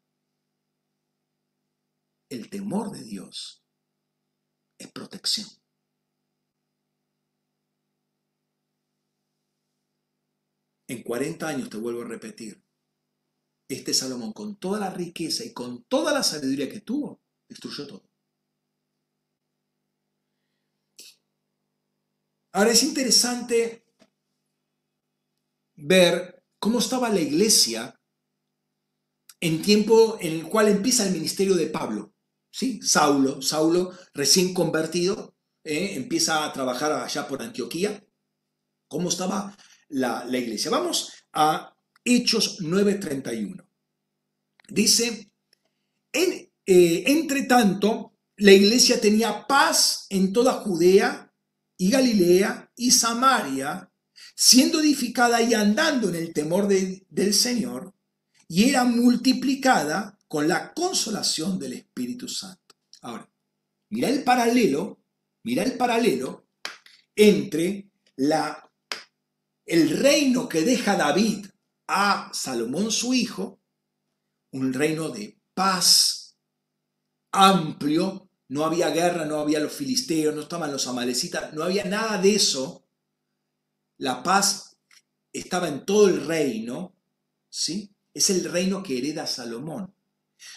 [2.28, 3.64] El temor de Dios
[4.80, 5.48] es protección.
[10.88, 12.64] En 40 años, te vuelvo a repetir,
[13.68, 18.10] este Salomón, con toda la riqueza y con toda la sabiduría que tuvo, destruyó todo.
[22.52, 23.86] Ahora es interesante
[25.76, 28.00] ver cómo estaba la iglesia
[29.42, 32.14] en tiempo en el cual empieza el ministerio de Pablo.
[32.52, 32.80] ¿sí?
[32.82, 35.96] Saulo, Saulo recién convertido, ¿eh?
[35.96, 38.02] empieza a trabajar allá por Antioquía.
[38.88, 39.58] ¿Cómo estaba
[39.90, 40.72] la, iglesia.
[40.72, 43.66] Vamos a Hechos 9:31.
[44.70, 45.32] Dice,
[46.12, 51.32] en, eh, entre tanto, la iglesia tenía paz en toda Judea
[51.78, 53.92] y Galilea y Samaria,
[54.36, 57.94] siendo edificada y andando en el temor del Señor,
[58.48, 62.76] y era multiplicada con la consolación del Espíritu Santo.
[63.02, 63.30] Ahora,
[63.90, 65.02] mira el paralelo,
[65.44, 66.48] mira el paralelo
[67.16, 68.65] entre la
[69.66, 71.48] el reino que deja David
[71.88, 73.60] a Salomón su hijo,
[74.52, 76.38] un reino de paz
[77.32, 82.18] amplio, no había guerra, no había los filisteos, no estaban los amalecitas, no había nada
[82.20, 82.88] de eso.
[83.98, 84.78] La paz
[85.34, 86.96] estaba en todo el reino,
[87.50, 87.92] ¿sí?
[88.14, 89.94] Es el reino que hereda Salomón.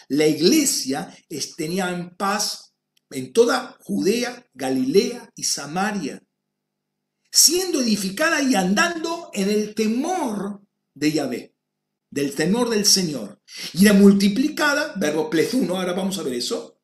[0.08, 1.12] La iglesia
[1.56, 2.74] tenía en paz
[3.10, 6.22] en toda Judea, Galilea y Samaria
[7.38, 10.60] siendo edificada y andando en el temor
[10.92, 11.54] de Yahvé,
[12.10, 13.40] del temor del Señor.
[13.74, 16.80] Y era multiplicada, verbo plezuno, ahora vamos a ver eso,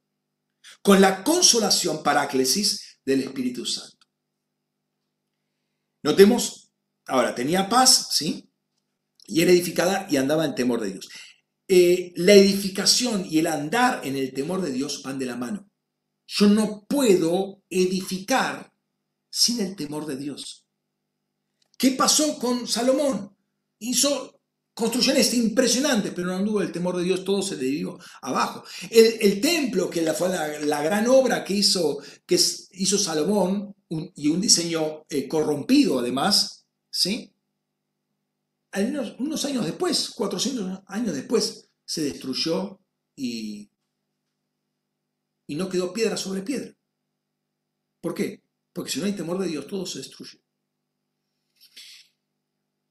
[0.81, 4.07] con la consolación paráclesis del Espíritu Santo.
[6.05, 6.71] Notemos,
[7.07, 8.49] ahora tenía paz, ¿sí?
[9.27, 11.09] Y era edificada y andaba en temor de Dios.
[11.67, 15.69] Eh, la edificación y el andar en el temor de Dios van de la mano.
[16.29, 18.74] Yo no puedo edificar
[19.35, 20.65] sin el temor de Dios.
[21.77, 23.37] ¿Qué pasó con Salomón?
[23.81, 24.41] Hizo
[24.73, 27.85] construcciones impresionantes, pero no anduvo el temor de Dios, todo se le
[28.23, 28.63] abajo.
[28.91, 35.05] El, templo, que fue la, gran obra que hizo, que hizo Salomón, y un diseño
[35.09, 37.35] eh, corrompido además, ¿sí?
[38.73, 42.79] Unos, unos años después, 400 años después, se destruyó
[43.17, 43.69] y,
[45.49, 46.73] y no quedó piedra sobre piedra.
[48.01, 48.44] ¿Por qué?
[48.75, 50.43] Porque si no hay temor de Dios, todo se destruye.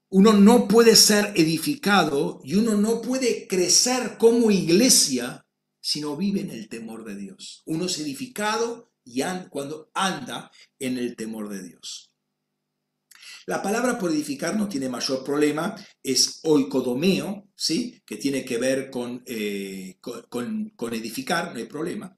[0.08, 5.46] Uno no puede ser edificado y uno no puede crecer como iglesia
[5.80, 7.62] si no vive en el temor de Dios.
[7.66, 12.10] Uno es edificado y cuando anda en el temor de Dios.
[13.46, 18.00] La palabra por edificar no tiene mayor problema, es oikodomeo, ¿sí?
[18.06, 22.16] que tiene que ver con, eh, con, con, edificar, no hay problema.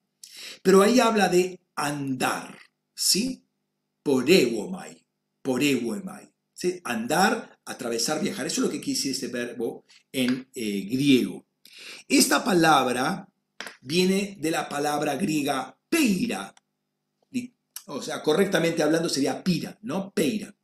[0.63, 2.57] Pero ahí habla de andar,
[2.95, 3.46] ¿sí?
[4.07, 5.05] Porewomai,
[5.43, 6.33] porewomai.
[6.55, 6.81] ¿sí?
[6.85, 8.47] Andar, atravesar, viajar.
[8.47, 11.45] Eso es lo que quiere decir este verbo en eh, griego.
[12.07, 13.29] Esta palabra
[13.81, 16.55] viene de la palabra griega peira.
[17.87, 20.13] O sea, correctamente hablando sería pira, ¿no?
[20.13, 20.55] Peira.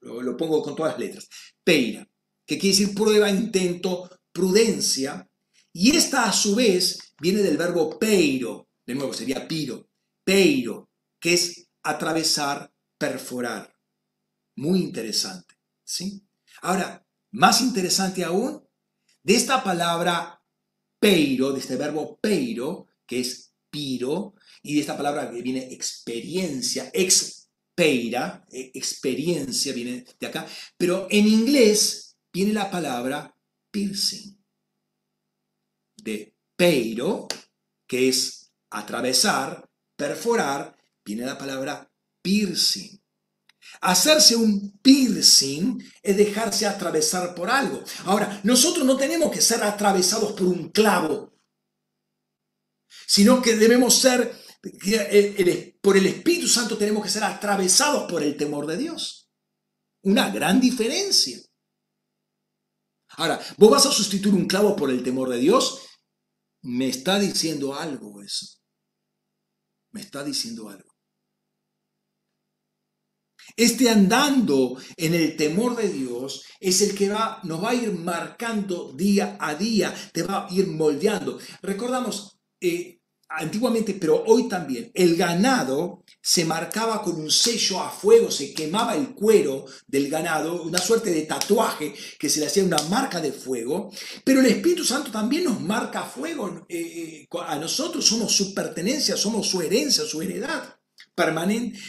[0.00, 1.28] Lo, lo pongo con todas las letras.
[1.64, 2.06] Peira,
[2.44, 5.26] que quiere decir prueba, intento, prudencia.
[5.72, 8.68] Y esta a su vez viene del verbo peiro.
[8.84, 9.88] De nuevo, sería piro.
[10.22, 12.70] Peiro, que es atravesar,
[13.00, 13.74] perforar.
[14.56, 16.28] Muy interesante, ¿sí?
[16.60, 18.62] Ahora, más interesante aún,
[19.22, 20.44] de esta palabra
[20.98, 26.90] peiro, de este verbo peiro, que es piro, y de esta palabra que viene experiencia,
[26.92, 30.46] expeira, e, experiencia viene de acá,
[30.76, 33.34] pero en inglés viene la palabra
[33.70, 34.36] piercing,
[35.96, 37.28] de peiro,
[37.86, 41.89] que es atravesar, perforar, viene la palabra
[42.22, 43.00] piercing.
[43.82, 47.82] Hacerse un piercing es dejarse atravesar por algo.
[48.04, 51.32] Ahora, nosotros no tenemos que ser atravesados por un clavo,
[53.06, 54.34] sino que debemos ser,
[55.80, 59.30] por el Espíritu Santo tenemos que ser atravesados por el temor de Dios.
[60.02, 61.38] Una gran diferencia.
[63.16, 65.80] Ahora, vos vas a sustituir un clavo por el temor de Dios,
[66.62, 68.58] me está diciendo algo eso.
[69.92, 70.89] Me está diciendo algo.
[73.56, 77.92] Este andando en el temor de Dios es el que va, nos va a ir
[77.92, 81.38] marcando día a día, te va a ir moldeando.
[81.62, 88.30] Recordamos, eh, antiguamente, pero hoy también, el ganado se marcaba con un sello a fuego,
[88.30, 92.82] se quemaba el cuero del ganado, una suerte de tatuaje que se le hacía una
[92.90, 93.90] marca de fuego,
[94.24, 99.16] pero el Espíritu Santo también nos marca fuego eh, eh, a nosotros, somos su pertenencia,
[99.16, 100.79] somos su herencia, su heredad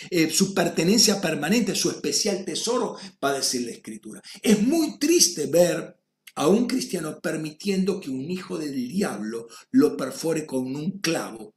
[0.09, 4.21] eh, su pertenencia permanente, su especial tesoro, va a decir la Escritura.
[4.41, 5.97] Es muy triste ver
[6.35, 11.53] a un cristiano permitiendo que un hijo del diablo lo perfore con un clavo,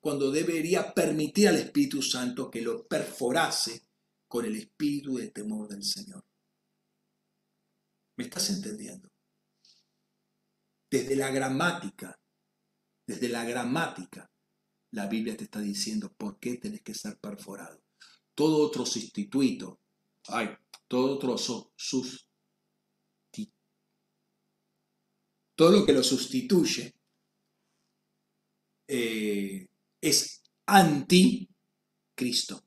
[0.00, 3.86] cuando debería permitir al Espíritu Santo que lo perforase
[4.26, 6.24] con el espíritu de temor del Señor.
[8.16, 9.10] ¿Me estás entendiendo?
[10.90, 12.18] Desde la gramática,
[13.06, 14.31] desde la gramática,
[14.92, 17.82] la Biblia te está diciendo por qué tenés que ser perforado.
[18.34, 19.80] Todo otro sustituto,
[20.28, 20.50] ay,
[20.88, 22.32] todo otro sustituto,
[25.54, 26.94] todo lo que lo sustituye
[28.88, 29.68] eh,
[30.00, 32.64] es anti-Cristo.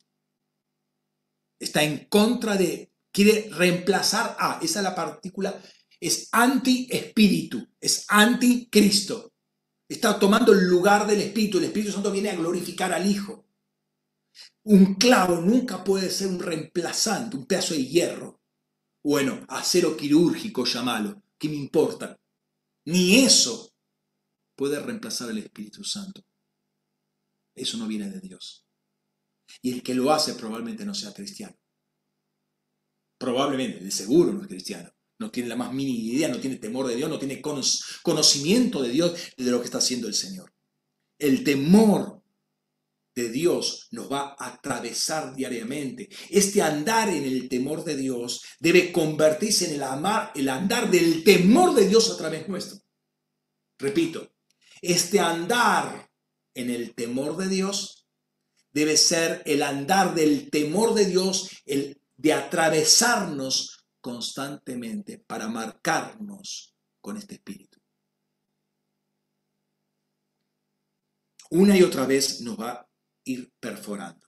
[1.59, 5.61] Está en contra de, quiere reemplazar a, esa es la partícula,
[5.99, 9.33] es anti-espíritu, es anti-Cristo.
[9.87, 11.57] Está tomando el lugar del Espíritu.
[11.57, 13.45] El Espíritu Santo viene a glorificar al Hijo.
[14.63, 18.41] Un clavo nunca puede ser un reemplazante, un pedazo de hierro.
[19.03, 21.21] Bueno, acero quirúrgico, llamalo.
[21.37, 22.19] ¿Qué me importa?
[22.85, 23.73] Ni eso
[24.55, 26.25] puede reemplazar al Espíritu Santo.
[27.55, 28.65] Eso no viene de Dios.
[29.61, 31.55] Y el que lo hace probablemente no sea cristiano.
[33.19, 36.87] Probablemente, de seguro no es cristiano no tiene la más mínima idea, no tiene temor
[36.87, 40.53] de Dios, no tiene conocimiento de Dios de lo que está haciendo el Señor.
[41.17, 42.21] El temor
[43.15, 46.09] de Dios nos va a atravesar diariamente.
[46.29, 51.23] Este andar en el temor de Dios debe convertirse en el, amar, el andar del
[51.23, 52.79] temor de Dios a través nuestro.
[53.79, 54.33] Repito,
[54.81, 56.09] este andar
[56.53, 58.05] en el temor de Dios
[58.73, 63.74] debe ser el andar del temor de Dios, el de atravesarnos
[64.05, 67.79] constantemente para marcarnos con este espíritu.
[71.49, 72.89] Una y otra vez nos va a
[73.23, 74.27] ir perforando.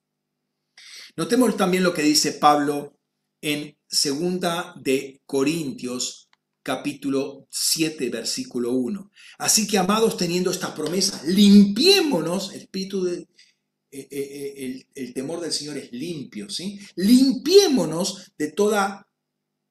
[1.15, 2.97] Notemos también lo que dice Pablo
[3.39, 6.27] en segunda de Corintios
[6.63, 9.11] capítulo 7 versículo 1.
[9.37, 13.27] Así que amados teniendo estas promesas, limpiémonos, el espíritu de, eh,
[13.91, 16.79] eh, eh, el, el, temor del Señor es limpio, ¿sí?
[16.95, 19.06] Limpiémonos de toda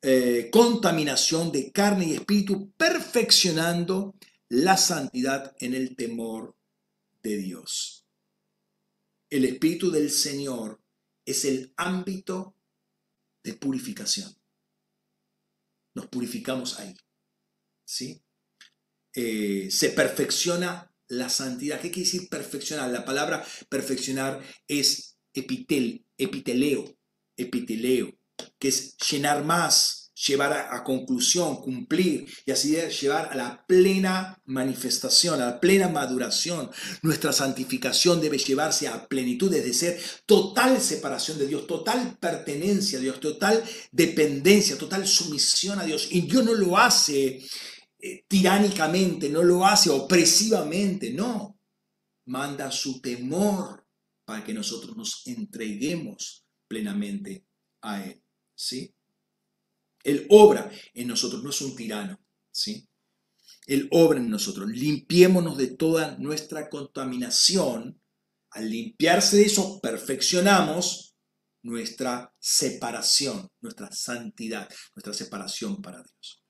[0.09, 4.15] eh, contaminación de carne y espíritu, perfeccionando
[4.49, 6.55] la santidad en el temor
[7.24, 8.07] de Dios.
[9.28, 10.81] El espíritu del Señor
[11.24, 12.55] es el ámbito
[13.43, 14.33] de purificación.
[15.95, 16.97] Nos purificamos ahí.
[17.85, 18.23] ¿sí?
[19.12, 21.81] Eh, se perfecciona la santidad.
[21.81, 22.93] ¿Qué quiere decir perfeccionar?
[22.93, 26.97] La palabra perfeccionar es epitel, epiteleo,
[27.37, 28.15] epiteleo
[28.59, 35.43] que es llenar más, llevar a, conclusión, cumplir y así llevar a la plena manifestación,
[35.43, 36.70] a la plena maduración.
[37.03, 42.99] Nuestra santificación debe llevarse a plenitud, es de ser total separación de Dios, total pertenencia
[42.99, 43.62] a Dios, total
[43.93, 46.09] dependencia, total sumisión a Dios.
[46.11, 47.43] Y Dios no lo hace
[47.99, 51.59] eh, tiránicamente, no lo hace opresivamente, no.
[52.24, 53.87] Manda su temor
[54.24, 57.47] para que nosotros nos entreguemos plenamente
[57.83, 58.26] a Él.
[58.57, 58.93] ¿Sí?
[60.03, 62.20] Él obra en nosotros, no es un tirano,
[62.51, 62.89] ¿sí?
[63.66, 64.69] Él obra en nosotros.
[64.69, 68.01] Limpiémonos de toda nuestra contaminación.
[68.51, 71.16] Al limpiarse de eso, perfeccionamos
[71.62, 76.43] nuestra separación, nuestra santidad, nuestra separación para Dios.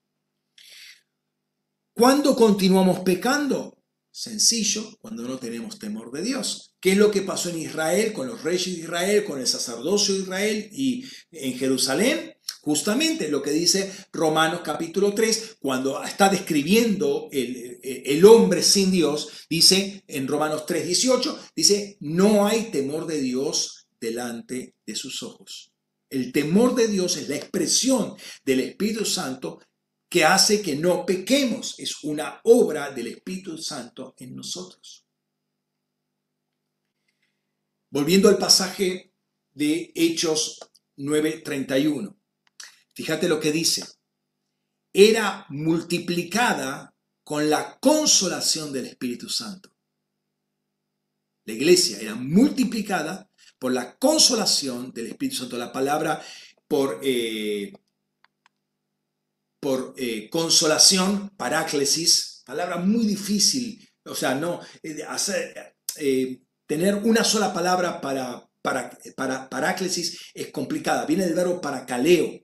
[1.93, 3.81] ¿Cuándo continuamos pecando?
[4.11, 6.75] Sencillo, cuando no tenemos temor de Dios.
[6.87, 10.15] ¿Qué es lo que pasó en Israel, con los reyes de Israel, con el sacerdocio
[10.15, 12.37] de Israel y en Jerusalén?
[12.61, 19.27] Justamente lo que dice Romanos capítulo 3, cuando está describiendo el, el, hombre sin Dios,
[19.49, 25.73] dice en Romanos 3, 18, dice, no hay temor de Dios delante de sus ojos.
[26.09, 28.15] El temor de Dios es la expresión
[28.45, 29.59] del Espíritu Santo
[30.07, 31.75] que hace que no pequemos.
[31.79, 35.03] Es una obra del Espíritu Santo en nosotros.
[37.97, 39.11] Volviendo al pasaje
[39.55, 40.59] de Hechos
[40.97, 42.15] 9:31.
[42.93, 43.87] Fíjate lo que dice.
[44.93, 49.75] Era multiplicada con la consolación del Espíritu Santo.
[51.45, 55.57] La iglesia era multiplicada por la consolación del Espíritu Santo.
[55.57, 56.23] La palabra
[56.67, 57.73] por eh,
[59.59, 65.75] por eh, consolación, paráclesis, palabra muy difícil, o sea, no, eh, hacer,
[66.67, 72.39] tener una sola palabra para, para, para, paráclesis es complicada, viene del verbo paracaleo,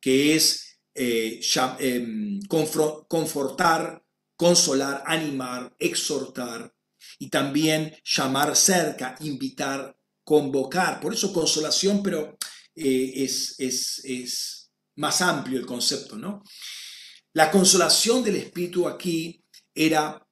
[0.00, 4.02] que es em, confortar,
[4.36, 6.72] consolar, animar, exhortar,
[7.18, 12.36] y también llamar cerca, invitar, convocar, por eso consolación, pero
[12.74, 16.42] es, es, es más amplio el concepto, ¿no?
[17.32, 19.44] La consolación del Espíritu aquí
[19.74, 20.25] era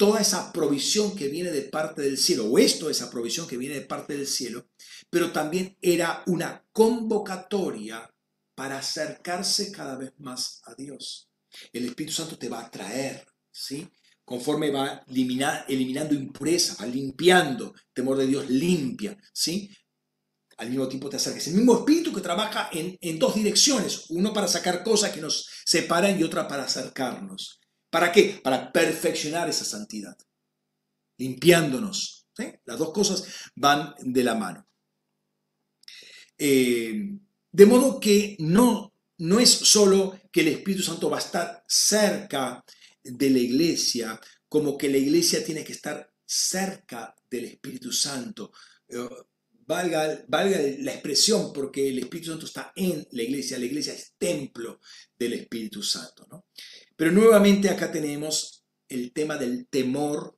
[0.00, 3.74] toda esa provisión que viene de parte del cielo, o esto, esa provisión que viene
[3.74, 4.70] de parte del cielo,
[5.10, 8.10] pero también era una convocatoria
[8.54, 11.28] para acercarse cada vez más a Dios.
[11.70, 13.86] El Espíritu Santo te va a traer, ¿sí?
[14.24, 15.04] Conforme va
[15.68, 19.70] eliminando impureza, va limpiando, temor de Dios limpia, ¿sí?
[20.56, 21.48] al mismo tiempo te acerques.
[21.48, 26.18] El mismo espíritu que trabaja en, dos direcciones, uno para sacar cosas que nos separan
[26.18, 27.59] y otra para acercarnos.
[27.90, 28.40] ¿Para qué?
[28.42, 30.16] Para perfeccionar esa santidad,
[31.18, 32.28] limpiándonos.
[32.64, 34.66] Las dos cosas van de la mano.
[36.38, 37.18] Eh,
[37.52, 42.64] de modo que no, no es solo que el Espíritu Santo va a estar cerca
[43.02, 44.18] de la iglesia,
[44.48, 48.52] como que la iglesia tiene que estar cerca del Espíritu Santo.
[48.88, 49.08] Eh,
[49.70, 50.24] valga,
[50.80, 54.80] la expresión, porque el Espíritu Santo está en la iglesia, la iglesia es templo
[55.18, 56.26] del Espíritu Santo.
[56.30, 56.46] ¿no?
[56.96, 60.36] Pero nuevamente acá tenemos el tema del temor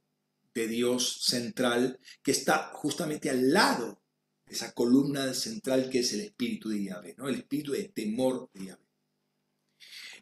[0.54, 4.02] de Dios central, que está justamente al lado
[4.44, 7.28] de esa columna central que es el espíritu de Yahvé, ¿no?
[7.28, 8.82] el espíritu de temor de Yahvé.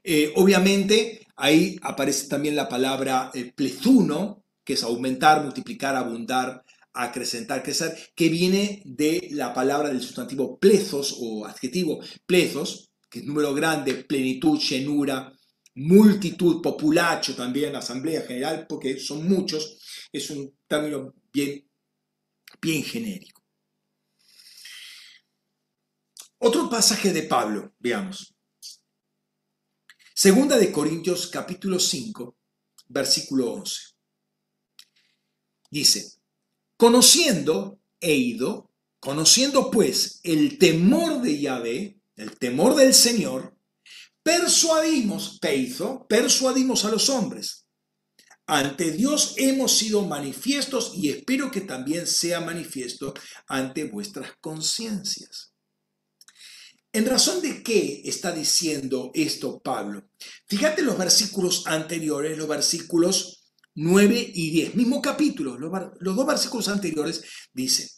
[0.02, 7.62] Eh, obviamente ahí aparece también la palabra eh, plezuno, que es aumentar, multiplicar, abundar, acrecentar,
[7.62, 13.54] crecer, que viene de la palabra del sustantivo plezos o adjetivo plezos, que es número
[13.54, 15.32] grande, plenitud, llenura,
[15.74, 19.78] multitud, populacho también, asamblea general, porque son muchos,
[20.12, 21.68] es un término bien,
[22.60, 23.40] bien genérico.
[26.38, 28.34] Otro pasaje de Pablo, veamos.
[30.14, 32.36] Segunda de Corintios capítulo 5,
[32.88, 33.80] versículo 11.
[35.70, 36.19] Dice,
[36.80, 38.70] Conociendo, he ido,
[39.00, 43.54] conociendo pues el temor de Yahvé, el temor del Señor,
[44.22, 47.66] persuadimos, Peizo, persuadimos a los hombres.
[48.46, 53.12] Ante Dios hemos sido manifiestos y espero que también sea manifiesto
[53.46, 55.52] ante vuestras conciencias.
[56.94, 60.08] ¿En razón de qué está diciendo esto Pablo?
[60.46, 63.39] Fíjate los versículos anteriores, los versículos
[63.82, 67.22] 9 y 10, mismo capítulo, los, dos versículos anteriores
[67.54, 67.88] dicen,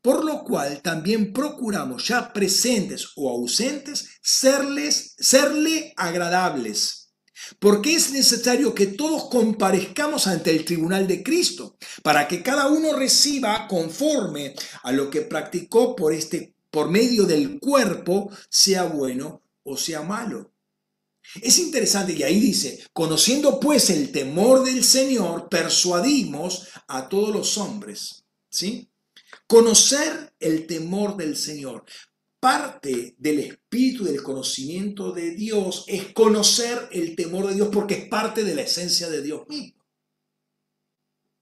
[0.00, 7.12] por lo cual también procuramos ya presentes o ausentes serles, serle agradables,
[7.58, 12.92] porque es necesario que todos comparezcamos ante el tribunal de Cristo, para que cada uno
[12.92, 19.76] reciba conforme a lo que practicó por este por medio del cuerpo, sea bueno o
[19.76, 20.51] sea malo.
[21.40, 27.56] Es interesante y ahí dice, conociendo pues el temor del Señor, persuadimos a todos los
[27.58, 28.24] hombres.
[28.50, 28.90] ¿Sí?
[29.46, 31.84] Conocer el temor del Señor.
[32.38, 38.08] Parte del espíritu del conocimiento de Dios es conocer el temor de Dios porque es
[38.08, 39.80] parte de la esencia de Dios mismo.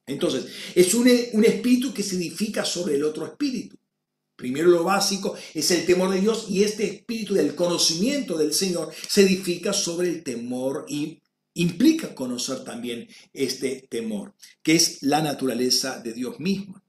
[0.06, 3.79] Entonces, es un, un espíritu que se edifica sobre el otro espíritu.
[4.40, 8.90] Primero lo básico es el temor de Dios y este espíritu del conocimiento del Señor
[9.06, 11.22] se edifica sobre el temor y
[11.52, 16.82] implica conocer también este temor, que es la naturaleza de Dios mismo.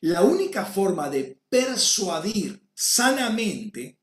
[0.00, 4.00] la única forma de persuadir sanamente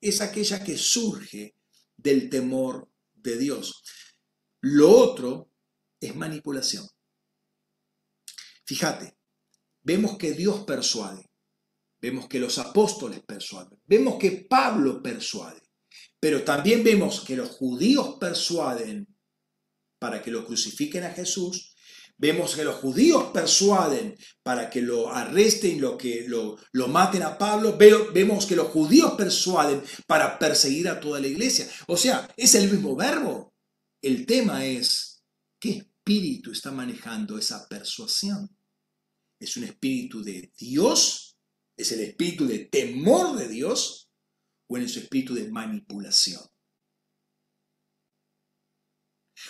[0.00, 1.56] es aquella que surge
[1.94, 3.82] del temor de Dios.
[4.62, 5.50] Lo otro
[6.00, 6.88] es manipulación.
[8.64, 9.18] Fíjate,
[9.82, 11.29] vemos que Dios persuade,
[12.00, 15.60] vemos que los apóstoles persuaden, vemos que Pablo persuade,
[16.18, 19.06] pero también vemos que los judíos persuaden
[19.98, 21.70] para que lo crucifiquen a Jesús
[22.20, 27.38] Vemos que los judíos persuaden para que lo arresten, lo que lo, lo maten a
[27.38, 27.78] Pablo.
[27.78, 31.66] Vemos que los judíos persuaden para perseguir a toda la iglesia.
[31.86, 33.54] O sea, es el mismo verbo.
[34.02, 35.24] El tema es,
[35.58, 38.54] ¿qué espíritu está manejando esa persuasión?
[39.40, 41.29] ¿Es un espíritu de Dios?
[41.80, 44.10] ¿Es el espíritu de temor de Dios?
[44.66, 46.42] ¿O es el espíritu de manipulación?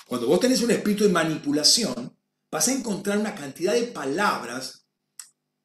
[0.07, 2.16] Cuando vos tenés un espíritu de manipulación,
[2.48, 4.86] vas a encontrar una cantidad de palabras,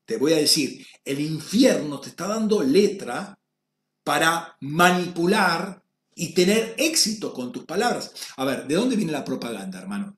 [0.06, 3.40] te voy a decir, el infierno te está dando letra
[4.04, 5.84] para manipular
[6.16, 8.12] y tener éxito con tus palabras.
[8.38, 10.18] A ver, ¿de dónde viene la propaganda, hermano?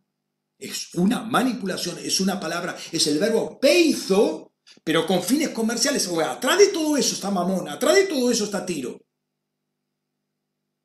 [0.58, 4.47] Es una manipulación, es una palabra, es el verbo peizo,
[4.84, 6.08] pero con fines comerciales.
[6.08, 9.00] O sea, atrás de todo eso está mamón, atrás de todo eso está tiro.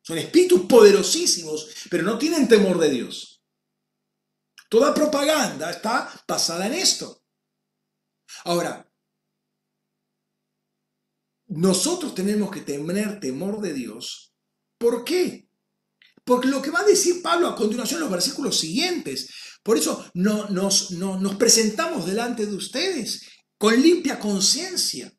[0.02, 3.42] Son espíritus poderosísimos, pero no tienen temor de Dios.
[4.68, 7.22] Toda propaganda está basada en esto.
[8.44, 8.90] Ahora,
[11.46, 14.34] nosotros tenemos que tener temor de Dios.
[14.78, 15.48] ¿Por qué?
[16.24, 19.28] Porque lo que va a decir Pablo a continuación en los versículos siguientes.
[19.62, 23.28] Por eso no, nos, nos presentamos delante de ustedes
[23.62, 25.16] con limpia conciencia.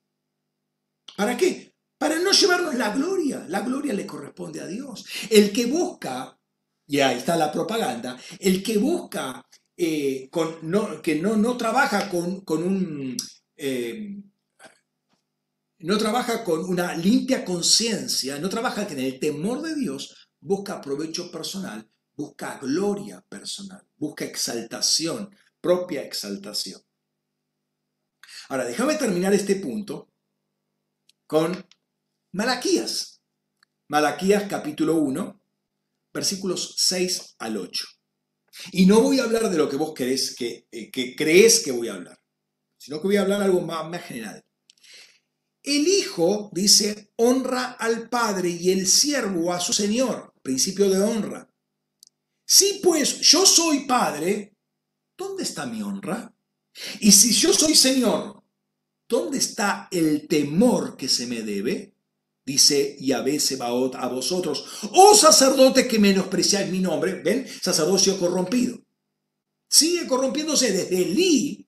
[1.16, 1.78] ¿Para qué?
[1.98, 3.46] Para no llevarnos la gloria.
[3.48, 5.06] La gloria le corresponde a Dios.
[5.30, 6.38] El que busca
[6.86, 9.48] y ahí está la propaganda, el que busca,
[9.78, 13.16] eh, con, no, que no, no trabaja con, un...
[13.56, 14.22] Eh,
[15.80, 21.32] no trabaja con una limpia conciencia, no trabaja en el temor de Dios, busca provecho
[21.32, 26.82] personal, busca gloria personal, busca exaltación, propia exaltación.
[28.50, 30.12] Ahora, déjame terminar este punto
[31.28, 31.66] con
[32.34, 33.22] Malaquías.
[33.88, 35.42] Malaquías capítulo 1,
[36.14, 37.86] versículos 6 al 8.
[38.72, 41.72] Y no voy a hablar de lo que vos crees que, eh, que crees que
[41.72, 42.20] voy a hablar,
[42.78, 44.44] sino que voy a hablar algo más, más general.
[45.64, 51.50] El hijo, dice, honra al padre y el siervo a su señor, principio de honra.
[52.46, 54.58] Si pues yo soy padre,
[55.18, 56.33] ¿dónde está mi honra?
[57.00, 58.44] Y si yo soy señor,
[59.08, 61.94] ¿dónde está el temor que se me debe?
[62.46, 68.80] dice Yahvé Sebaot a vosotros, oh sacerdote que menospreciáis mi nombre, ven, sacerdocio corrompido.
[69.70, 71.68] Sigue corrompiéndose desde Elí,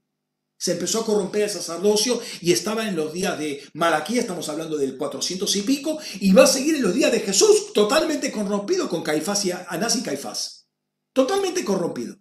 [0.57, 4.77] se empezó a corromper el sacerdocio y estaba en los días de Malaquía, estamos hablando
[4.77, 8.88] del 400 y pico, y va a seguir en los días de Jesús, totalmente corrompido
[8.88, 10.68] con Caifás y Anás y Caifás.
[11.14, 12.18] Totalmente corrompido.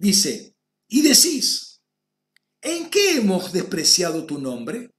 [0.00, 0.56] Dice,
[0.88, 1.82] y decís,
[2.62, 4.90] ¿en qué hemos despreciado tu nombre?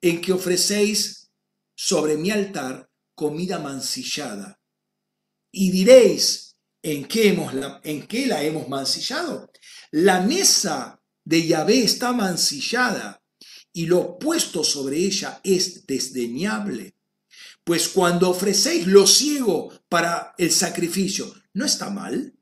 [0.00, 1.30] en que ofrecéis
[1.74, 4.60] sobre mi altar comida mancillada.
[5.50, 9.50] Y diréis, ¿en qué, hemos la, ¿en qué la hemos mancillado?
[9.90, 13.22] La mesa de Yahvé está mancillada
[13.72, 16.94] y lo puesto sobre ella es desdeñable.
[17.64, 22.37] Pues cuando ofrecéis lo ciego para el sacrificio, ¿no está mal?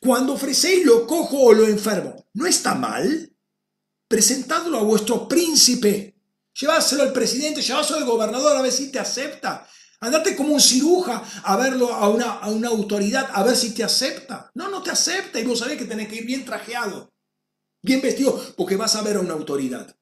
[0.00, 3.32] Cuando ofrecéis lo cojo o lo enfermo, ¿no está mal?
[4.08, 6.20] Presentadlo a vuestro príncipe
[6.60, 9.66] Lleváselo al presidente, lleváselo al gobernador a ver si te acepta.
[10.00, 13.84] Andate como un ciruja a verlo a una, a una autoridad a ver si te
[13.84, 14.50] acepta.
[14.54, 17.12] No, no te acepta y vos sabés que tenés que ir bien trajeado,
[17.82, 19.94] bien vestido, porque vas a ver a una autoridad.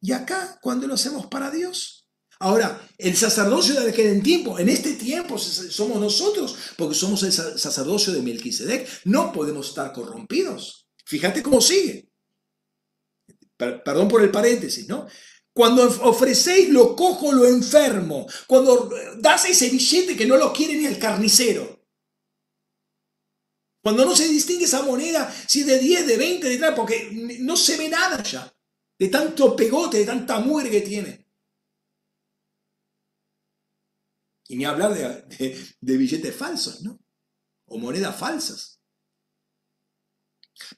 [0.00, 2.05] Y acá, cuando lo hacemos para Dios?
[2.38, 8.12] Ahora, el sacerdocio de aquel tiempo, en este tiempo somos nosotros, porque somos el sacerdocio
[8.12, 10.86] de Melquisedec, no podemos estar corrompidos.
[11.04, 12.10] Fíjate cómo sigue
[13.56, 15.06] perdón por el paréntesis, ¿no?
[15.52, 20.84] Cuando ofrecéis lo cojo, lo enfermo, cuando das ese billete que no lo quiere ni
[20.84, 21.86] el carnicero,
[23.82, 27.08] cuando no se distingue esa moneda si es de 10, de 20, de 30, porque
[27.40, 28.52] no se ve nada ya,
[28.98, 31.25] de tanto pegote, de tanta muerte que tiene.
[34.48, 37.00] Y ni hablar de, billetes falsos, ¿no?
[37.66, 38.80] O monedas falsas.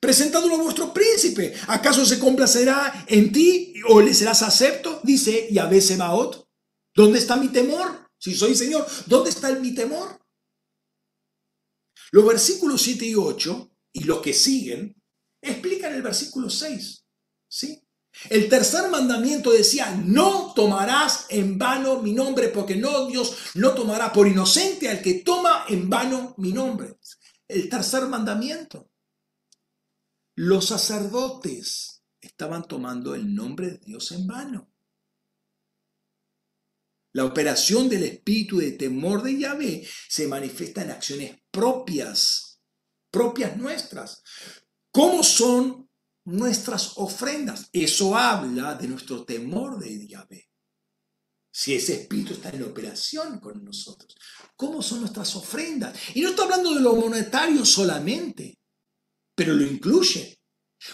[0.00, 1.54] Presentándolo a vuestro príncipe.
[1.68, 5.00] ¿Acaso se complacerá en ti o le serás acepto?
[5.04, 6.48] Dice Yahvé Sebaot.
[6.94, 8.10] ¿Dónde está mi temor?
[8.18, 10.18] Si soy Señor, ¿dónde está mi temor?
[12.10, 15.00] Los versículos 7 y 8 y los que siguen
[15.40, 17.04] explican el versículo 6.
[17.48, 17.87] ¿sí?
[18.30, 24.12] El tercer mandamiento decía, no tomarás en vano mi nombre, porque no Dios no tomará
[24.12, 26.98] por inocente al que toma en vano mi nombre.
[27.46, 28.90] El tercer mandamiento.
[30.34, 34.70] Los sacerdotes estaban tomando el nombre de Dios en vano.
[37.12, 42.60] La operación del espíritu de temor de Yahvé se manifiesta en acciones propias,
[43.10, 44.22] propias nuestras.
[44.92, 45.87] ¿Cómo son
[46.28, 47.68] nuestras ofrendas?
[47.72, 50.48] Eso habla de nuestro temor de Yahvé.
[51.50, 54.14] Si ese espíritu está en operación con nosotros,
[54.54, 55.98] ¿cómo son nuestras ofrendas?
[56.14, 58.60] Y no estoy hablando de lo monetario solamente,
[59.34, 60.40] pero lo incluye.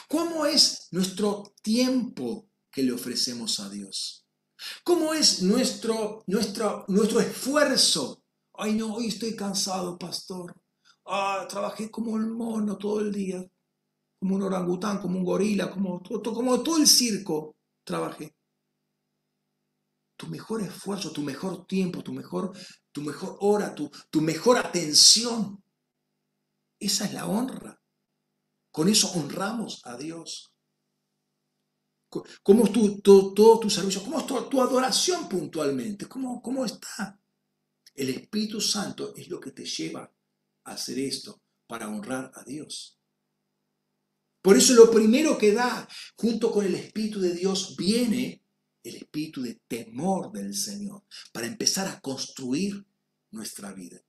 [0.09, 4.27] ¿Cómo es nuestro tiempo que le ofrecemos a Dios?
[4.82, 8.24] ¿Cómo es nuestro, nuestro, nuestro esfuerzo?
[8.55, 10.55] Ay, no, hoy estoy cansado, pastor.
[11.05, 13.44] Ah, trabajé como un mono todo el día,
[14.18, 18.34] como un orangután, como un gorila, como, como todo el circo trabajé.
[20.16, 22.56] Tu mejor esfuerzo, tu mejor tiempo, tu mejor,
[22.92, 25.62] tu mejor hora, tu, tu mejor atención.
[26.78, 27.80] Esa es la honra.
[28.70, 30.54] Con eso honramos a Dios.
[32.42, 34.02] ¿Cómo es tu, todo tu servicio?
[34.02, 36.06] ¿Cómo es tu, adoración puntualmente?
[36.06, 37.20] ¿Cómo, ¿Cómo está?
[37.94, 40.12] El Espíritu Santo es lo que te lleva
[40.64, 42.93] a hacer esto, para honrar a Dios.
[44.44, 48.42] Por eso lo primero que da, junto con el Espíritu de Dios, viene
[48.82, 51.02] el espíritu de temor del Señor,
[51.32, 52.84] para empezar a construir
[53.30, 54.02] nuestra vida.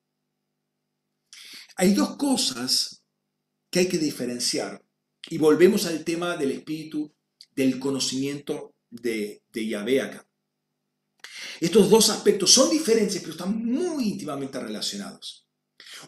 [1.78, 3.02] Hay dos cosas
[3.70, 4.84] que hay que diferenciar,
[5.30, 7.16] y volvemos al tema del espíritu
[7.56, 10.28] del conocimiento de, de Yahvé acá.
[11.62, 15.48] Estos dos aspectos son diferentes, pero están muy íntimamente relacionados.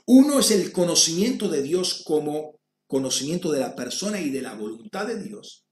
[0.05, 2.56] Uno es el conocimiento de Dios como
[2.87, 5.65] conocimiento de la persona y de la voluntad de Dios.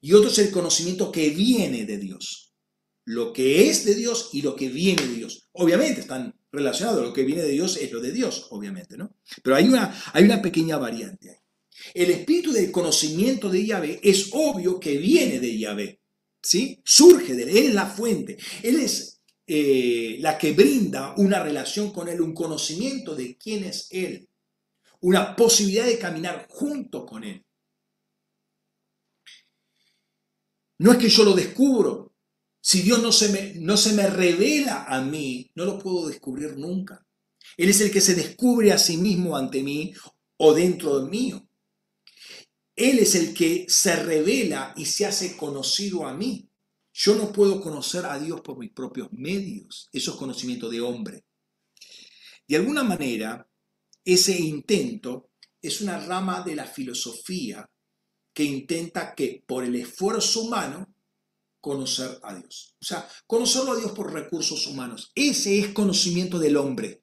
[0.00, 2.52] Y otro es el conocimiento que viene de Dios.
[3.04, 5.48] Lo que es de Dios y lo que viene de Dios.
[5.52, 7.02] Obviamente están relacionados.
[7.02, 9.16] Lo que viene de Dios es lo de Dios, obviamente, ¿no?
[9.42, 11.36] Pero hay una, hay una pequeña variante ahí.
[11.92, 16.00] El espíritu del conocimiento de Yahvé es obvio que viene de Yahvé,
[16.40, 16.80] ¿sí?
[16.84, 21.92] Surge de él, él es la fuente, él es eh, la que brinda una relación
[21.92, 24.28] con él, un conocimiento de quién es él,
[25.04, 27.44] una posibilidad de caminar junto con él.
[30.78, 32.14] No es que yo lo descubro.
[32.58, 36.56] Si Dios no se, me, no se me revela a mí, no lo puedo descubrir
[36.56, 37.06] nunca.
[37.58, 39.92] Él es el que se descubre a sí mismo ante mí
[40.38, 41.48] o dentro de mí.
[42.74, 46.48] Él es el que se revela y se hace conocido a mí.
[46.94, 49.90] Yo no puedo conocer a Dios por mis propios medios.
[49.92, 51.26] Eso es conocimiento de hombre.
[52.48, 53.46] De alguna manera,
[54.04, 55.30] ese intento
[55.62, 57.68] es una rama de la filosofía
[58.34, 60.94] que intenta que por el esfuerzo humano
[61.60, 62.76] conocer a Dios.
[62.82, 65.10] O sea, conocerlo a Dios por recursos humanos.
[65.14, 67.02] Ese es conocimiento del hombre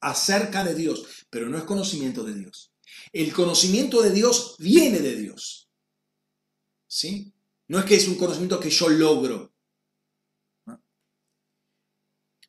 [0.00, 2.72] acerca de Dios, pero no es conocimiento de Dios.
[3.12, 5.70] El conocimiento de Dios viene de Dios.
[6.88, 7.32] ¿Sí?
[7.68, 9.54] No es que es un conocimiento que yo logro.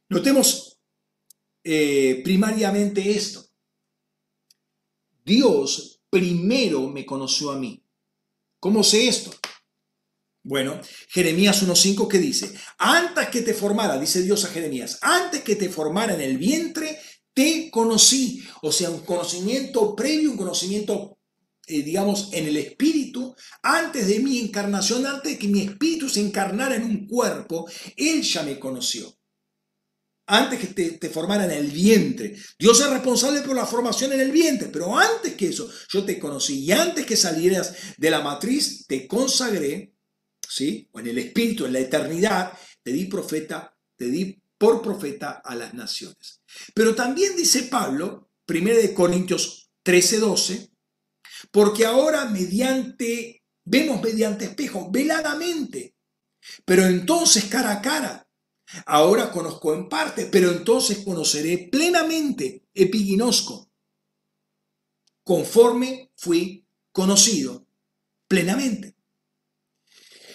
[0.10, 0.80] Notemos
[1.64, 3.45] eh, primariamente esto.
[5.26, 7.84] Dios primero me conoció a mí.
[8.60, 9.32] ¿Cómo sé esto?
[10.44, 10.80] Bueno,
[11.10, 15.70] Jeremías 1.5 que dice, antes que te formara, dice Dios a Jeremías, antes que te
[15.70, 17.00] formara en el vientre,
[17.34, 18.44] te conocí.
[18.62, 21.18] O sea, un conocimiento previo, un conocimiento,
[21.66, 26.22] eh, digamos, en el espíritu, antes de mi encarnación, antes de que mi espíritu se
[26.22, 29.18] encarnara en un cuerpo, Él ya me conoció.
[30.28, 32.36] Antes que te, te formara en el vientre.
[32.58, 36.20] Dios es responsable por la formación en el vientre, pero antes que eso, yo te
[36.20, 36.64] conocí.
[36.64, 39.94] Y antes que salieras de la matriz, te consagré,
[40.48, 40.90] ¿sí?
[40.92, 45.56] O en el espíritu, en la eternidad, te di profeta, te di por profeta a
[45.56, 46.42] las naciones.
[46.74, 50.72] Pero también dice Pablo, 1 Corintios 13, 12,
[51.52, 55.96] porque ahora mediante, vemos mediante espejo, veladamente,
[56.64, 58.25] pero entonces cara a cara.
[58.86, 63.70] Ahora conozco en parte, pero entonces conoceré plenamente, epiginosco,
[65.24, 67.66] conforme fui conocido
[68.28, 68.96] plenamente.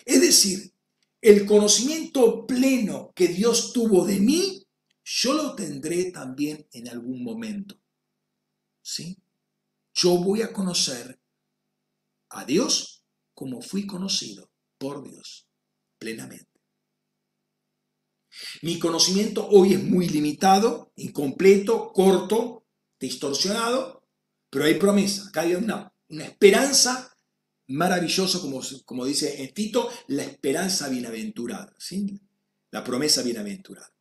[0.04, 0.72] Es decir,
[1.20, 4.60] el conocimiento pleno que Dios tuvo de mí
[5.12, 7.80] yo lo tendré también en algún momento.
[8.80, 9.18] ¿Sí?
[9.92, 11.20] Yo voy a conocer
[12.28, 13.04] a Dios
[13.34, 15.48] como fui conocido por Dios
[15.98, 16.49] plenamente.
[18.62, 22.66] Mi conocimiento hoy es muy limitado, incompleto, corto,
[22.98, 24.06] distorsionado,
[24.50, 27.16] pero hay promesa, acá hay una, una esperanza
[27.68, 32.20] maravillosa, como, como dice Tito, la esperanza bienaventurada, ¿sí?
[32.70, 33.92] la promesa bienaventurada.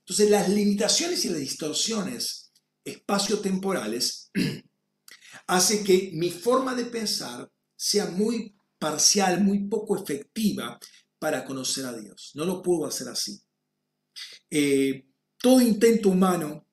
[0.00, 2.52] Entonces las limitaciones y las distorsiones
[2.84, 4.30] espaciotemporales
[5.46, 10.78] hace que mi forma de pensar sea muy parcial, muy poco efectiva
[11.18, 12.32] para conocer a Dios.
[12.34, 13.42] No lo puedo hacer así.
[14.50, 15.06] Eh,
[15.38, 16.66] todo intento humano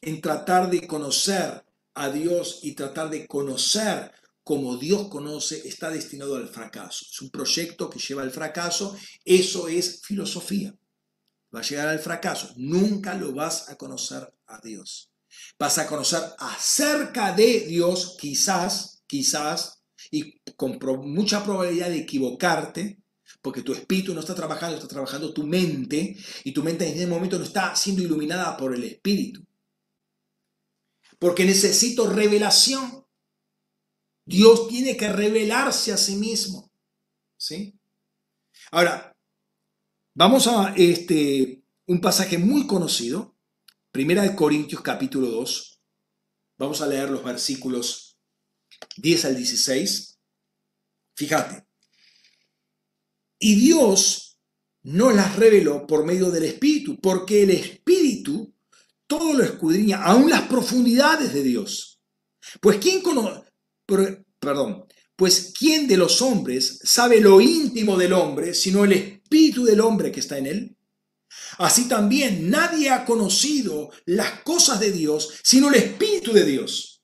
[0.00, 4.12] en tratar de conocer a Dios y tratar de conocer
[4.42, 7.06] como Dios conoce está destinado al fracaso.
[7.10, 8.94] Es un proyecto que lleva al fracaso.
[9.24, 10.76] Eso es filosofía.
[11.54, 12.52] Va a llegar al fracaso.
[12.56, 15.10] Nunca lo vas a conocer a Dios.
[15.58, 20.78] Vas a conocer acerca de Dios, quizás, quizás, y con
[21.10, 23.02] mucha probabilidad de equivocarte,
[23.44, 27.06] porque tu espíritu no está trabajando, está trabajando tu mente, y tu mente en ese
[27.06, 29.44] momento no está siendo iluminada por el espíritu.
[31.18, 33.06] Porque necesito revelación.
[34.24, 36.72] Dios tiene que revelarse a sí mismo.
[37.36, 37.78] ¿Sí?
[38.70, 39.14] Ahora,
[40.14, 43.36] vamos a este, un pasaje muy conocido,
[43.90, 45.82] Primera de Corintios capítulo 2.
[46.56, 48.16] Vamos a leer los versículos
[48.96, 50.18] 10 al 16.
[51.14, 51.73] Fíjate.
[53.44, 54.38] Y Dios
[54.84, 58.54] no las reveló por medio del Espíritu, porque el Espíritu
[59.06, 62.00] todo lo escudriña, aún las profundidades de Dios.
[62.62, 63.42] Pues quién conoce,
[64.40, 69.80] perdón, pues quién de los hombres sabe lo íntimo del hombre, sino el espíritu del
[69.80, 70.78] hombre que está en él.
[71.58, 77.02] Así también nadie ha conocido las cosas de Dios, sino el espíritu de Dios.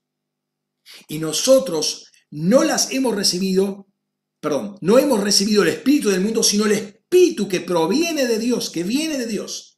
[1.06, 3.89] Y nosotros no las hemos recibido,
[4.40, 8.70] perdón, no hemos recibido el espíritu del mundo, sino el espíritu que proviene de Dios,
[8.70, 9.70] que viene de Dios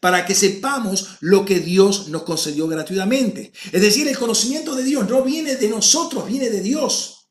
[0.00, 3.52] para que sepamos lo que Dios nos concedió gratuitamente.
[3.72, 7.28] Es decir, el conocimiento de Dios no viene de nosotros, viene de Dios.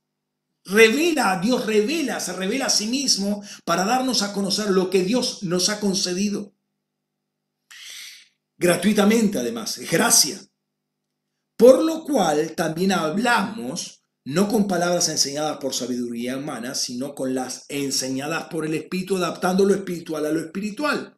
[0.66, 5.44] Revela, Dios revela, se revela a sí mismo para darnos a conocer lo que Dios
[5.44, 6.54] nos ha concedido.
[8.58, 10.40] Gratuitamente, además, es gracia.
[11.58, 17.66] Por lo cual también hablamos no con palabras enseñadas por sabiduría humana, sino con las
[17.70, 21.18] enseñadas por el Espíritu, adaptando lo espiritual a lo espiritual.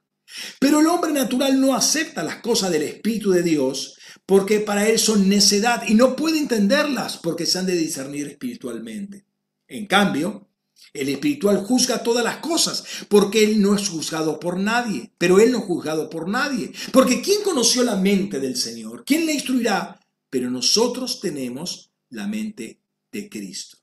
[0.59, 4.99] Pero el hombre natural no acepta las cosas del Espíritu de Dios porque para él
[4.99, 9.25] son necedad y no puede entenderlas porque se han de discernir espiritualmente.
[9.67, 10.47] En cambio,
[10.93, 15.51] el espiritual juzga todas las cosas porque él no es juzgado por nadie, pero él
[15.51, 16.71] no es juzgado por nadie.
[16.91, 19.03] Porque ¿quién conoció la mente del Señor?
[19.05, 19.99] ¿Quién le instruirá?
[20.29, 22.82] Pero nosotros tenemos la mente
[23.13, 23.77] de Cristo.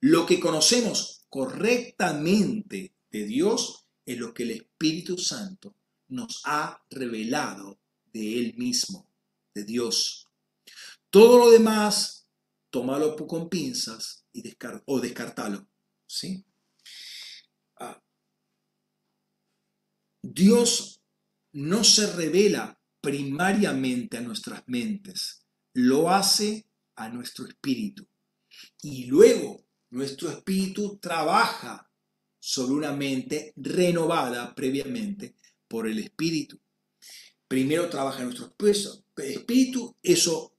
[0.00, 5.76] Lo que conocemos correctamente de Dios en lo que el Espíritu Santo
[6.08, 7.80] nos ha revelado
[8.12, 9.10] de Él mismo,
[9.54, 10.28] de Dios.
[11.10, 12.28] Todo lo demás,
[12.70, 14.42] tómalo con pinzas y
[14.86, 15.68] o descartalo.
[16.06, 16.44] ¿sí?
[17.76, 18.02] Ah.
[20.22, 21.02] Dios
[21.52, 28.08] no se revela primariamente a nuestras mentes, lo hace a nuestro espíritu.
[28.84, 31.90] Y luego nuestro espíritu trabaja
[32.38, 35.36] sobre una mente renovada previamente
[35.66, 36.60] por el Espíritu.
[37.48, 38.54] Primero trabaja nuestro
[39.16, 40.58] espíritu, eso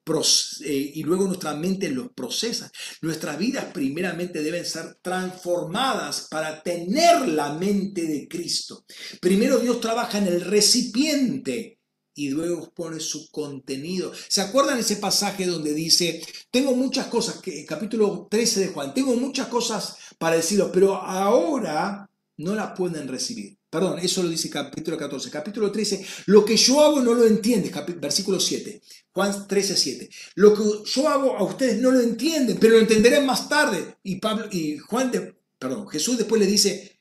[0.64, 2.72] eh, y luego nuestra mente los procesa.
[3.02, 8.85] Nuestras vidas primeramente deben ser transformadas para tener la mente de Cristo.
[9.22, 11.80] Primero Dios trabaja en el recipiente
[12.16, 14.12] y luego pone su contenido.
[14.30, 19.16] ¿Se acuerdan ese pasaje donde dice, tengo muchas cosas, que, capítulo 13 de Juan, tengo
[19.16, 23.58] muchas cosas para decirlo, pero ahora no las pueden recibir?
[23.70, 25.30] Perdón, eso lo dice capítulo 14.
[25.30, 28.82] Capítulo 13, lo que yo hago no lo entiendes, versículo 7.
[29.12, 30.10] Juan 13, 7.
[30.36, 33.98] Lo que yo hago a ustedes no lo entienden, pero lo entenderán más tarde.
[34.04, 35.12] Y, Pablo, y Juan,
[35.60, 36.98] perdón, Jesús después le dice,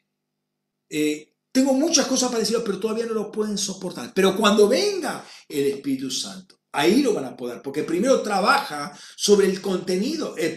[0.88, 4.12] eh, tengo muchas cosas para decirlo, pero todavía no lo pueden soportar.
[4.12, 9.46] Pero cuando venga el Espíritu Santo, ahí lo van a poder, porque primero trabaja sobre
[9.46, 10.52] el contenido, eh,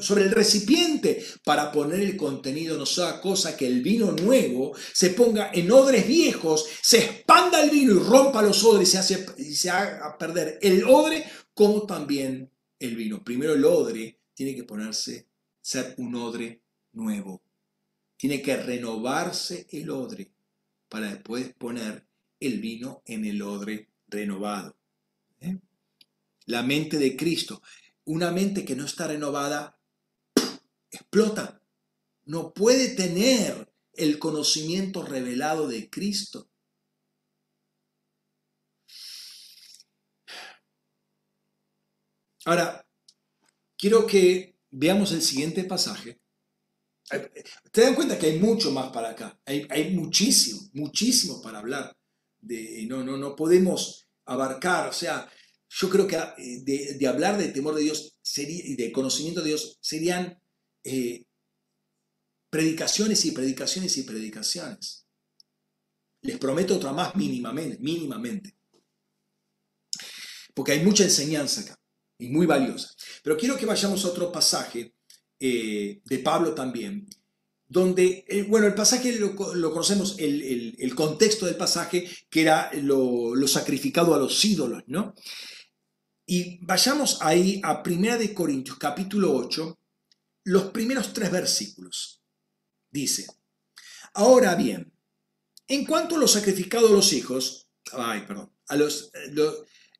[0.00, 5.10] sobre el recipiente, para poner el contenido, no sea cosa que el vino nuevo se
[5.10, 9.26] ponga en odres viejos, se expanda el vino y rompa los odres y se, hace,
[9.36, 13.22] y se haga perder el odre como también el vino.
[13.22, 15.28] Primero el odre tiene que ponerse,
[15.60, 16.62] ser un odre
[16.92, 17.42] nuevo.
[18.16, 20.37] Tiene que renovarse el odre
[20.88, 22.06] para después poner
[22.40, 24.76] el vino en el odre renovado.
[25.40, 25.58] ¿eh?
[26.46, 27.62] La mente de Cristo,
[28.04, 29.78] una mente que no está renovada,
[30.90, 31.60] explota.
[32.24, 36.48] No puede tener el conocimiento revelado de Cristo.
[42.44, 42.86] Ahora,
[43.76, 46.17] quiero que veamos el siguiente pasaje.
[47.70, 49.38] Te dan cuenta que hay mucho más para acá.
[49.44, 51.96] Hay, hay muchísimo, muchísimo para hablar.
[52.40, 55.28] De, no, no, no podemos abarcar, o sea,
[55.68, 59.78] yo creo que eh, de, hablar de temor de Dios y de conocimiento de Dios
[59.80, 60.40] serían
[60.84, 61.24] eh,
[62.50, 65.06] predicaciones y predicaciones y predicaciones.
[66.22, 68.56] Les prometo otra más mínimamente, mínimamente.
[70.54, 71.78] Porque hay mucha enseñanza acá
[72.18, 72.90] y muy valiosa.
[73.22, 74.94] Pero quiero que vayamos a otro pasaje
[75.40, 77.06] eh, de Pablo también,
[77.66, 84.14] donde, bueno, el pasaje lo, conocemos, el, contexto del pasaje, que era lo, lo, sacrificado
[84.14, 85.14] a los ídolos, ¿no?
[86.24, 89.78] Y vayamos ahí a 1 de Corintios capítulo 8,
[90.44, 92.22] los primeros tres versículos.
[92.90, 93.26] Dice,
[94.14, 94.92] ahora bien,
[95.66, 99.10] en cuanto a lo sacrificado a los hijos, ay, perdón, a los,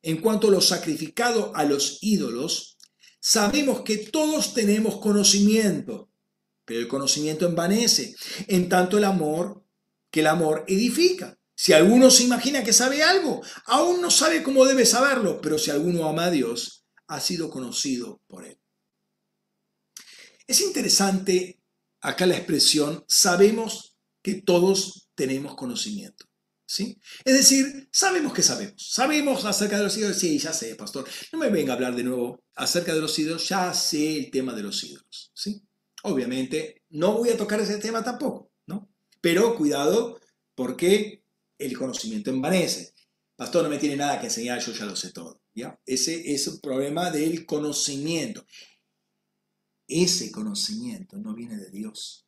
[0.01, 2.78] en cuanto a lo sacrificado a los ídolos,
[3.19, 6.09] sabemos que todos tenemos conocimiento,
[6.65, 8.15] pero el conocimiento envanece,
[8.47, 9.63] en tanto el amor,
[10.11, 11.37] que el amor edifica.
[11.55, 15.71] Si alguno se imagina que sabe algo, aún no sabe cómo debe saberlo, pero si
[15.71, 18.59] alguno ama a Dios, ha sido conocido por él.
[20.47, 21.61] Es interesante
[22.01, 26.28] acá la expresión, sabemos que todos tenemos conocimiento.
[26.69, 27.01] ¿Sí?
[27.25, 28.91] Es decir, sabemos que sabemos.
[28.91, 30.19] Sabemos acerca de los ídolos.
[30.19, 31.03] Sí, ya sé, pastor.
[31.33, 33.49] No me venga a hablar de nuevo acerca de los ídolos.
[33.49, 35.31] Ya sé el tema de los ídolos.
[35.33, 35.63] ¿sí?
[36.03, 38.51] Obviamente, no voy a tocar ese tema tampoco.
[38.67, 38.87] ¿no?
[39.19, 40.19] Pero cuidado,
[40.53, 41.25] porque
[41.57, 42.93] el conocimiento envanece.
[43.35, 45.41] Pastor, no me tiene nada que enseñar, yo ya lo sé todo.
[45.55, 45.75] ¿ya?
[45.87, 48.45] Ese es el problema del conocimiento.
[49.87, 52.27] Ese conocimiento no viene de Dios,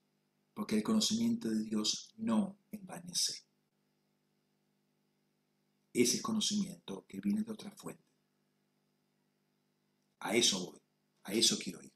[0.55, 3.50] porque el conocimiento de Dios no envanece.
[5.93, 8.03] Ese conocimiento que viene de otra fuente.
[10.19, 10.79] A eso voy,
[11.23, 11.91] a eso quiero ir.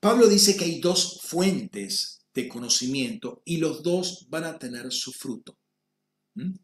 [0.00, 5.12] Pablo dice que hay dos fuentes de conocimiento y los dos van a tener su
[5.12, 5.58] fruto.
[6.34, 6.54] ¿Mm?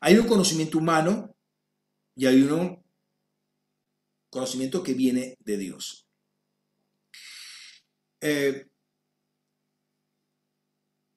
[0.00, 1.34] Hay un conocimiento humano
[2.14, 2.84] y hay un
[4.30, 6.06] conocimiento que viene de Dios.
[8.20, 8.66] Eh,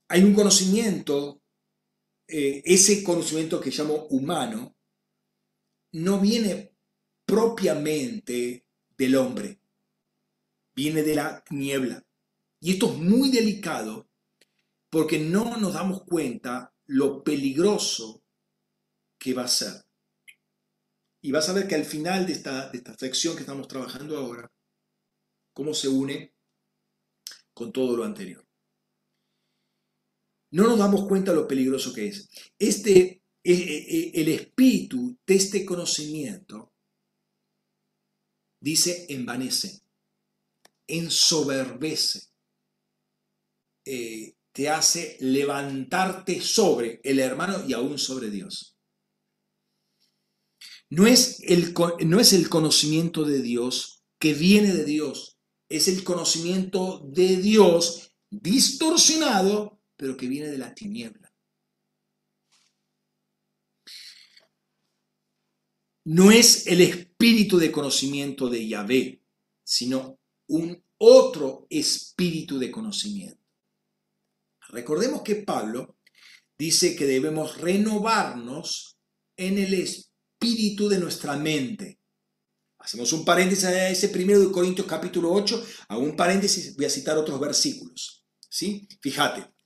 [0.08, 1.39] hay un conocimiento,
[2.32, 4.76] eh, ese conocimiento que llamo humano,
[5.94, 6.76] no viene
[7.26, 9.60] propiamente del hombre,
[10.76, 12.06] viene de la niebla.
[12.62, 14.10] Y esto es muy delicado
[14.92, 18.24] porque no nos damos cuenta lo peligroso
[19.18, 19.86] que va a ser.
[21.22, 24.18] Y vas a ver que al final de esta, de esta sección que estamos trabajando
[24.18, 24.52] ahora,
[25.54, 26.34] cómo se une
[27.54, 28.49] con todo lo anterior.
[30.52, 32.30] No nos damos cuenta lo peligroso que es.
[32.58, 36.74] Este, eh, eh, eh, el espíritu de este conocimiento
[38.60, 39.82] dice envanece,
[40.88, 42.30] ensoberbece,
[43.86, 48.76] eh, te hace levantarte sobre el hermano y aún sobre Dios.
[50.90, 51.74] No es, el,
[52.06, 55.38] no es el conocimiento de Dios que viene de Dios,
[55.70, 61.30] es el conocimiento de Dios distorsionado, pero que viene de la tiniebla.
[66.06, 69.22] No es el espíritu de conocimiento de Yahvé,
[69.62, 70.18] sino
[70.48, 73.44] un otro espíritu de conocimiento.
[74.70, 75.98] Recordemos que Pablo
[76.58, 78.98] dice que debemos renovarnos
[79.36, 82.00] en el espíritu de nuestra mente.
[82.78, 86.90] Hacemos un paréntesis a ese primero de Corintios capítulo 8, hago un paréntesis, voy a
[86.90, 88.26] citar otros versículos.
[88.50, 88.88] ¿sí?
[89.02, 89.59] Fíjate,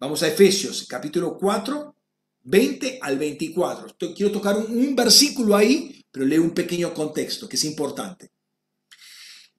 [0.00, 1.94] vamos a Efesios capítulo 4,
[2.42, 3.96] 20 al 24.
[4.16, 8.32] Quiero tocar un, versículo ahí, pero leo un pequeño contexto que es importante.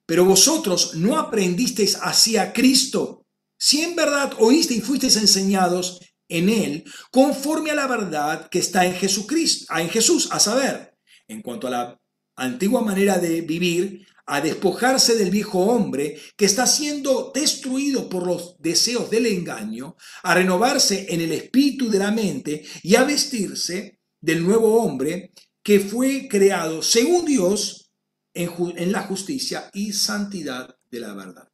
[0.04, 3.24] Pero vosotros no aprendisteis así a Cristo
[3.56, 8.84] si en verdad oíste y fuisteis enseñados en él, conforme a la verdad que está
[8.84, 10.98] en Jesucristo, en Jesús, a saber,
[11.28, 12.00] en cuanto a la
[12.34, 18.56] antigua manera de vivir, a despojarse del viejo hombre que está siendo destruido por los
[18.58, 24.42] deseos del engaño, a renovarse en el espíritu de la mente y a vestirse del
[24.42, 25.32] nuevo hombre
[25.62, 27.92] que fue creado según Dios
[28.32, 31.52] en, la justicia y santidad de la verdad.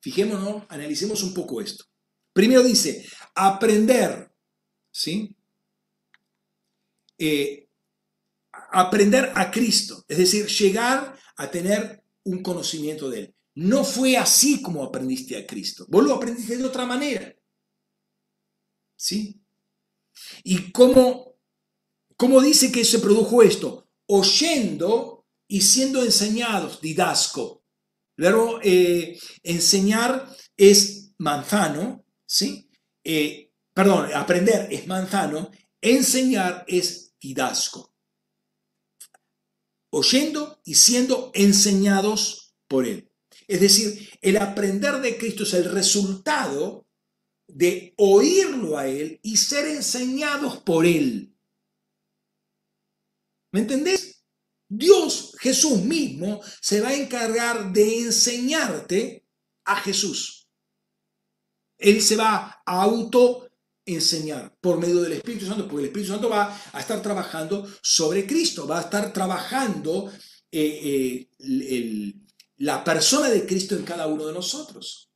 [0.00, 1.84] Fijémonos, analicemos un poco esto.
[2.32, 3.04] Primero dice,
[3.34, 4.30] aprender,
[4.92, 5.34] ¿sí?
[7.18, 7.68] Eh,
[8.70, 13.34] aprender a Cristo, es decir, llegar a tener un conocimiento de Él.
[13.54, 15.86] No fue así como aprendiste a Cristo.
[15.88, 17.34] Vos lo aprendiste de otra manera.
[18.94, 19.40] ¿Sí?
[20.44, 21.36] ¿Y cómo,
[22.16, 23.88] cómo dice que se produjo esto?
[24.08, 27.64] oyendo y siendo enseñados, didasco.
[28.16, 32.68] Luego, eh, enseñar es manzano, ¿sí?
[33.04, 35.50] Eh, perdón, aprender es manzano,
[35.80, 37.94] enseñar es didasco.
[39.90, 43.10] Oyendo y siendo enseñados por Él.
[43.46, 46.86] Es decir, el aprender de Cristo es el resultado
[47.46, 51.34] de oírlo a Él y ser enseñados por Él.
[53.52, 54.22] ¿Me entendés?
[54.68, 59.26] Dios, Jesús mismo, se va a encargar de enseñarte
[59.64, 60.46] a Jesús.
[61.78, 63.47] Él se va a auto
[63.94, 68.26] enseñar por medio del Espíritu Santo, porque el Espíritu Santo va a estar trabajando sobre
[68.26, 70.12] Cristo, va a estar trabajando
[70.50, 72.14] eh, eh,
[72.58, 75.10] la persona de Cristo en cada uno de nosotros.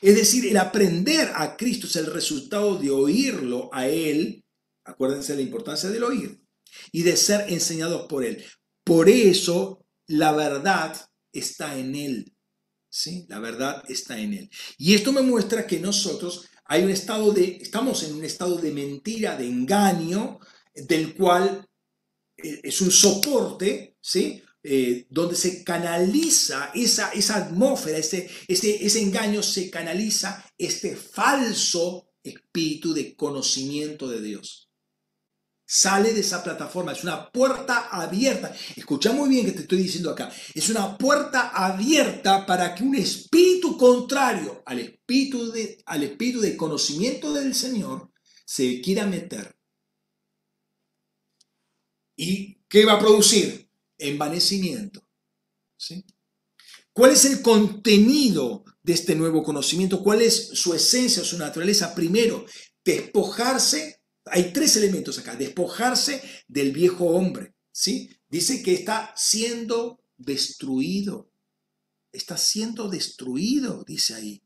[0.00, 4.44] Es decir, el aprender a Cristo es el resultado de oírlo a Él
[4.86, 6.40] Acuérdense de la importancia del oír
[6.92, 8.44] y de ser enseñados por Él.
[8.84, 10.96] Por eso la verdad
[11.32, 12.36] está en Él.
[12.88, 13.26] ¿sí?
[13.28, 14.50] La verdad está en Él.
[14.78, 18.72] Y esto me muestra que nosotros hay un estado de, estamos en un estado de
[18.72, 20.40] mentira, de engaño,
[20.74, 21.66] del cual
[22.36, 24.42] eh, es un soporte, ¿sí?
[24.62, 32.10] Eh, donde se canaliza esa, esa atmósfera, ese, ese, ese engaño, se canaliza este falso
[32.22, 34.65] espíritu de conocimiento de Dios.
[35.68, 38.54] Sale de esa plataforma, es una puerta abierta.
[38.76, 40.32] Escucha muy bien que te estoy diciendo acá.
[40.54, 46.56] Es una puerta abierta para que un espíritu contrario al espíritu de, al espíritu de
[46.56, 48.12] conocimiento del Señor
[48.44, 49.56] se quiera meter.
[52.14, 53.68] ¿Y qué va a producir?
[53.98, 55.04] Envanecimiento.
[55.76, 56.04] ¿Sí?
[56.92, 60.00] ¿Cuál es el contenido de este nuevo conocimiento?
[60.02, 61.92] ¿Cuál es su esencia, su naturaleza?
[61.92, 62.46] Primero,
[62.84, 63.95] despojarse
[64.26, 65.36] hay tres elementos acá.
[65.36, 68.10] Despojarse del viejo hombre, ¿sí?
[68.28, 71.30] Dice que está siendo destruido.
[72.12, 74.42] Está siendo destruido, dice ahí.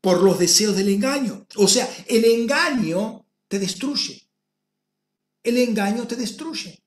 [0.00, 1.46] Por los deseos del engaño.
[1.56, 4.28] O sea, el engaño te destruye.
[5.42, 6.82] El engaño te destruye.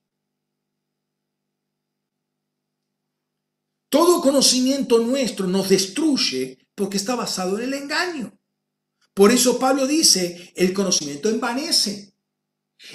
[3.88, 8.36] Todo conocimiento nuestro nos destruye porque está basado en el engaño.
[9.14, 12.12] Por eso Pablo dice, el conocimiento envanece.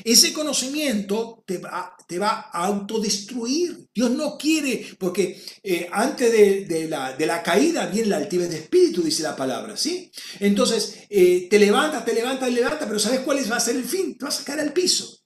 [0.04, 3.88] Ese conocimiento te va, te va a autodestruir.
[3.94, 6.32] Dios no quiere, porque eh, antes
[6.68, 10.12] de, la, de, la, caída viene la altivez de espíritu, dice la palabra, ¿sí?
[10.40, 13.86] Entonces, eh, te levanta, te levanta, te levanta, pero ¿sabes cuál va a ser el
[13.86, 14.18] fin?
[14.18, 15.22] Te vas a caer al piso.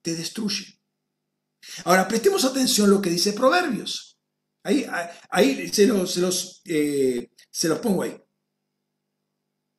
[0.00, 0.80] Te destruye.
[1.84, 4.18] Ahora, prestemos atención a lo que dice Proverbios.
[4.64, 4.86] Ahí,
[5.30, 8.16] ahí se, los, se, los, eh, se los pongo ahí.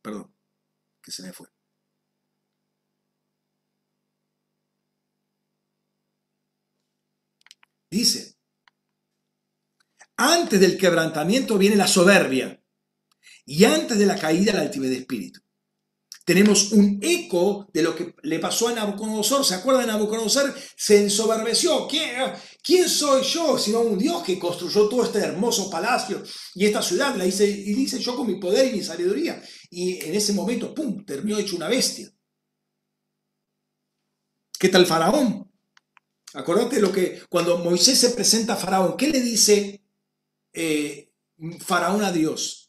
[0.02, 0.33] Perdón
[1.04, 1.48] que se me fue.
[7.92, 8.38] Dice,
[10.18, 12.60] antes del quebrantamiento viene la soberbia
[13.46, 15.44] y antes de la caída la altivez de espíritu.
[16.26, 19.44] Tenemos un eco de lo que le pasó a Nabucodonosor.
[19.44, 20.56] ¿Se acuerdan Nabucodonosor?
[20.76, 21.86] Se ensoberbeció.
[21.86, 22.12] ¿Quién,
[22.64, 23.58] ¿Quién soy yo?
[23.58, 26.24] Sino un Dios que construyó todo este hermoso palacio
[26.56, 27.14] y esta ciudad.
[27.18, 29.44] La hice, y dice yo con mi poder y mi sabiduría.
[29.76, 32.14] Y en ese momento, ¡pum!, terminó hecho una bestia.
[34.60, 35.52] ¿Qué tal Faraón?
[36.36, 39.84] Acordate lo que cuando Moisés se presenta a Faraón, ¿qué le dice
[40.54, 41.12] eh,
[41.60, 42.64] Faraón a Dios?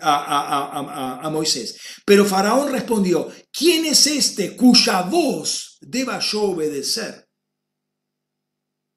[0.00, 1.76] a, Moisés.
[2.04, 7.28] Pero Faraón respondió, ¿quién es este cuya voz deba yo obedecer?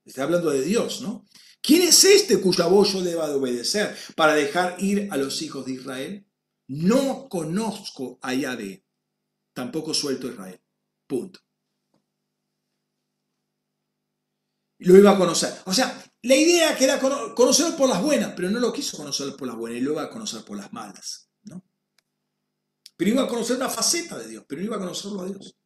[0.05, 1.25] Está hablando de Dios, ¿no?
[1.61, 5.65] ¿Quién es este cuya voz yo deba de obedecer para dejar ir a los hijos
[5.65, 6.30] de Israel?
[6.71, 8.85] No conozco a Yahvé,
[9.51, 10.61] tampoco suelto a Israel.
[11.05, 11.41] Punto.
[14.77, 15.53] Lo iba a conocer.
[15.65, 19.35] O sea, la idea que era conocerlo por las buenas, pero no lo quiso conocer
[19.35, 21.29] por las buenas, y lo iba a conocer por las malas.
[21.43, 21.61] ¿no?
[22.95, 25.57] Pero iba a conocer una faceta de Dios, pero no iba a conocerlo a Dios.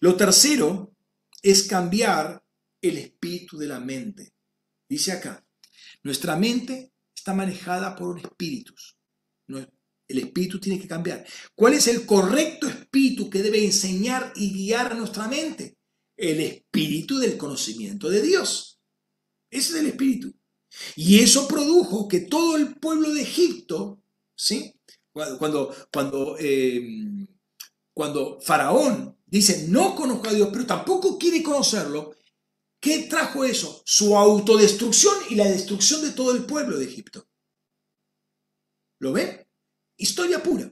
[0.00, 0.96] Lo tercero
[1.42, 2.42] es cambiar
[2.80, 4.34] el espíritu de la mente.
[4.88, 5.46] Dice acá,
[6.02, 6.93] nuestra mente
[7.24, 8.96] está manejada por espíritus.
[9.48, 11.26] El espíritu tiene que cambiar.
[11.54, 15.78] ¿Cuál es el correcto espíritu que debe enseñar y guiar a nuestra mente?
[16.16, 18.80] el espíritu del conocimiento de Dios.
[19.50, 20.32] Ese es el espíritu.
[20.96, 24.02] Y eso produjo que todo el pueblo de Egipto,
[24.34, 24.74] ¿sí?
[25.12, 27.26] Cuando, cuando, em,
[27.92, 32.16] cuando Faraón dice, no conozco a Dios, pero tampoco quiere conocerlo,
[32.84, 33.82] ¿qué trajo eso?
[33.86, 37.26] Su autodestrucción y la destrucción de todo el pueblo de Egipto.
[39.00, 39.48] ¿Lo ven?
[39.96, 40.70] Historia pura.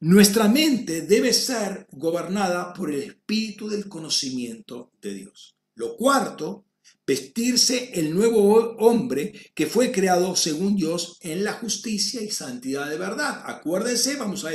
[0.00, 5.56] Nuestra mente debe ser gobernada por el espíritu del conocimiento de Dios.
[5.76, 6.65] Lo cuarto,
[7.06, 12.98] vestirse el nuevo hombre que fue creado según Dios en la justicia y santidad de
[12.98, 13.42] verdad.
[13.46, 14.50] Acuérdense, vamos a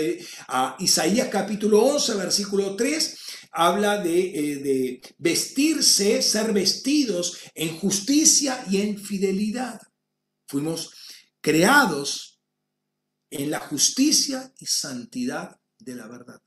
[0.47, 3.17] a Isaías capítulo 11, versículo 3,
[3.51, 9.79] habla de, eh, de vestirse, ser vestidos en justicia y en fidelidad.
[10.47, 10.91] Fuimos
[11.39, 12.41] creados
[13.29, 16.41] en la justicia y santidad de la verdad.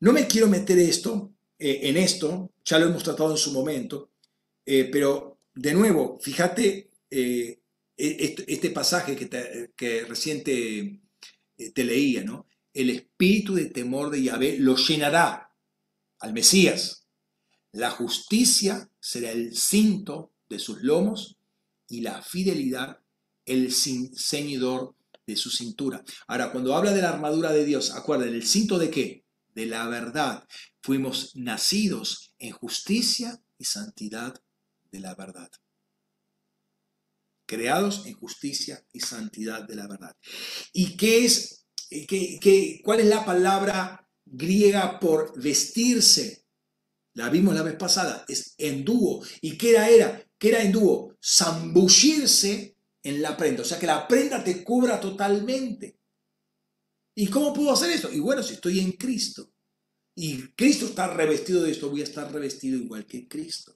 [0.00, 4.12] No me quiero meter esto, eh, en esto, ya lo hemos tratado en su momento,
[4.64, 7.60] eh, pero de nuevo, fíjate eh,
[7.96, 11.00] e-, este, pasaje que, te, recién te,
[11.74, 12.46] te leía, ¿no?
[12.72, 15.52] El espíritu de temor de Yahvé lo llenará
[16.20, 17.06] al Mesías.
[17.72, 21.36] La justicia será el cinto de sus lomos
[21.88, 23.00] y la fidelidad
[23.44, 24.94] el ceñidor
[25.26, 26.04] de su cintura.
[26.26, 29.24] Ahora, cuando habla de la armadura de Dios, acuérdense, ¿el cinto de qué?
[29.54, 30.46] De la verdad.
[30.82, 34.40] Fuimos nacidos en justicia y santidad
[34.90, 35.50] de la verdad.
[37.46, 40.16] Creados en justicia y santidad de la verdad.
[40.72, 46.46] ¿Y qué es, qué, qué, cuál es la palabra griega por vestirse?
[47.14, 49.22] La vimos la vez pasada, es endúo.
[49.42, 49.88] ¿Y qué era?
[49.88, 50.26] era?
[50.38, 51.18] ¿Qué era endúo?
[51.22, 53.62] Zambullirse en la prenda.
[53.62, 55.98] O sea, que la prenda te cubra totalmente.
[57.14, 58.10] ¿Y cómo puedo hacer eso?
[58.10, 59.49] Y bueno, si estoy en Cristo
[60.22, 63.74] y Cristo está revestido de esto, voy a estar revestido igual que Cristo.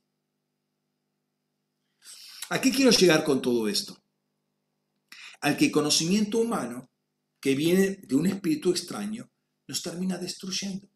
[2.50, 3.96] ¿A qué quiero llegar con todo esto?
[5.40, 6.90] Al que conocimiento humano
[7.40, 9.30] que viene de un espíritu extraño
[9.66, 10.86] nos termina destruyendo.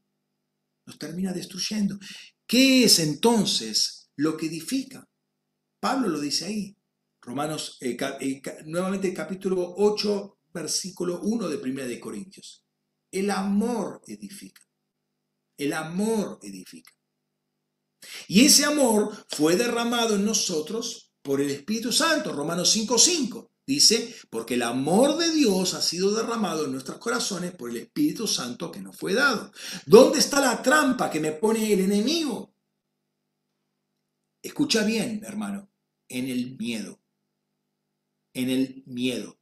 [0.85, 1.99] Nos termina destruyendo.
[2.47, 5.09] ¿Qué es entonces lo que edifica?
[5.81, 6.77] Pablo lo dice ahí.
[7.23, 12.67] Romanos, eh, eh, nuevamente capítulo 8, versículo 1 de Primera de Corintios.
[13.11, 14.68] El amor edifica.
[15.59, 16.91] El amor edifica.
[18.29, 22.33] Y ese amor fue derramado en nosotros por el Espíritu Santo.
[22.33, 27.69] Romanos 5.5 dice, porque el amor de Dios ha sido derramado en nuestros corazones por
[27.69, 29.53] el Espíritu Santo que nos fue dado.
[29.85, 32.55] ¿Dónde está la trampa que me pone el enemigo?
[34.41, 35.69] Escucha bien, hermano,
[36.09, 36.99] en el miedo
[38.39, 39.38] en el miedo.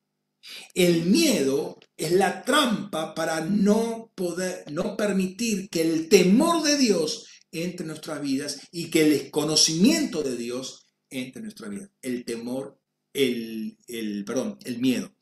[0.75, 7.27] El miedo es la trampa para no poder, no permitir que el temor de Dios
[7.53, 11.91] entre en nuestras vidas y que el conocimiento de Dios entre en nuestra vida.
[12.03, 12.79] El temor,
[13.13, 15.15] el, el, perdón, el miedo.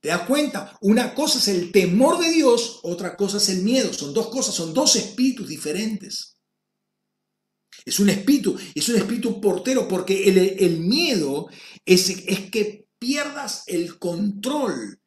[0.00, 0.76] ¿Te das cuenta?
[0.82, 3.92] Una cosa es el temor de Dios, otra cosa es el miedo.
[3.92, 6.36] Son dos cosas, son dos espíritus diferentes.
[7.84, 11.48] Es un espíritu, es un espíritu portero porque el, el miedo
[11.84, 14.98] es, es que pierdas el control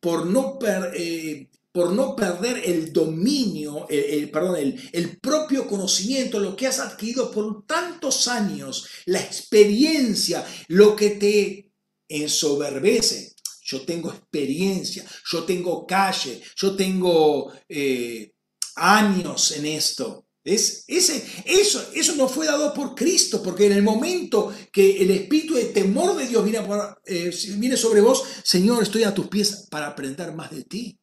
[0.00, 0.58] por no,
[0.94, 6.80] eh, por no perder el dominio, el, perdón, el, el propio conocimiento, lo que has
[6.80, 11.70] adquirido por tantos años, la experiencia, lo que te
[12.08, 13.34] ensoberbece.
[13.64, 18.32] Yo tengo experiencia, yo tengo calle, yo tengo eh,
[18.76, 20.21] años en esto.
[20.44, 25.10] Es, ese, eso, eso no fue dado por Cristo, porque en el momento que el
[25.12, 26.66] espíritu de temor de Dios viene,
[27.06, 30.98] eh, viene sobre vos, Señor, estoy a tus pies para aprender más de ti.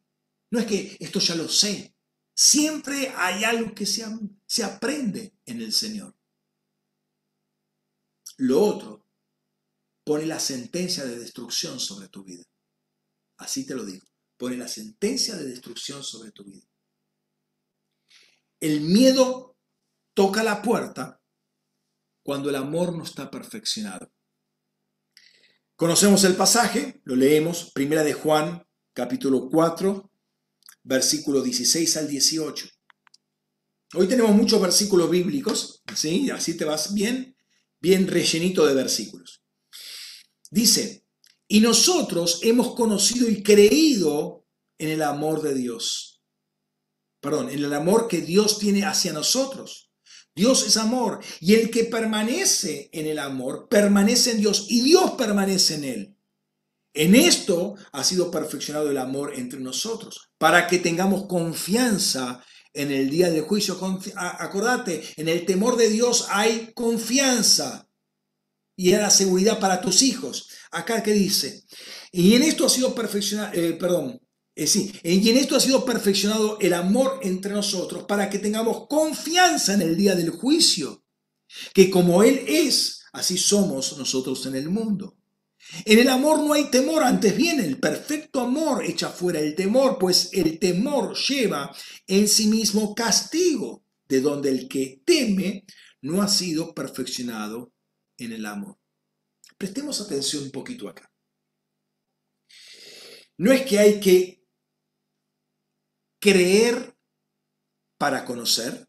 [0.50, 1.94] No es que esto ya lo sé.
[2.34, 4.04] Siempre hay algo que se,
[4.46, 6.14] se aprende en el Señor.
[8.36, 9.06] Lo otro
[10.04, 12.44] pone la sentencia de destrucción sobre tu vida.
[13.38, 14.06] Así te lo digo.
[14.36, 16.69] Pone la sentencia de destrucción sobre tu vida.
[18.60, 19.56] El miedo
[20.12, 21.22] toca la puerta
[22.22, 24.12] cuando el amor no está perfeccionado.
[25.76, 30.12] Conocemos el pasaje, lo leemos, primera de Juan, capítulo 4,
[30.82, 32.68] versículo 16 al 18.
[33.94, 36.30] Hoy tenemos muchos versículos bíblicos, ¿sí?
[36.30, 37.34] Así te vas bien,
[37.80, 39.42] bien rellenito de versículos.
[40.50, 41.06] Dice,
[41.48, 46.09] y nosotros hemos conocido y creído en el amor de Dios
[47.20, 49.90] perdón, en el amor que Dios tiene hacia nosotros.
[50.34, 55.12] Dios es amor y el que permanece en el amor permanece en Dios y Dios
[55.12, 56.16] permanece en él.
[56.92, 63.10] En esto ha sido perfeccionado el amor entre nosotros, para que tengamos confianza en el
[63.10, 63.78] día del juicio.
[64.16, 67.88] Acordate, en el temor de Dios hay confianza
[68.76, 70.48] y era seguridad para tus hijos.
[70.72, 71.64] Acá que dice,
[72.10, 74.20] y en esto ha sido perfeccionado, eh, perdón,
[74.60, 78.86] es eh, y en esto ha sido perfeccionado el amor entre nosotros para que tengamos
[78.88, 81.02] confianza en el día del juicio,
[81.72, 85.16] que como Él es, así somos nosotros en el mundo.
[85.86, 89.98] En el amor no hay temor, antes bien el perfecto amor echa fuera el temor,
[89.98, 91.74] pues el temor lleva
[92.06, 95.64] en sí mismo castigo, de donde el que teme
[96.02, 97.72] no ha sido perfeccionado
[98.18, 98.78] en el amor.
[99.56, 101.10] Prestemos atención un poquito acá.
[103.38, 104.39] No es que hay que
[106.20, 106.94] creer
[107.98, 108.86] para conocer.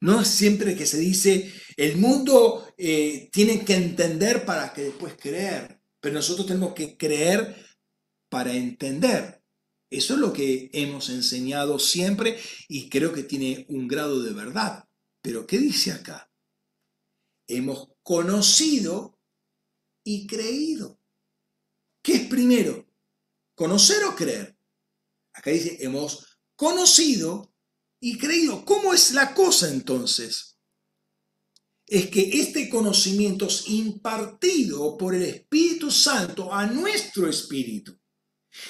[0.00, 5.16] No es siempre que se dice, el mundo eh, tiene que entender para que después
[5.16, 7.56] creer, pero nosotros tenemos que creer
[8.28, 9.42] para entender.
[9.90, 12.38] Eso es lo que hemos enseñado siempre
[12.68, 14.84] y creo que tiene un grado de verdad.
[15.22, 16.30] Pero ¿qué dice acá?
[17.48, 19.18] Hemos conocido
[20.04, 21.00] y creído.
[22.02, 22.86] ¿Qué es primero?
[23.54, 24.55] ¿Conocer o creer?
[25.36, 27.54] Acá dice, hemos conocido
[28.00, 28.64] y creído.
[28.64, 30.58] ¿Cómo es la cosa entonces?
[31.86, 37.96] Es que este conocimiento es impartido por el Espíritu Santo a nuestro espíritu.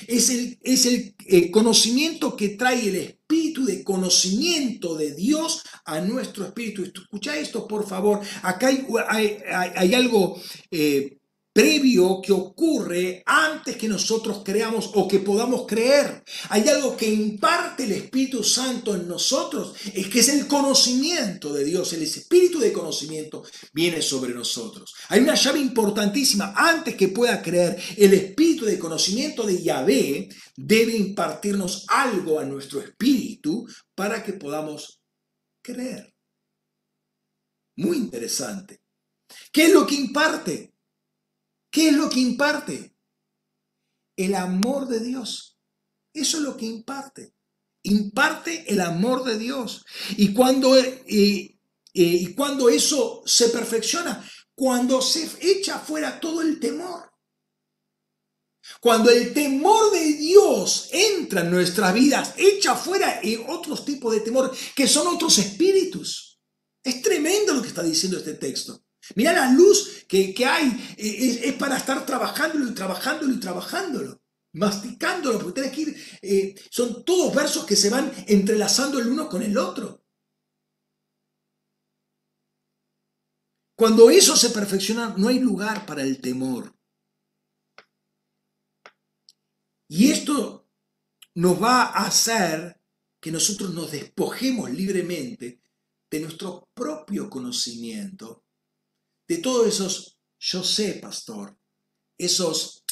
[0.08, 6.44] Es el, es el, conocimiento que trae el espíritu de conocimiento de Dios a nuestro
[6.44, 6.82] espíritu.
[6.82, 8.20] Escucha esto, por favor.
[8.42, 11.15] Acá hay, hay, algo eh,
[11.56, 16.22] previo que ocurre antes que nosotros creamos o que podamos creer.
[16.50, 21.64] Hay algo que imparte el Espíritu Santo en nosotros, es que es el conocimiento de
[21.64, 24.94] Dios, el espíritu de conocimiento viene sobre nosotros.
[25.08, 30.28] Hay una llave importantísima, antes que pueda creer, el espíritu de conocimiento de Yahvé
[30.58, 35.00] debe impartirnos algo a nuestro espíritu para que podamos
[35.62, 36.12] creer.
[37.76, 38.82] Muy interesante.
[39.50, 40.75] ¿Qué es lo que imparte?
[41.76, 42.96] ¿Qué es lo que imparte?
[44.16, 45.58] El amor de Dios.
[46.10, 47.34] Eso es lo que imparte.
[47.82, 49.84] Imparte el amor de Dios.
[50.16, 51.60] Y cuando, eh, eh,
[51.92, 57.12] y cuando eso se perfecciona, cuando se echa fuera todo el temor.
[58.80, 64.50] Cuando el temor de Dios entra en nuestras vidas, echa fuera otros tipos de temor,
[64.74, 66.40] que son otros espíritus.
[66.82, 68.85] Es tremendo lo que está diciendo este texto.
[69.14, 75.38] Mira la luz que, hay, eh, es, para estar trabajándolo y trabajándolo y trabajándolo, masticándolo,
[75.38, 79.42] porque tienes que ir, eh, son todos versos que se van entrelazando el uno con
[79.42, 80.02] el otro.
[83.76, 86.74] Cuando eso se perfecciona, no hay lugar para el temor.
[89.88, 90.66] Y esto
[91.34, 92.80] nos va a hacer
[93.20, 95.60] que nosotros nos despojemos libremente
[96.10, 98.45] de nuestro propio conocimiento
[99.28, 101.58] de todos esos, yo sé, pastor,
[102.16, 102.84] esos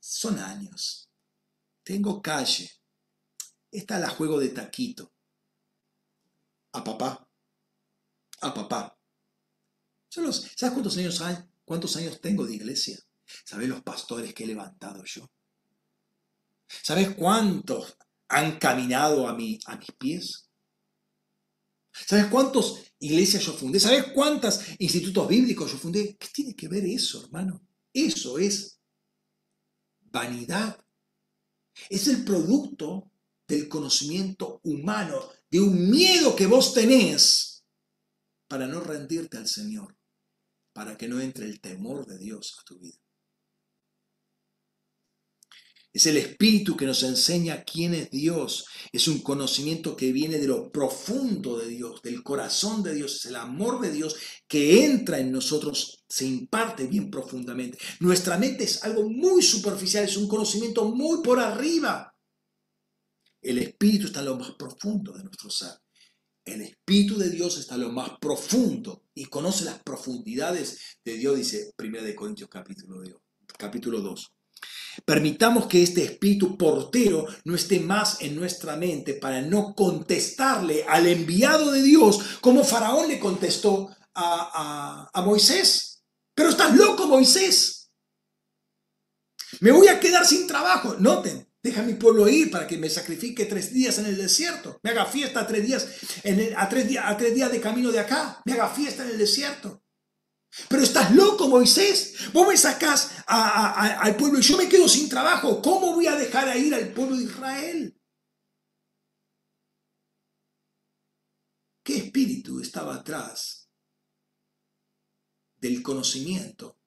[0.00, 1.08] son años.
[1.82, 2.70] Tengo calle.
[3.70, 5.12] Esta la juego de taquito.
[6.72, 7.28] A papá.
[8.40, 8.98] A papá.
[10.08, 11.36] ¿Sabes cuántos años hay?
[11.64, 12.98] ¿Cuántos años tengo de iglesia?
[13.44, 15.30] ¿Sabes los pastores que he levantado yo?
[16.66, 17.96] ¿Sabes cuántos
[18.28, 20.45] han caminado a, mi, a mis pies?
[22.04, 23.80] ¿Sabes cuántas iglesias yo fundé?
[23.80, 26.16] ¿Sabes cuántos institutos bíblicos yo fundé?
[26.16, 27.66] ¿Qué tiene que ver eso, hermano?
[27.92, 28.80] Eso es
[30.00, 30.78] vanidad.
[31.88, 33.10] Es el producto
[33.46, 37.64] del conocimiento humano, de un miedo que vos tenés
[38.48, 39.96] para no rendirte al Señor,
[40.72, 42.98] para que no entre el temor de Dios a tu vida.
[45.96, 48.66] Es el Espíritu que nos enseña quién es Dios.
[48.92, 53.14] Es un conocimiento que viene de lo profundo de Dios, del corazón de Dios.
[53.14, 54.14] Es el amor de Dios
[54.46, 57.78] que entra en nosotros, se imparte bien profundamente.
[58.00, 62.14] Nuestra mente es algo muy superficial, es un conocimiento muy por arriba.
[63.40, 65.78] El Espíritu está en lo más profundo de nuestro ser.
[66.44, 71.38] El Espíritu de Dios está en lo más profundo y conoce las profundidades de Dios,
[71.38, 73.02] dice 1 Corintios capítulo,
[73.56, 74.35] capítulo 2.
[75.04, 81.06] Permitamos que este espíritu portero no esté más en nuestra mente para no contestarle al
[81.06, 86.02] enviado de Dios como Faraón le contestó a, Moisés.
[86.34, 87.90] Pero estás loco, Moisés.
[89.60, 90.96] Me voy a quedar sin trabajo.
[90.98, 94.80] Noten, deja a mi pueblo ir para que me sacrifique tres días en el desierto.
[94.82, 95.88] Me haga fiesta tres días,
[96.56, 98.40] a, tres, a tres días de camino de acá.
[98.44, 99.82] Me haga fiesta en el desierto.
[100.68, 102.32] Pero estás loco, Moisés.
[102.32, 105.60] Vos me sacás al pueblo y yo me quedo sin trabajo.
[105.62, 108.00] ¿Cómo voy a dejar a ir al pueblo de Israel?
[111.82, 113.70] ¿Qué espíritu estaba atrás
[115.58, 116.80] del conocimiento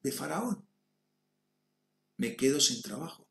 [0.00, 0.68] de Faraón?
[2.18, 3.28] Me quedo sin trabajo.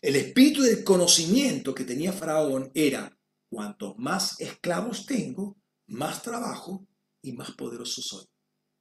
[0.00, 3.16] El espíritu del conocimiento que tenía Faraón era
[3.52, 6.86] cuanto más esclavos tengo, más trabajo
[7.20, 8.24] y más poderoso soy.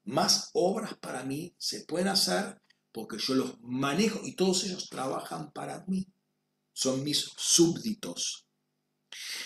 [0.05, 2.61] Más obras para mí se pueden hacer
[2.93, 6.07] porque yo los manejo y todos ellos trabajan para mí.
[6.71, 8.47] Son mis súbditos.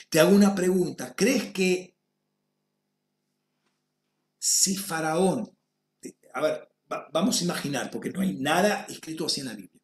[0.10, 1.16] Te hago una pregunta.
[1.16, 1.98] ¿Crees que
[4.38, 5.58] si Faraón,
[6.36, 6.70] a ver,
[7.12, 9.82] vamos a imaginar, porque no hay nada escrito así en la Biblia.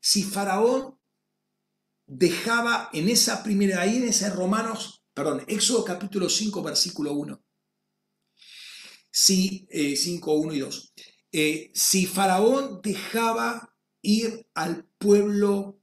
[0.00, 0.97] Si Faraón
[2.08, 7.44] dejaba en esa primera, ahí en ese Romanos, perdón, Éxodo capítulo 5, versículo 1.
[9.10, 10.94] Si, 5, eh, 1 y 2.
[11.32, 15.80] Eh, si Faraón dejaba ir al pueblo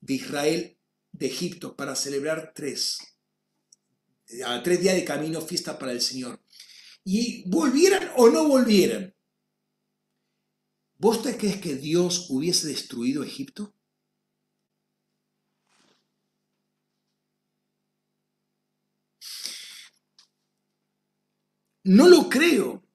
[0.00, 0.78] de Israel
[1.12, 2.98] de Egipto para celebrar tres,
[4.46, 6.40] a tres días de camino, fiesta para el Señor,
[7.04, 9.14] y volvieran o no volvieran,
[10.96, 13.74] ¿vos te crees que Dios hubiese destruido Egipto?
[21.88, 22.86] No lo creo,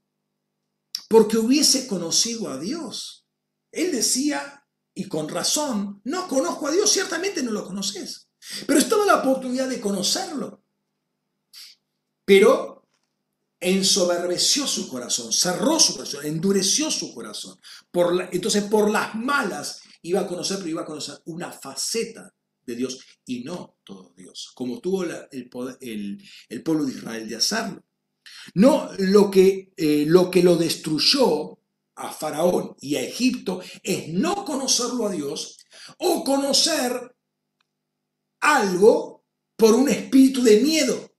[1.09, 3.25] porque hubiese conocido a Dios.
[3.71, 8.29] Él decía, y con razón, no conozco a Dios, ciertamente no lo conoces,
[8.67, 10.63] pero estaba la oportunidad de conocerlo.
[12.23, 12.87] Pero
[13.59, 17.59] ensoberbeció su corazón, cerró su corazón, endureció su corazón.
[18.31, 22.31] Entonces, por las malas iba a conocer, pero iba a conocer una faceta
[22.63, 27.83] de Dios y no todo Dios, como tuvo el, el pueblo de Israel de hacerlo.
[28.55, 31.59] No lo que, eh, lo que lo destruyó
[31.95, 35.59] a Faraón y a Egipto es no conocerlo a Dios
[35.97, 37.15] o conocer
[38.41, 39.23] algo
[39.55, 41.09] por un espíritu de miedo.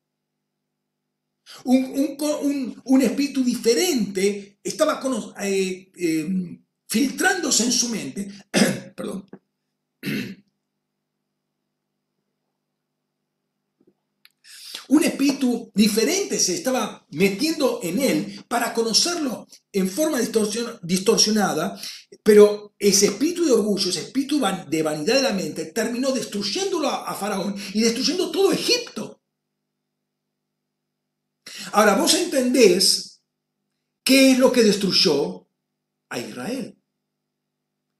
[1.64, 5.00] Un, espíritu diferente estaba
[5.40, 6.58] eh, eh,
[6.88, 8.28] filtrándose en su mente,
[8.96, 9.26] perdón,
[14.88, 20.18] Un espíritu diferente se estaba metiendo en él para conocerlo en forma
[20.82, 21.80] distorsionada,
[22.22, 27.14] pero ese espíritu de orgullo, ese espíritu de vanidad de la mente, terminó destruyéndolo a
[27.14, 29.22] Faraón y destruyendo todo Egipto.
[31.72, 33.22] Ahora, vos entendés
[34.04, 35.48] qué es lo que destruyó
[36.10, 36.76] a Israel.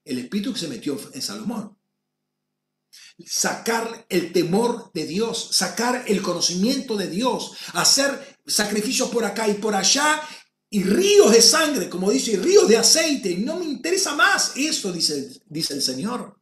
[0.05, 1.75] El espíritu que se metió en Salomón
[3.25, 9.55] sacar el temor de Dios, sacar el conocimiento de Dios, hacer sacrificios por acá y
[9.55, 10.21] por allá
[10.69, 13.37] y ríos de sangre, como dice, y ríos de aceite.
[13.37, 16.37] No me interesa más eso, dice, dice el Señor.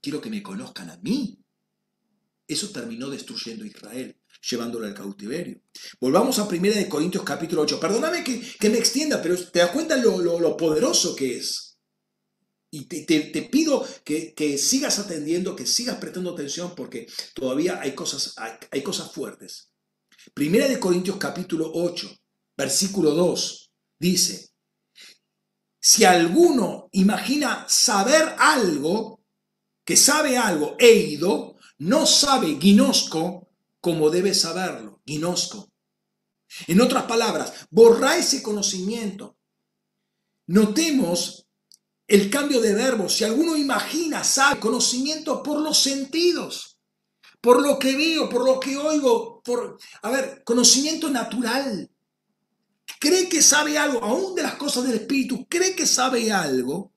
[0.00, 1.38] Quiero que me conozcan a mí.
[2.46, 4.16] Eso terminó destruyendo a Israel,
[4.48, 5.60] llevándolo al cautiverio.
[5.98, 7.80] Volvamos a 1 Corintios capítulo 8.
[7.80, 11.73] Perdóname que, me extienda, pero te das cuenta lo, lo poderoso que es.
[12.74, 18.34] Y te, pido que, sigas atendiendo, que sigas prestando atención porque todavía hay cosas,
[18.72, 19.70] hay, cosas fuertes.
[20.34, 22.10] Primera de Corintios capítulo 8,
[22.56, 23.70] versículo 2,
[24.00, 24.50] dice,
[25.78, 29.22] si alguno imagina saber algo,
[29.84, 35.70] que sabe algo, he ido, no sabe guinosco como debe saberlo, guinosco.
[36.66, 39.38] En otras palabras, borra ese conocimiento.
[40.48, 41.43] Notemos
[42.06, 46.78] el cambio de verbo, si alguno imagina, sabe, conocimiento por los sentidos,
[47.40, 51.90] por lo que veo, por lo que oigo, por, a ver, conocimiento natural.
[53.00, 56.92] Cree que sabe algo, aún de las cosas del espíritu, cree que sabe algo.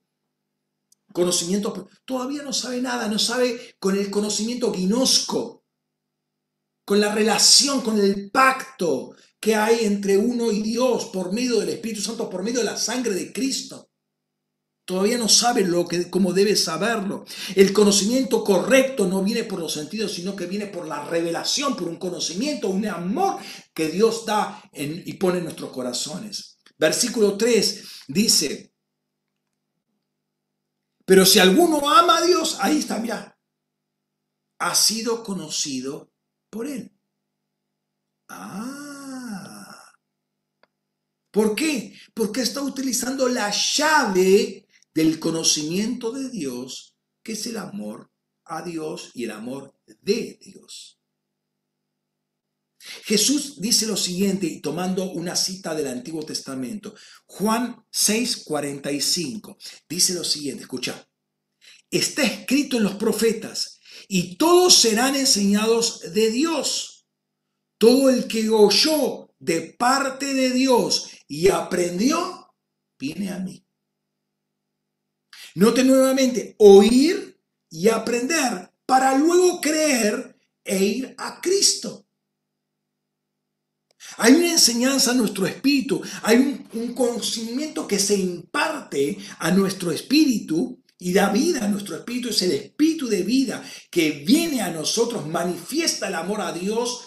[1.14, 5.64] Conocimiento, todavía no sabe nada, no sabe con el conocimiento guinosco,
[6.86, 11.70] con la relación, con el pacto que hay entre uno y Dios por medio del
[11.70, 13.90] Espíritu Santo, por medio de la sangre de Cristo.
[14.88, 17.26] Todavía no sabe lo que, cómo debe saberlo.
[17.56, 21.90] El conocimiento correcto no viene por los sentidos, sino que viene por la revelación, por
[21.90, 23.38] un conocimiento, un amor
[23.74, 26.60] que Dios da y pone en nuestros corazones.
[26.78, 28.72] Versículo 3 dice,
[31.04, 33.38] pero si alguno ama a Dios, ahí está, mira,
[34.58, 36.14] ha sido conocido
[36.50, 36.98] por él.
[38.30, 39.84] Ah.
[41.30, 41.94] ¿Por qué?
[42.14, 44.67] Porque está utilizando la llave
[44.98, 48.12] del conocimiento de Dios, que es el amor
[48.46, 51.00] a Dios y el amor de Dios.
[53.04, 56.96] Jesús dice lo siguiente, y tomando una cita del Antiguo Testamento,
[57.28, 61.08] Juan 6:45, dice lo siguiente, escucha,
[61.92, 67.06] está escrito en los profetas, y todos serán enseñados de Dios.
[67.78, 72.52] Todo el que oyó de parte de Dios y aprendió,
[72.98, 73.67] viene a mí.
[75.58, 77.36] Note nuevamente, oír
[77.72, 82.06] y aprender para luego creer e ir a Cristo.
[84.18, 90.80] Hay una enseñanza a nuestro espíritu, hay un, conocimiento que se imparte a nuestro espíritu
[91.00, 92.30] y da vida a nuestro espíritu.
[92.30, 97.07] Es el espíritu de vida que viene a nosotros, manifiesta el amor a Dios,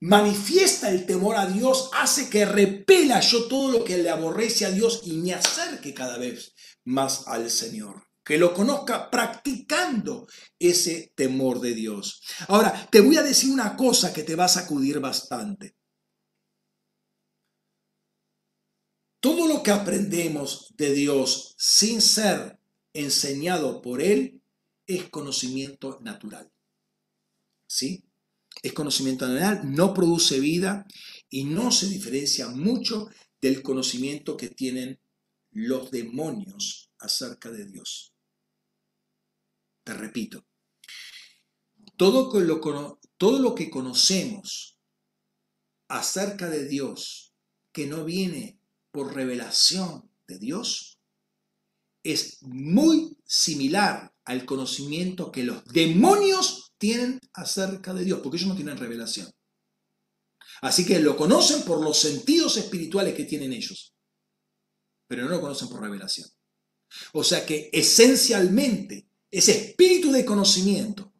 [0.00, 4.70] manifiesta el temor a Dios, hace que repela yo todo lo que le aborrece a
[4.70, 10.26] Dios y me acerque cada vez más al Señor que lo conozca practicando
[10.58, 12.22] ese temor de Dios.
[12.48, 15.76] Ahora, te voy a decir una cosa que te va a sacudir bastante.
[19.20, 22.58] Todo lo que aprendemos de Dios sin ser
[22.94, 24.42] enseñado por Él
[24.86, 26.50] es conocimiento natural.
[27.66, 28.04] ¿Sí?
[28.62, 30.86] Es conocimiento natural, no produce vida
[31.28, 33.08] y no se diferencia mucho
[33.40, 34.98] del conocimiento que tienen
[35.50, 38.12] los demonios acerca de Dios.
[39.84, 40.46] Te repito,
[41.96, 44.78] todo lo, todo lo que conocemos
[45.88, 47.32] acerca de Dios
[47.72, 48.58] que no viene
[48.90, 50.98] por revelación de Dios
[52.02, 58.56] es muy similar al conocimiento que los demonios tienen acerca de Dios, porque ellos no
[58.56, 59.30] tienen revelación.
[60.60, 63.94] Así que lo conocen por los sentidos espirituales que tienen ellos,
[65.06, 66.28] pero no lo conocen por revelación.
[67.12, 71.12] O sea que esencialmente ese espíritu de conocimiento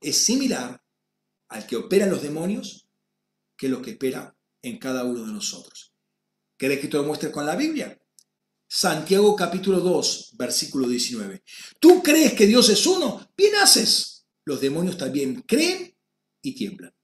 [0.00, 0.82] es similar
[1.48, 2.88] al que operan los demonios
[3.56, 5.94] que lo que opera en cada uno de nosotros.
[6.56, 7.98] ¿Querés que te lo muestre con la Biblia?
[8.68, 11.44] Santiago capítulo 2, versículo 19.
[11.78, 13.28] ¿Tú crees que Dios es uno?
[13.36, 14.11] Bien haces.
[14.44, 15.94] Los demonios también creen
[16.42, 16.94] y tiemblan.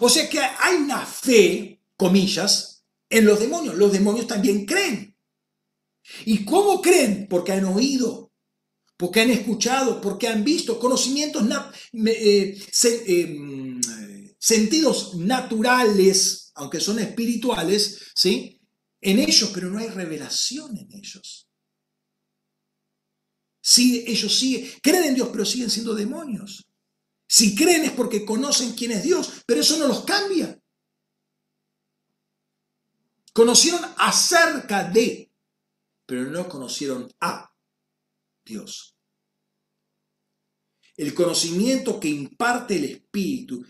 [0.00, 3.74] O sea que hay una fe, comillas, en los demonios.
[3.76, 5.16] Los demonios también creen.
[6.24, 7.26] ¿Y cómo creen?
[7.28, 8.32] Porque han oído,
[8.96, 11.44] porque han escuchado, porque han visto conocimientos,
[11.92, 12.58] eh,
[13.06, 13.80] em,
[14.38, 18.60] sentidos naturales aunque son espirituales, ¿sí?
[19.00, 21.48] En ellos, pero no hay revelación en ellos.
[23.70, 26.66] Sí, ellos siguen, creen en Dios, pero siguen siendo demonios.
[27.28, 30.60] Si creen es porque conocen quién es Dios, pero eso no los cambia.
[33.32, 35.30] Conocieron acerca de,
[36.04, 37.48] pero no conocieron a
[38.44, 38.96] Dios.
[40.96, 43.64] El conocimiento que imparte el Espíritu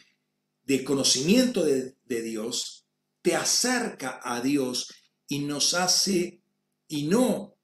[0.62, 2.86] de conocimiento de, Dios
[3.20, 4.88] te acerca a Dios
[5.28, 6.40] y nos hace,
[6.88, 7.54] y no,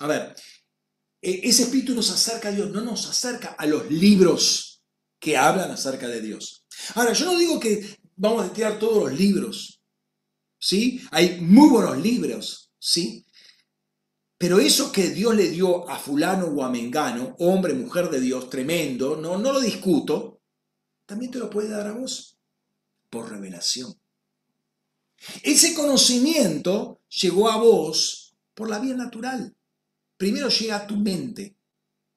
[0.00, 0.36] a ver,
[1.22, 4.82] ese espíritu nos acerca a Dios, no nos acerca a los libros
[5.20, 6.64] que hablan acerca de Dios.
[6.94, 9.80] Ahora, yo no digo que vamos a tirar todos los libros,
[10.58, 11.00] ¿sí?
[11.12, 13.24] Hay muy buenos libros, ¿sí?
[14.36, 18.50] Pero eso que Dios le dio a fulano o a mengano, hombre, mujer de Dios,
[18.50, 20.40] tremendo, no, no lo discuto,
[21.06, 22.36] también te lo puede dar a vos
[23.08, 23.94] por revelación.
[25.44, 29.54] Ese conocimiento llegó a vos por la vía natural.
[30.22, 31.56] Primero llega a tu mente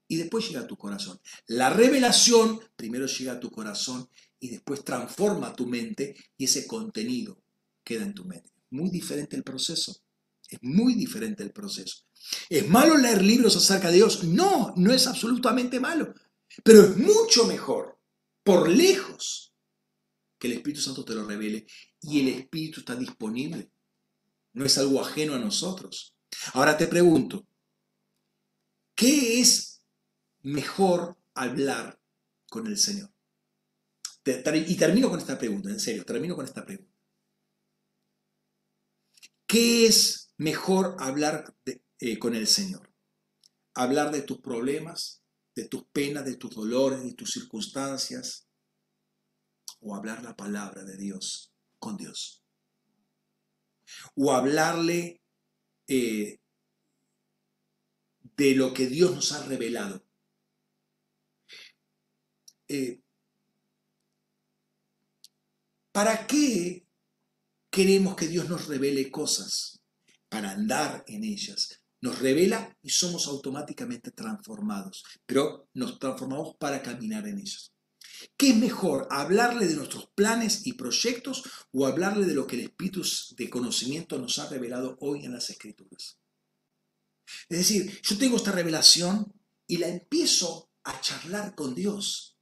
[0.07, 1.19] y después llega a tu corazón.
[1.47, 4.07] La revelación primero llega a tu corazón
[4.39, 7.41] y después transforma tu mente y ese contenido
[7.83, 8.51] queda en tu mente.
[8.69, 10.03] Muy diferente el proceso.
[10.47, 12.05] Es muy diferente el proceso.
[12.47, 14.23] ¿Es malo leer libros acerca de Dios?
[14.23, 16.13] No, no es absolutamente malo.
[16.63, 17.97] Pero es mucho mejor,
[18.43, 19.51] por lejos,
[20.37, 21.65] que el Espíritu Santo te lo revele
[22.03, 23.71] y el Espíritu está disponible.
[24.53, 26.13] No es algo ajeno a nosotros.
[26.53, 27.47] Ahora te pregunto,
[28.95, 29.83] ¿qué es
[30.41, 31.99] mejor hablar
[32.49, 33.11] con el Señor?
[34.25, 36.91] Y termino con esta pregunta, en serio, termino con esta pregunta.
[39.45, 41.55] ¿Qué es mejor hablar
[41.99, 42.91] eh, con el Señor?
[43.75, 45.21] Hablar de tus problemas,
[45.55, 48.47] de tus penas, de tus dolores, de tus circunstancias,
[49.79, 52.43] o hablar la palabra de Dios con Dios.
[54.15, 55.21] O hablarle
[55.87, 56.39] eh,
[58.37, 60.03] de lo que Dios nos ha revelado.
[62.67, 63.01] Eh,
[65.91, 66.85] ¿Para qué
[67.69, 69.81] queremos que Dios nos revele cosas?
[70.29, 71.81] Para andar en ellas.
[72.01, 77.71] Nos revela y somos automáticamente transformados, pero nos transformamos para caminar en ellas.
[78.37, 82.63] ¿Qué es mejor, hablarle de nuestros planes y proyectos o hablarle de lo que el
[82.63, 83.01] Espíritu
[83.37, 86.19] de conocimiento nos ha revelado hoy en las Escrituras?
[87.49, 89.33] Es decir, yo tengo esta revelación
[89.67, 92.37] y la empiezo a charlar con Dios.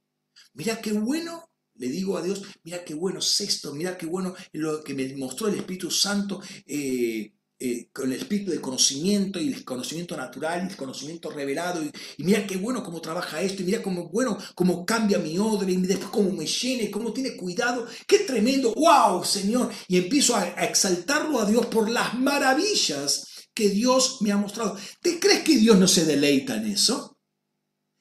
[0.54, 4.34] Mira qué bueno, le digo a Dios, mira qué bueno es esto, mira qué bueno
[4.52, 9.52] lo que me mostró el Espíritu Santo eh, eh, con el espíritu de conocimiento y
[9.52, 11.82] el conocimiento natural y el conocimiento revelado.
[11.82, 15.72] Y, mira qué bueno cómo trabaja esto, y mira cómo bueno cómo cambia mi odre,
[15.72, 17.86] y después cómo me llena, cómo tiene cuidado.
[18.06, 19.70] Qué tremendo, wow, Señor.
[19.88, 24.76] Y empiezo a exaltarlo a Dios por las maravillas que Dios me ha mostrado.
[25.00, 27.10] ¿Te crees que Dios no se deleita en eso?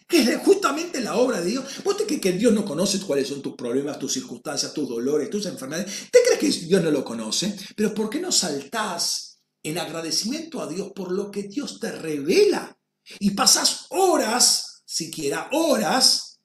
[0.05, 1.65] que es justamente la obra de Dios.
[1.83, 5.29] ¿Vos te crees que Dios no conoce cuáles son tus problemas, tus circunstancias, tus dolores,
[5.29, 6.09] tus enfermedades?
[6.11, 7.55] ¿Te crees que Dios no lo conoce?
[7.75, 9.33] Pero ¿por qué no saltás
[9.63, 12.77] en agradecimiento a Dios por lo que Dios te revela.
[13.19, 16.39] Y pasas horas, siquiera horas,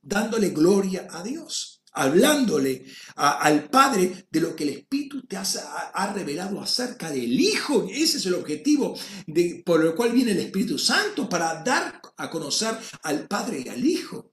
[0.00, 6.60] dándole gloria a Dios, hablándole al Padre de lo que el Espíritu te ha, revelado
[6.60, 7.86] acerca del Hijo.
[7.90, 12.30] Ese es el objetivo de, por el cual viene el Espíritu Santo, para dar a
[12.30, 14.32] conocer al Padre y al Hijo.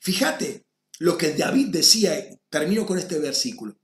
[0.00, 0.66] Fíjate
[1.00, 2.14] lo que David decía,
[2.48, 3.76] termino con este versículo.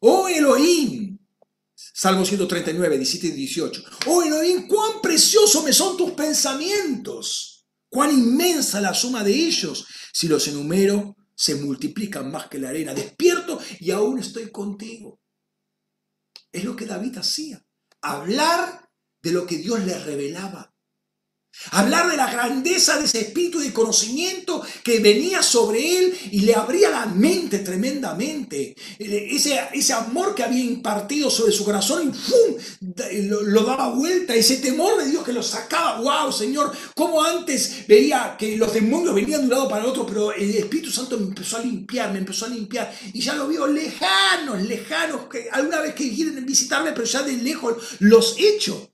[0.00, 1.18] Oh Elohim,
[1.74, 3.84] Salmo 139, 17 y 18.
[4.06, 7.59] Oh Elohim, cuán precioso me son tus pensamientos,
[7.90, 9.86] cuán inmensa la suma de ellos.
[10.12, 12.94] Si los enumero, se multiplican más que la arena.
[12.94, 15.20] Despierto y aún estoy contigo.
[16.52, 17.62] Es lo que David hacía.
[18.00, 18.88] Hablar
[19.22, 20.69] de lo que Dios le revelaba.
[21.72, 26.54] Hablar de la grandeza de ese espíritu de conocimiento que venía sobre él y le
[26.54, 28.74] abría la mente tremendamente.
[28.98, 32.56] Ese, ese amor que había impartido sobre su corazón y ¡fum!
[33.28, 34.34] Lo, daba vuelta.
[34.34, 36.00] Ese temor de Dios que lo sacaba.
[36.00, 36.72] ¡Wow, Señor!
[36.94, 40.56] Como antes veía que los demonios venían de un lado para el otro, pero el
[40.56, 42.92] Espíritu Santo me empezó a limpiar, me empezó a limpiar.
[43.12, 47.34] Y ya lo veo lejanos, lejanos, que alguna vez que quieren visitarme, pero ya de
[47.34, 48.89] lejos los echo.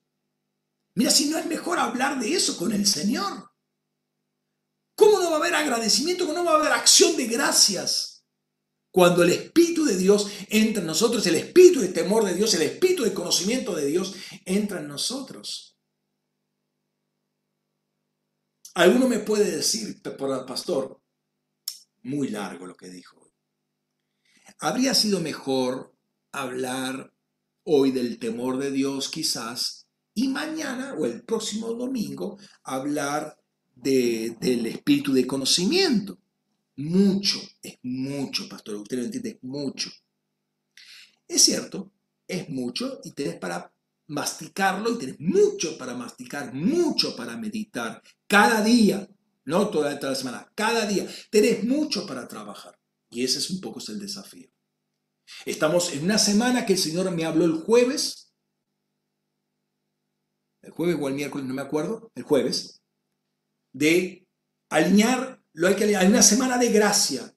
[0.97, 3.51] Mira, si no es mejor hablar de eso con el Señor.
[4.97, 6.27] ¿Cómo no va a haber agradecimiento?
[6.27, 8.25] ¿Cómo no va a haber acción de gracias?
[8.91, 12.63] Cuando el Espíritu de Dios entra en nosotros, el Espíritu de temor de Dios, el
[12.63, 14.15] Espíritu de conocimiento de Dios
[14.47, 15.77] entra en nosotros.
[18.75, 21.03] Alguno me puede decir, por el pastor,
[22.05, 23.35] muy largo lo que dijo.
[24.61, 25.95] Habría sido mejor
[26.33, 27.13] hablar
[27.65, 29.86] hoy del temor de Dios quizás
[30.17, 33.39] y mañana o el próximo domingo hablar
[33.75, 36.19] del espíritu de conocimiento.
[36.77, 39.91] Mucho, es mucho, pastor, usted lo entiende, es mucho.
[41.29, 41.93] Es cierto,
[42.27, 43.71] es mucho y tenés para
[44.09, 49.07] masticarlo y tenés mucho para masticar, mucho para meditar, cada día,
[49.45, 52.79] no toda, toda la semana, cada día, tenés mucho para trabajar.
[53.11, 54.49] Y ese es un poco el desafío.
[55.45, 58.26] Estamos en una semana que el Señor me habló el jueves
[60.67, 62.83] el jueves o el miércoles, no me acuerdo, el jueves,
[63.73, 64.27] de
[64.69, 67.35] alinear, lo hay que alinear, hay una semana de gracia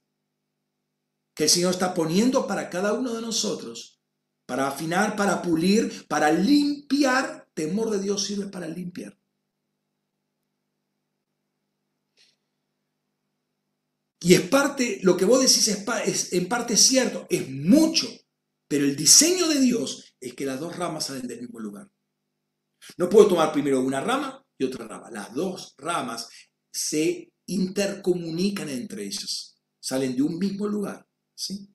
[1.35, 4.01] que el Señor está poniendo para cada uno de nosotros,
[4.45, 7.47] para afinar, para pulir, para limpiar.
[7.53, 9.17] Temor de Dios sirve para limpiar.
[14.21, 18.07] Y es parte, lo que vos decís es, es, en parte cierto, es mucho,
[18.67, 21.89] pero el diseño de Dios es que las dos ramas salen del mismo lugar.
[22.97, 25.09] No puedo tomar primero una rama y otra rama.
[25.11, 26.29] Las dos ramas
[26.71, 29.55] se intercomunican entre ellas.
[29.79, 31.05] Salen de un mismo lugar.
[31.33, 31.69] ¿sí?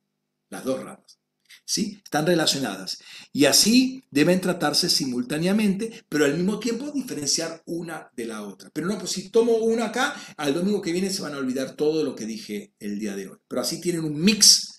[0.51, 1.19] Las dos ramas.
[1.65, 2.01] ¿sí?
[2.05, 2.99] Están relacionadas.
[3.33, 8.71] Y así deben tratarse simultáneamente, pero al mismo tiempo diferenciar una de la otra.
[8.73, 11.75] Pero no, pues si tomo una acá, al domingo que viene se van a olvidar
[11.77, 13.39] todo lo que dije el día de hoy.
[13.49, 14.74] Pero así tienen un mix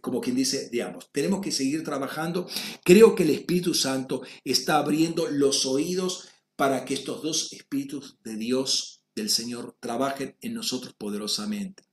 [0.00, 2.48] como quien dice, digamos, tenemos que seguir trabajando.
[2.84, 8.36] Creo que el Espíritu Santo está abriendo los oídos para que estos dos espíritus de
[8.36, 11.84] Dios, del Señor, trabajen en nosotros poderosamente.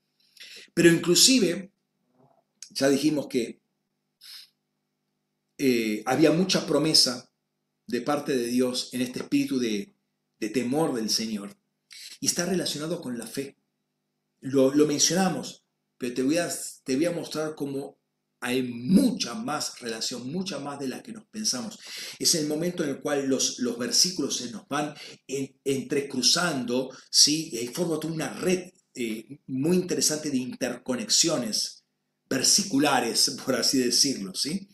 [0.73, 1.71] Pero inclusive,
[2.71, 3.61] ya dijimos que
[5.57, 7.29] eh, había mucha promesa
[7.87, 9.93] de parte de Dios en este espíritu de,
[10.53, 11.55] temor del Señor.
[12.19, 13.57] Y está relacionado con la fe.
[14.41, 15.62] Lo, lo mencionamos,
[16.03, 17.97] pero te voy a, te voy a mostrar cómo
[18.41, 21.79] hay mucha más relación, mucha más de la que nos pensamos.
[22.19, 24.93] Es el momento en el cual los, los versículos se nos van
[25.63, 27.51] entrecruzando, ¿sí?
[27.53, 31.85] y forma toda una red eh, muy interesante de interconexiones
[32.29, 34.35] versiculares, por así decirlo.
[34.35, 34.67] ¿sí?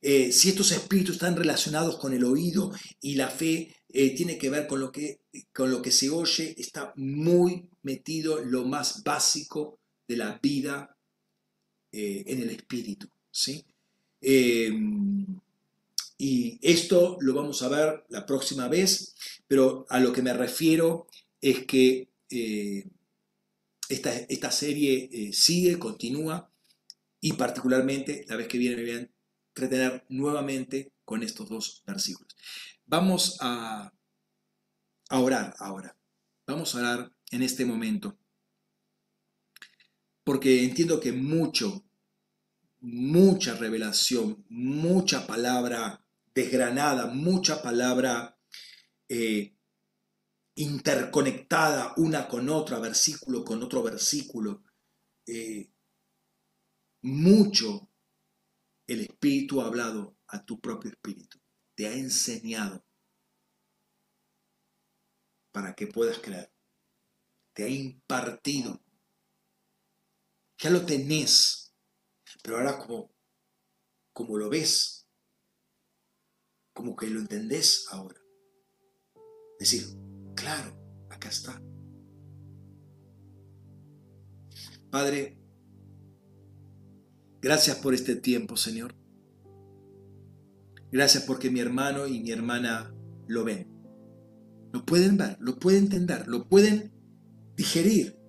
[0.00, 4.50] Eh, si estos espíritus están relacionados con el oído y la fe, eh, tiene que
[4.50, 9.79] ver con lo que, con lo que se oye, está muy metido lo más básico
[10.10, 10.96] de la vida
[11.92, 13.08] eh, en el espíritu.
[13.30, 13.64] ¿sí?
[14.20, 15.38] Em,
[16.18, 19.14] y esto lo vamos a ver la próxima vez,
[19.46, 21.06] pero a lo que me refiero
[21.40, 22.88] es que eh,
[23.88, 26.50] esta, serie eh, sigue, continúa,
[27.20, 29.10] y particularmente la vez que viene me
[29.50, 32.36] entretener nuevamente con estos dos versículos.
[32.84, 33.92] Vamos a,
[35.08, 35.96] a orar ahora.
[36.48, 38.19] Vamos a orar en este momento.
[40.30, 41.84] Porque entiendo que mucho,
[42.78, 48.38] mucha revelación, mucha palabra desgranada, mucha palabra
[49.08, 49.56] eh,
[50.54, 54.62] interconectada una con otra, versículo con otro versículo.
[55.26, 55.72] Eh,
[57.02, 57.90] mucho
[58.86, 61.40] el Espíritu ha hablado a tu propio Espíritu,
[61.74, 62.86] te ha enseñado
[65.50, 66.52] para que puedas creer,
[67.52, 68.80] te ha impartido,
[70.60, 71.74] ya lo tenés,
[72.42, 73.14] pero ahora como,
[74.12, 75.06] como lo ves,
[76.72, 78.20] como que lo entendés ahora.
[79.58, 79.84] Decir,
[80.34, 80.72] claro,
[81.10, 81.62] acá está.
[84.90, 85.40] Padre,
[87.42, 88.94] Gracias por este tiempo, Señor.
[90.92, 92.94] Gracias porque mi hermano y mi hermana
[93.28, 93.66] lo ven.
[94.72, 96.92] Lo pueden ver, lo pueden entender, lo pueden
[97.56, 98.19] digerir.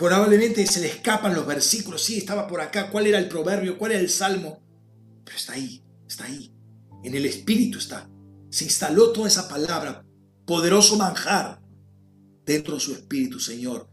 [0.00, 2.02] Probablemente se le escapan los versículos.
[2.02, 2.88] Sí, estaba por acá.
[2.90, 3.76] ¿Cuál era el proverbio?
[3.76, 4.62] ¿Cuál era el salmo?
[5.26, 6.50] Pero está ahí, está ahí.
[7.04, 8.08] En el espíritu está.
[8.48, 10.02] Se instaló toda esa palabra.
[10.46, 11.60] Poderoso manjar
[12.46, 13.90] dentro de su espíritu, Señor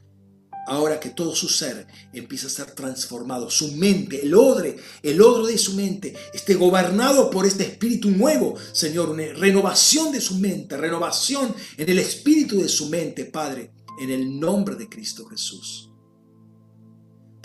[0.67, 5.53] ahora que todo su ser empieza a ser transformado, su mente, el odre, el odre
[5.53, 10.75] de su mente, esté gobernado por este espíritu nuevo, Señor, una renovación de su mente,
[10.75, 13.71] renovación en el espíritu de su mente, Padre,
[14.01, 15.89] en el nombre de Cristo Jesús.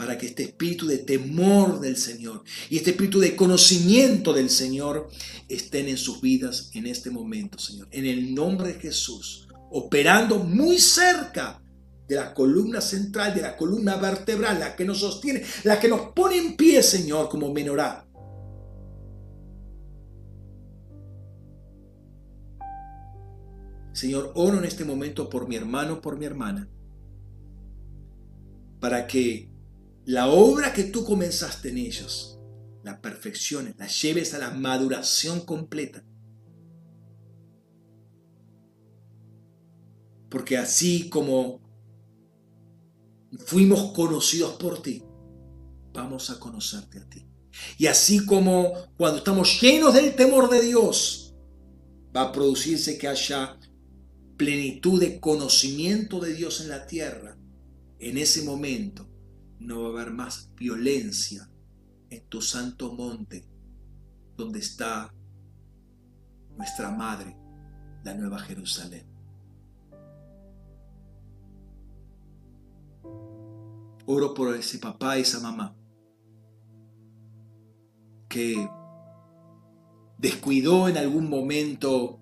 [0.03, 5.09] Para que este espíritu de temor del Señor y este espíritu de conocimiento del Señor
[5.49, 7.87] estén en sus vidas en este momento, Señor.
[7.93, 11.63] En el nombre de Jesús, operando muy cerca
[12.09, 16.11] de la columna central, de la columna vertebral, la que nos sostiene, la que nos
[16.11, 18.05] pone en pie, Señor, como menorá.
[23.93, 26.69] Señor, oro en este momento por mi hermano, por mi hermana,
[28.81, 29.52] para que
[30.05, 32.39] la obra que tú comenzaste en ellos,
[32.83, 36.05] la perfecciones, la lleves a la maduración completa.
[40.29, 41.61] Porque así como
[43.47, 45.05] fuimos conocidos por ti,
[45.93, 47.29] vamos a conocerte a ti.
[47.79, 51.35] Y así como cuando estamos llenos del temor de Dios,
[52.17, 53.59] va a producirse que haya
[54.37, 57.39] plenitud de conocimiento de Dios en la tierra,
[58.01, 59.12] en ese momento
[59.67, 61.49] no va a haber más violencia
[62.11, 63.49] en tu santo monte,
[64.37, 65.15] donde está
[66.57, 67.37] nuestra madre,
[68.05, 69.07] la Nueva Jerusalén.
[74.07, 75.77] Oro por ese papá y esa mamá
[78.29, 78.69] que
[80.19, 82.21] descuidó en algún momento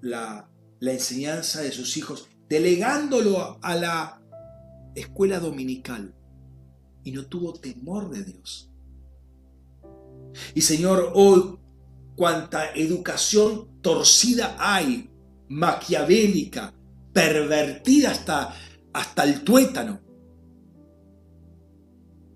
[0.00, 0.48] la,
[0.80, 4.22] la enseñanza de sus hijos, delegándolo a la
[4.94, 6.14] escuela dominical
[7.04, 8.70] y no tuvo temor de Dios.
[10.54, 11.58] Y Señor, hoy
[12.16, 15.10] cuánta educación torcida hay,
[15.48, 16.74] maquiavélica,
[17.12, 18.54] pervertida hasta,
[18.92, 20.00] hasta el tuétano,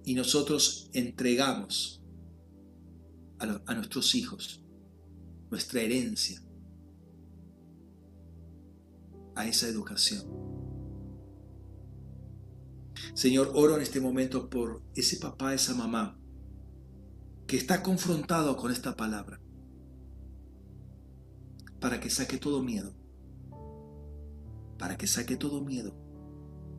[0.04, 2.02] y nosotros entregamos
[3.38, 4.62] a, nuestros hijos
[5.50, 6.42] nuestra herencia
[9.34, 10.47] a esa educación.
[13.14, 16.18] Señor, oro en este momento por ese papá, esa mamá
[17.46, 19.40] que está confrontado con esta palabra,
[21.80, 22.94] para que saque todo miedo,
[24.78, 25.94] para que saque todo miedo,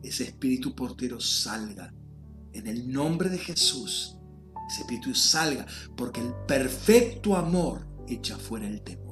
[0.02, 1.92] ese espíritu portero salga
[2.52, 4.16] en el nombre de Jesús,
[4.68, 5.66] ese espíritu salga,
[5.96, 9.10] porque el perfecto amor echa fuera el temor.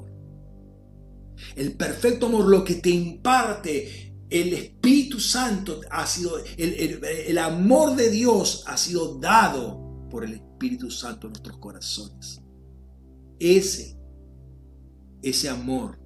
[1.57, 7.97] El perfecto amor, lo que te imparte el Espíritu Santo, ha sido, el, el amor
[7.97, 12.43] de Dios ha sido dado por el Espíritu Santo en nuestros corazones.
[13.39, 13.99] Ese,
[15.23, 15.99] ese amor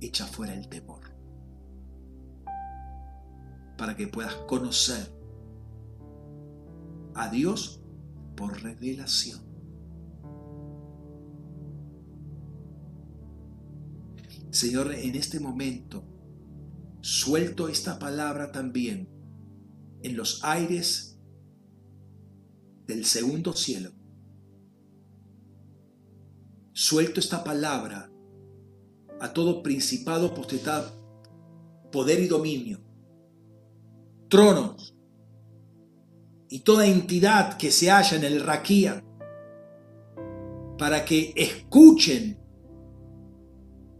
[0.00, 1.00] echa fuera el temor.
[3.76, 5.12] Para que puedas conocer
[7.14, 7.82] a Dios
[8.36, 9.40] por revelación.
[14.50, 16.15] Señor, en este momento
[17.06, 19.08] suelto esta palabra también
[20.02, 21.20] en los aires
[22.84, 23.92] del segundo cielo.
[26.72, 28.10] Suelto esta palabra
[29.20, 30.94] a todo principado, potestad,
[31.92, 32.80] poder y dominio,
[34.28, 34.96] tronos,
[36.48, 39.04] y toda entidad que se halla en el Raquía,
[40.76, 42.40] para que escuchen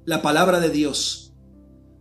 [0.04, 1.25] la palabra de Dios,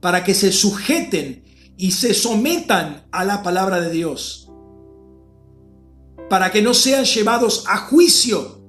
[0.06, 1.44] para que se sujeten
[1.78, 4.52] y se sometan a la palabra de Dios,
[6.30, 8.62] para que no sean llevados a juicio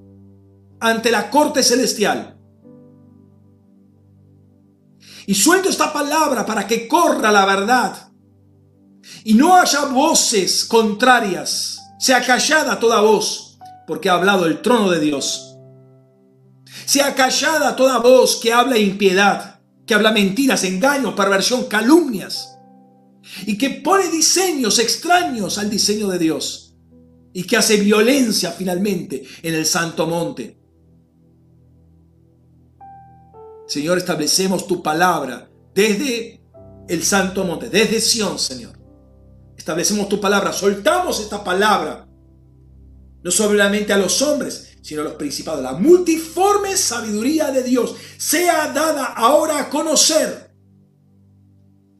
[0.80, 2.38] ante la corte celestial.
[5.26, 8.10] Y suelto esta palabra para que corra la verdad
[9.22, 11.82] y no haya voces contrarias.
[11.98, 15.54] Sea callada toda voz, porque ha hablado el trono de Dios.
[16.86, 19.55] Sea callada toda voz que habla impiedad,
[19.86, 22.58] que habla mentiras, engaños, perversión, calumnias
[23.46, 26.74] y que pone diseños extraños al diseño de Dios
[27.32, 30.58] y que hace violencia finalmente en el santo monte.
[33.66, 36.40] Señor, establecemos tu palabra desde
[36.88, 38.78] el santo monte, desde Sión, Señor.
[39.56, 42.08] Establecemos tu palabra, soltamos esta palabra,
[43.22, 45.64] no solamente a los hombres, sino los principados.
[45.64, 50.54] La multiforme sabiduría de Dios sea dada ahora a conocer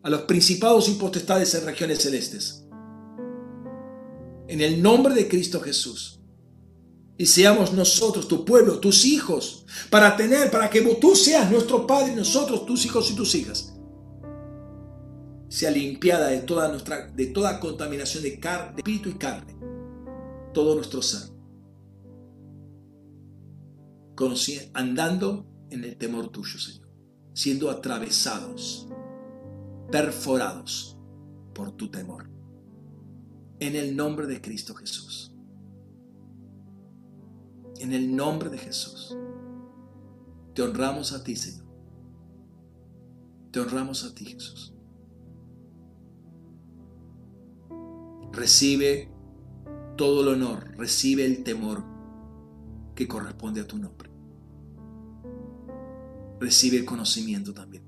[0.04, 2.64] a los principados y potestades en regiones celestes.
[4.46, 6.20] En el nombre de Cristo Jesús.
[7.18, 12.12] Y seamos nosotros, tu pueblo, tus hijos, para tener, para que tú seas nuestro Padre
[12.12, 13.74] y nosotros, tus hijos y tus hijas.
[15.48, 19.56] Sea limpiada de toda nuestra, de toda contaminación de, carne, de espíritu y carne.
[20.54, 21.35] Todo nuestro ser.
[24.74, 26.88] Andando en el temor tuyo, Señor.
[27.34, 28.88] Siendo atravesados
[29.90, 30.98] perforados
[31.54, 32.30] por tu temor.
[33.60, 35.32] En el nombre de Cristo Jesús.
[37.78, 39.16] En el nombre de Jesús.
[40.54, 41.66] Te honramos a ti, Señor.
[43.50, 44.72] Te honramos a ti, Jesús.
[48.32, 49.10] Recibe
[49.96, 51.82] todo el honor, recibe el temor
[52.94, 53.95] que corresponde a tu nombre.
[56.40, 57.86] Recibe el conocimiento también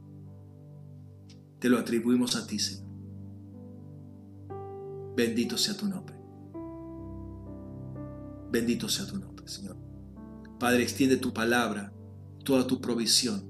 [1.59, 2.89] te lo atribuimos a ti, Señor.
[5.17, 6.15] Bendito sea tu nombre.
[8.51, 9.77] Bendito sea tu nombre, Señor.
[10.59, 11.93] Padre, extiende tu palabra,
[12.45, 13.49] toda tu provisión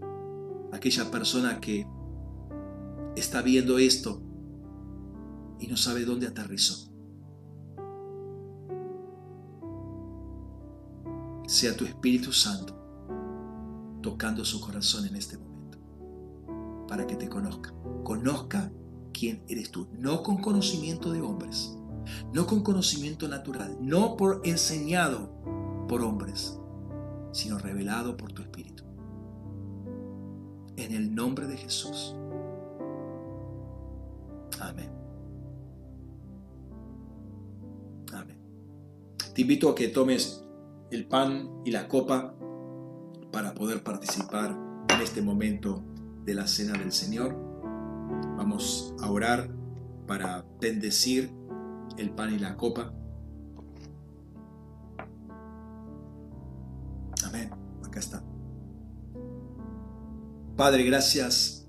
[0.73, 1.87] aquella persona que
[3.17, 4.23] está viendo esto
[5.61, 6.91] y no sabe dónde aterrizó.
[11.47, 12.78] Sea tu Espíritu Santo
[14.03, 15.79] tocando su corazón en este momento
[16.89, 17.73] para que te conozca.
[18.03, 18.73] Conozca
[19.13, 21.77] quién eres tú, no con conocimiento de hombres,
[22.33, 25.31] no con conocimiento natural, no por enseñado
[25.89, 26.59] por hombres,
[27.33, 28.85] sino revelado por tu Espíritu.
[30.77, 32.15] En el nombre de Jesús.
[34.61, 34.91] Amén.
[38.13, 38.39] Amén.
[39.35, 40.45] Te invito a que tomes
[40.91, 42.35] el pan y la copa
[43.39, 44.51] para poder participar
[44.89, 45.81] en este momento
[46.25, 47.37] de la cena del Señor.
[48.37, 49.49] Vamos a orar
[50.09, 51.31] para bendecir
[51.99, 52.93] el pan y la copa.
[57.25, 57.49] Amén.
[57.87, 58.25] Acá está.
[60.57, 61.65] Padre, gracias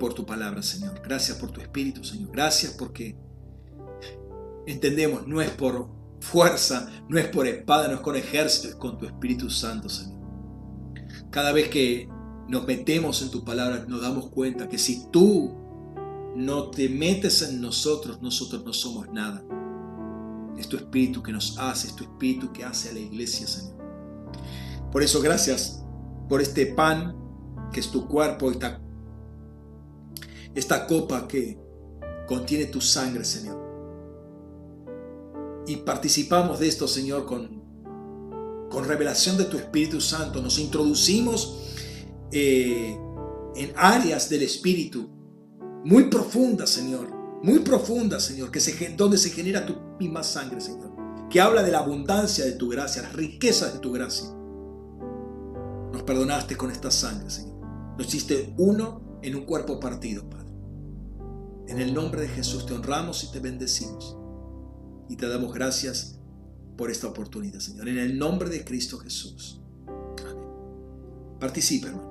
[0.00, 1.00] por tu palabra, Señor.
[1.00, 2.32] Gracias por tu espíritu, Señor.
[2.32, 3.16] Gracias porque
[4.66, 8.98] entendemos, no es por fuerza, no es por espada, no es con ejército, es con
[8.98, 10.18] tu Espíritu Santo, Señor.
[11.30, 12.08] Cada vez que
[12.48, 15.54] nos metemos en tu palabra, nos damos cuenta que si tú
[16.34, 19.44] no te metes en nosotros, nosotros no somos nada.
[20.56, 23.76] Es tu espíritu que nos hace, es tu espíritu que hace a la iglesia, Señor.
[24.90, 25.84] Por eso, gracias
[26.28, 27.16] por este pan
[27.72, 28.80] que es tu cuerpo, esta,
[30.54, 31.58] esta copa que
[32.26, 33.67] contiene tu sangre, Señor.
[35.68, 37.62] Y participamos de esto, Señor, con,
[38.70, 40.40] con revelación de tu Espíritu Santo.
[40.40, 41.58] Nos introducimos
[42.32, 42.98] eh,
[43.54, 45.10] en áreas del espíritu
[45.84, 47.10] muy profundas, Señor,
[47.42, 48.60] muy profundas, Señor, que
[48.96, 50.90] donde se genera tu misma sangre, Señor,
[51.28, 54.26] que habla de la abundancia de tu gracia, las riquezas de tu gracia.
[55.92, 57.58] Nos perdonaste con esta sangre, Señor.
[57.98, 60.50] Nos hiciste uno en un cuerpo partido, Padre.
[61.66, 64.17] En el nombre de Jesús te honramos y te bendecimos.
[65.08, 66.18] Y te damos gracias
[66.76, 67.88] por esta oportunidad, Señor.
[67.88, 69.60] En el nombre de Cristo Jesús.
[69.86, 71.38] Amén.
[71.40, 72.07] Participa, hermano.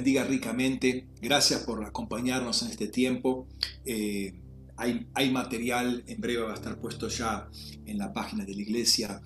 [0.00, 1.08] Bendiga ricamente.
[1.20, 3.46] Gracias por acompañarnos en este tiempo.
[3.84, 4.32] Eh,
[4.78, 7.50] hay, hay, material, en breve va a estar puesto ya
[7.84, 9.20] en la página de la iglesia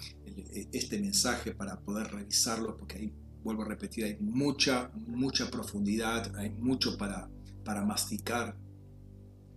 [0.72, 6.50] este mensaje para poder revisarlo, porque ahí, vuelvo a repetir, hay mucha, mucha profundidad, hay
[6.50, 7.30] mucho para,
[7.64, 8.56] para masticar,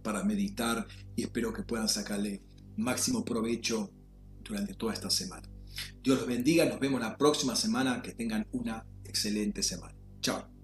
[0.03, 2.43] para meditar y espero que puedan sacarle
[2.75, 3.89] máximo provecho
[4.43, 5.49] durante toda esta semana.
[6.03, 9.95] Dios los bendiga, nos vemos la próxima semana, que tengan una excelente semana.
[10.21, 10.56] Chao.